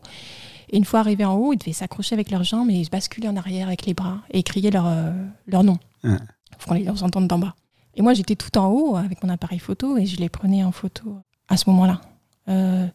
[0.73, 3.29] Et une fois arrivés en haut, ils devaient s'accrocher avec leurs jambes et se basculer
[3.29, 5.13] en arrière avec les bras et crier leur, euh,
[5.47, 5.79] leur nom.
[6.03, 6.17] Ouais.
[6.59, 7.55] Pour qu'on les entende d'en bas.
[7.95, 10.73] Et moi, j'étais tout en haut avec mon appareil photo et je les prenais en
[10.73, 11.19] photo
[11.49, 12.01] à ce moment-là.
[12.49, 12.87] Euh,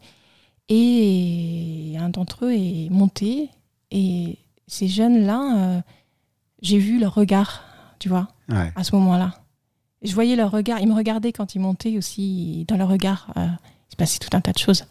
[0.69, 3.49] et un d'entre eux est monté.
[3.91, 4.37] Et
[4.67, 5.81] ces jeunes-là, euh,
[6.61, 7.63] j'ai vu leur regard,
[7.99, 8.71] tu vois, Ouais.
[8.75, 9.35] à ce moment-là.
[10.01, 10.79] Je voyais leur regard.
[10.79, 12.65] Ils me regardaient quand ils montaient aussi.
[12.67, 14.85] Dans leur regard, euh, il se passait tout un tas de choses.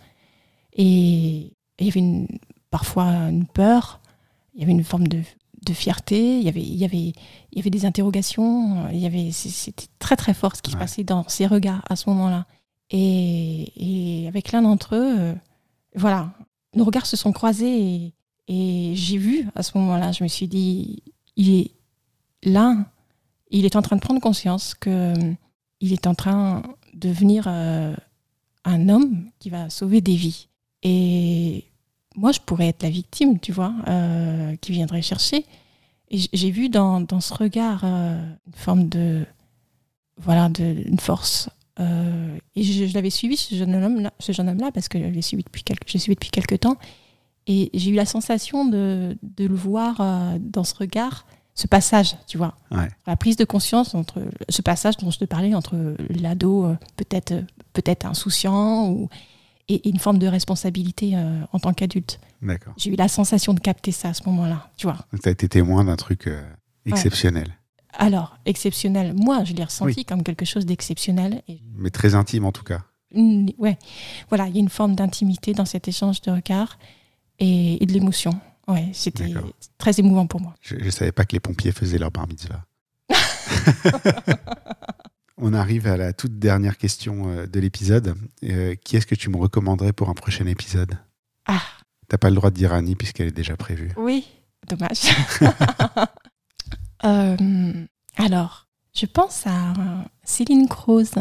[0.73, 2.27] Et et il y avait une-
[2.71, 4.01] parfois une peur.
[4.55, 5.23] Il y avait une forme de,
[5.65, 6.39] de fierté.
[6.39, 8.89] Il y avait, il y avait, il y avait des interrogations.
[8.91, 11.97] Il y avait, c'était très très fort ce qui se passait dans ces regards à
[11.97, 12.47] ce moment-là.
[12.91, 13.73] Et,
[14.25, 15.35] et avec l'un d'entre eux, euh,
[15.95, 16.33] voilà,
[16.75, 18.15] nos regards se sont croisés et,
[18.49, 21.03] et j'ai vu à ce moment-là, je me suis dit,
[21.37, 21.71] il est
[22.45, 22.77] là,
[23.51, 25.35] il est en train de prendre conscience que euh,
[25.81, 26.63] il est en train
[26.95, 27.95] de devenir euh,
[28.65, 30.49] un homme qui va sauver des vies.
[30.83, 31.65] Et
[32.17, 35.45] moi, je pourrais être la victime, tu vois, euh, qui viendrait chercher.
[36.11, 39.25] Et j'ai vu dans, dans ce regard euh, une forme de,
[40.17, 41.51] voilà, de, une force.
[41.79, 45.05] Euh, et je, je l'avais suivi, ce jeune homme-là, ce jeune homme-là, parce que je
[45.05, 46.77] l'ai suivi depuis quelques, suivi depuis quelques temps.
[47.47, 50.01] Et j'ai eu la sensation de, de le voir
[50.41, 52.57] dans ce regard, ce passage, tu vois.
[52.73, 52.89] Ouais.
[53.07, 57.35] La prise de conscience entre ce passage dont je te parlais, entre l'ado peut-être
[57.73, 59.09] peut-être insouciant ou,
[59.69, 62.21] et, une forme de responsabilité euh, en tant qu'adulte.
[62.43, 62.75] D'accord.
[62.77, 64.99] J'ai eu la sensation de capter ça à ce moment-là, tu vois.
[65.23, 66.43] Tu as été témoin d'un truc euh,
[66.85, 67.57] exceptionnel,
[67.99, 70.05] Alors, exceptionnel, moi, je l'ai ressenti Oui.
[70.05, 71.43] comme quelque chose d'exceptionnel.
[71.49, 72.83] Et mais très intime en tout cas.
[73.11, 73.79] une- ouais,
[74.29, 76.79] voilà, il y a une forme d'intimité dans cet échange de regards
[77.39, 78.39] et, et de l'émotion.
[78.69, 79.33] Ouais, c'était
[79.79, 80.55] très émouvant pour moi.
[80.61, 82.65] Je ne savais pas que les pompiers faisaient leur bar mitzvah.
[85.39, 88.15] On arrive à la toute dernière question euh, de l'épisode.
[88.45, 90.99] Euh, qui est-ce que tu me recommanderais pour un prochain épisode?
[91.47, 91.61] Ah,
[92.09, 93.93] T'as pas le droit de dire Annie puisqu'elle est déjà prévue.
[93.97, 94.27] oui,
[94.69, 95.01] dommage.
[97.05, 97.87] Euh,
[98.17, 98.67] alors,
[98.99, 99.75] je pense à
[100.25, 101.15] Céline Croze.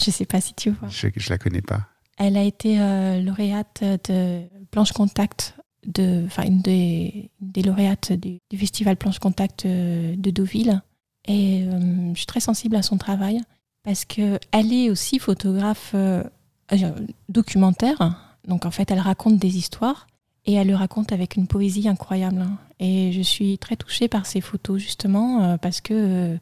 [0.00, 0.88] Je sais pas si tu vois.
[0.88, 1.88] Je, je la connais pas.
[2.16, 5.54] Elle a été euh, lauréate de Planche Contact,
[5.86, 10.80] de, enfin une des, des lauréates du, du festival Planche Contact de Deauville.
[11.28, 13.40] Et euh, je suis très sensible à son travail
[13.84, 14.38] parce qu'elle
[14.72, 16.24] est aussi photographe euh,
[16.72, 16.92] euh,
[17.28, 18.16] documentaire.
[18.46, 20.06] Donc en fait, elle raconte des histoires
[20.46, 22.40] et elle le raconte avec une poésie incroyable.
[22.42, 22.56] hein.
[22.80, 26.38] Et je suis très touchée par ses photos justement euh, parce que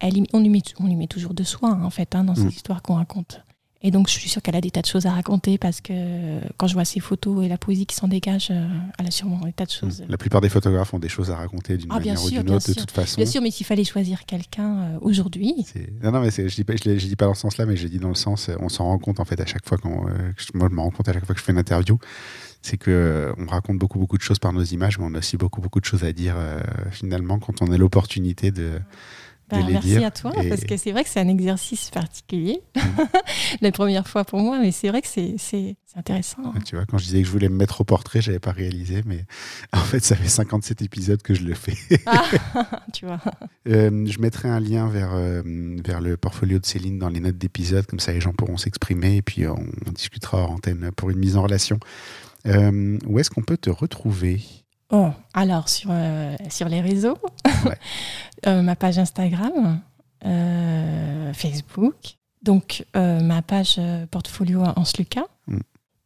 [0.00, 2.34] elle, y- on, lui met, on lui met toujours de soi en fait hein, dans
[2.34, 2.48] ces Mm.
[2.48, 3.42] histoires qu'on raconte.
[3.86, 5.92] Et donc, je suis sûre qu'elle a des tas de choses à raconter parce que
[5.94, 8.66] euh, quand je vois ses photos et la poésie qui s'en dégage, euh,
[8.98, 10.02] elle a sûrement des tas de choses.
[10.08, 12.66] La plupart des photographes ont des choses à raconter d'une Ah, manière ou d'une autre,
[12.68, 13.20] de toute façon.
[13.20, 15.54] Bien sûr, mais s'il fallait choisir quelqu'un euh, aujourd'hui,
[16.02, 17.76] Non, non, mais je dis pas, je, l'ai- je dis pas dans ce sens-là, mais
[17.76, 20.08] je dis dans le sens, on s'en rend compte en fait à chaque fois quand,
[20.08, 21.58] euh, que je- moi je me rends compte à chaque fois que je fais une
[21.58, 21.96] interview,
[22.62, 25.18] c'est que euh, on raconte beaucoup beaucoup de choses par nos images, mais on a
[25.18, 26.58] aussi beaucoup beaucoup de choses à dire euh,
[26.90, 28.80] finalement quand on a l'opportunité de,
[29.48, 32.60] bah, merci à toi et- parce que c'est vrai que c'est un exercice particulier.
[33.60, 36.42] la première fois pour moi, mais c'est vrai que c'est intéressant.
[36.54, 36.58] hein.
[36.64, 39.02] Tu vois, quand je disais que je voulais me mettre au portrait, j'avais pas réalisé,
[39.06, 39.24] mais
[39.72, 41.76] en fait, ça fait 57 épisodes que je le fais.
[42.06, 42.24] Ah,
[42.92, 43.20] tu vois.
[43.68, 45.42] Euh, je mettrai un lien vers, euh,
[45.84, 49.16] vers le portfolio de Céline dans les notes d'épisode, comme ça les gens pourront s'exprimer
[49.16, 49.56] et puis on,
[49.92, 51.78] discutera hors antenne pour une mise en relation.
[52.46, 54.40] Euh, où est-ce qu'on peut te retrouver?
[54.90, 57.18] Bon, alors sur, euh, sur les réseaux,
[57.64, 57.76] Ouais.
[58.46, 59.80] Euh, ma page Instagram,
[60.24, 63.80] euh, Facebook, donc euh, ma page
[64.10, 65.24] portfolio en Sluca.
[65.46, 65.58] Mm.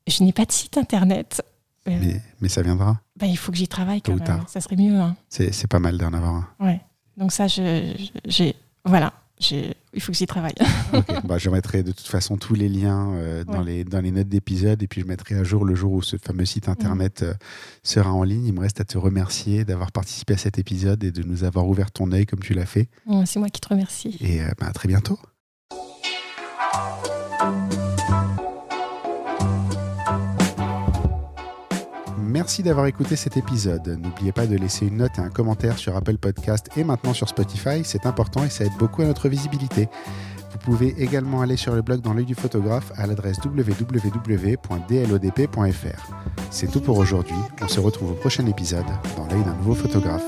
[0.07, 1.43] Je n'ai pas de site internet.
[1.87, 3.01] Mais, mais ça viendra.
[3.17, 4.45] ben, il faut que j'y travaille Tôt quand même.
[4.47, 4.95] Ça serait mieux.
[4.97, 5.17] hein.
[5.29, 6.49] C'est pas mal d'en avoir un.
[6.61, 6.81] Ouais.
[7.17, 8.55] Donc ça, j'ai,
[8.85, 10.55] voilà, il faut que j'y travaille.
[11.25, 13.65] Bah, je mettrai de toute façon tous les liens euh, dans, Ouais.
[13.65, 16.17] les, dans les notes d'épisode et puis je mettrai à jour le jour où ce
[16.17, 17.35] fameux site internet euh,
[17.83, 18.47] sera en ligne.
[18.47, 21.67] Il me reste à te remercier d'avoir participé à cet épisode et de nous avoir
[21.69, 22.89] ouvert ton œil comme tu l'as fait.
[23.27, 24.17] C'est moi qui te remercie.
[24.21, 25.19] Et euh, bah, à très bientôt.
[32.41, 33.87] Merci d'avoir écouté cet épisode.
[34.03, 37.29] N'oubliez pas de laisser une note et un commentaire sur Apple Podcast et maintenant sur
[37.29, 37.85] Spotify.
[37.85, 39.91] C'est important et ça aide beaucoup à notre visibilité.
[40.51, 44.57] Vous pouvez également aller sur le blog dans l'œil du photographe à l'adresse www.dlodp.fr.
[46.51, 47.37] C'est tout pour aujourd'hui.
[47.61, 48.87] On se retrouve au prochain épisode
[49.19, 50.25] dans l'œil d'un nouveau photographe.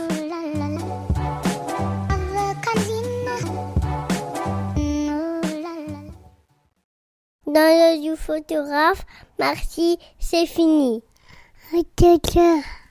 [7.46, 9.06] Dans l'œil du photographe,
[9.38, 11.02] merci, c'est fini.
[11.74, 12.36] I did.
[12.36, 12.81] Uh...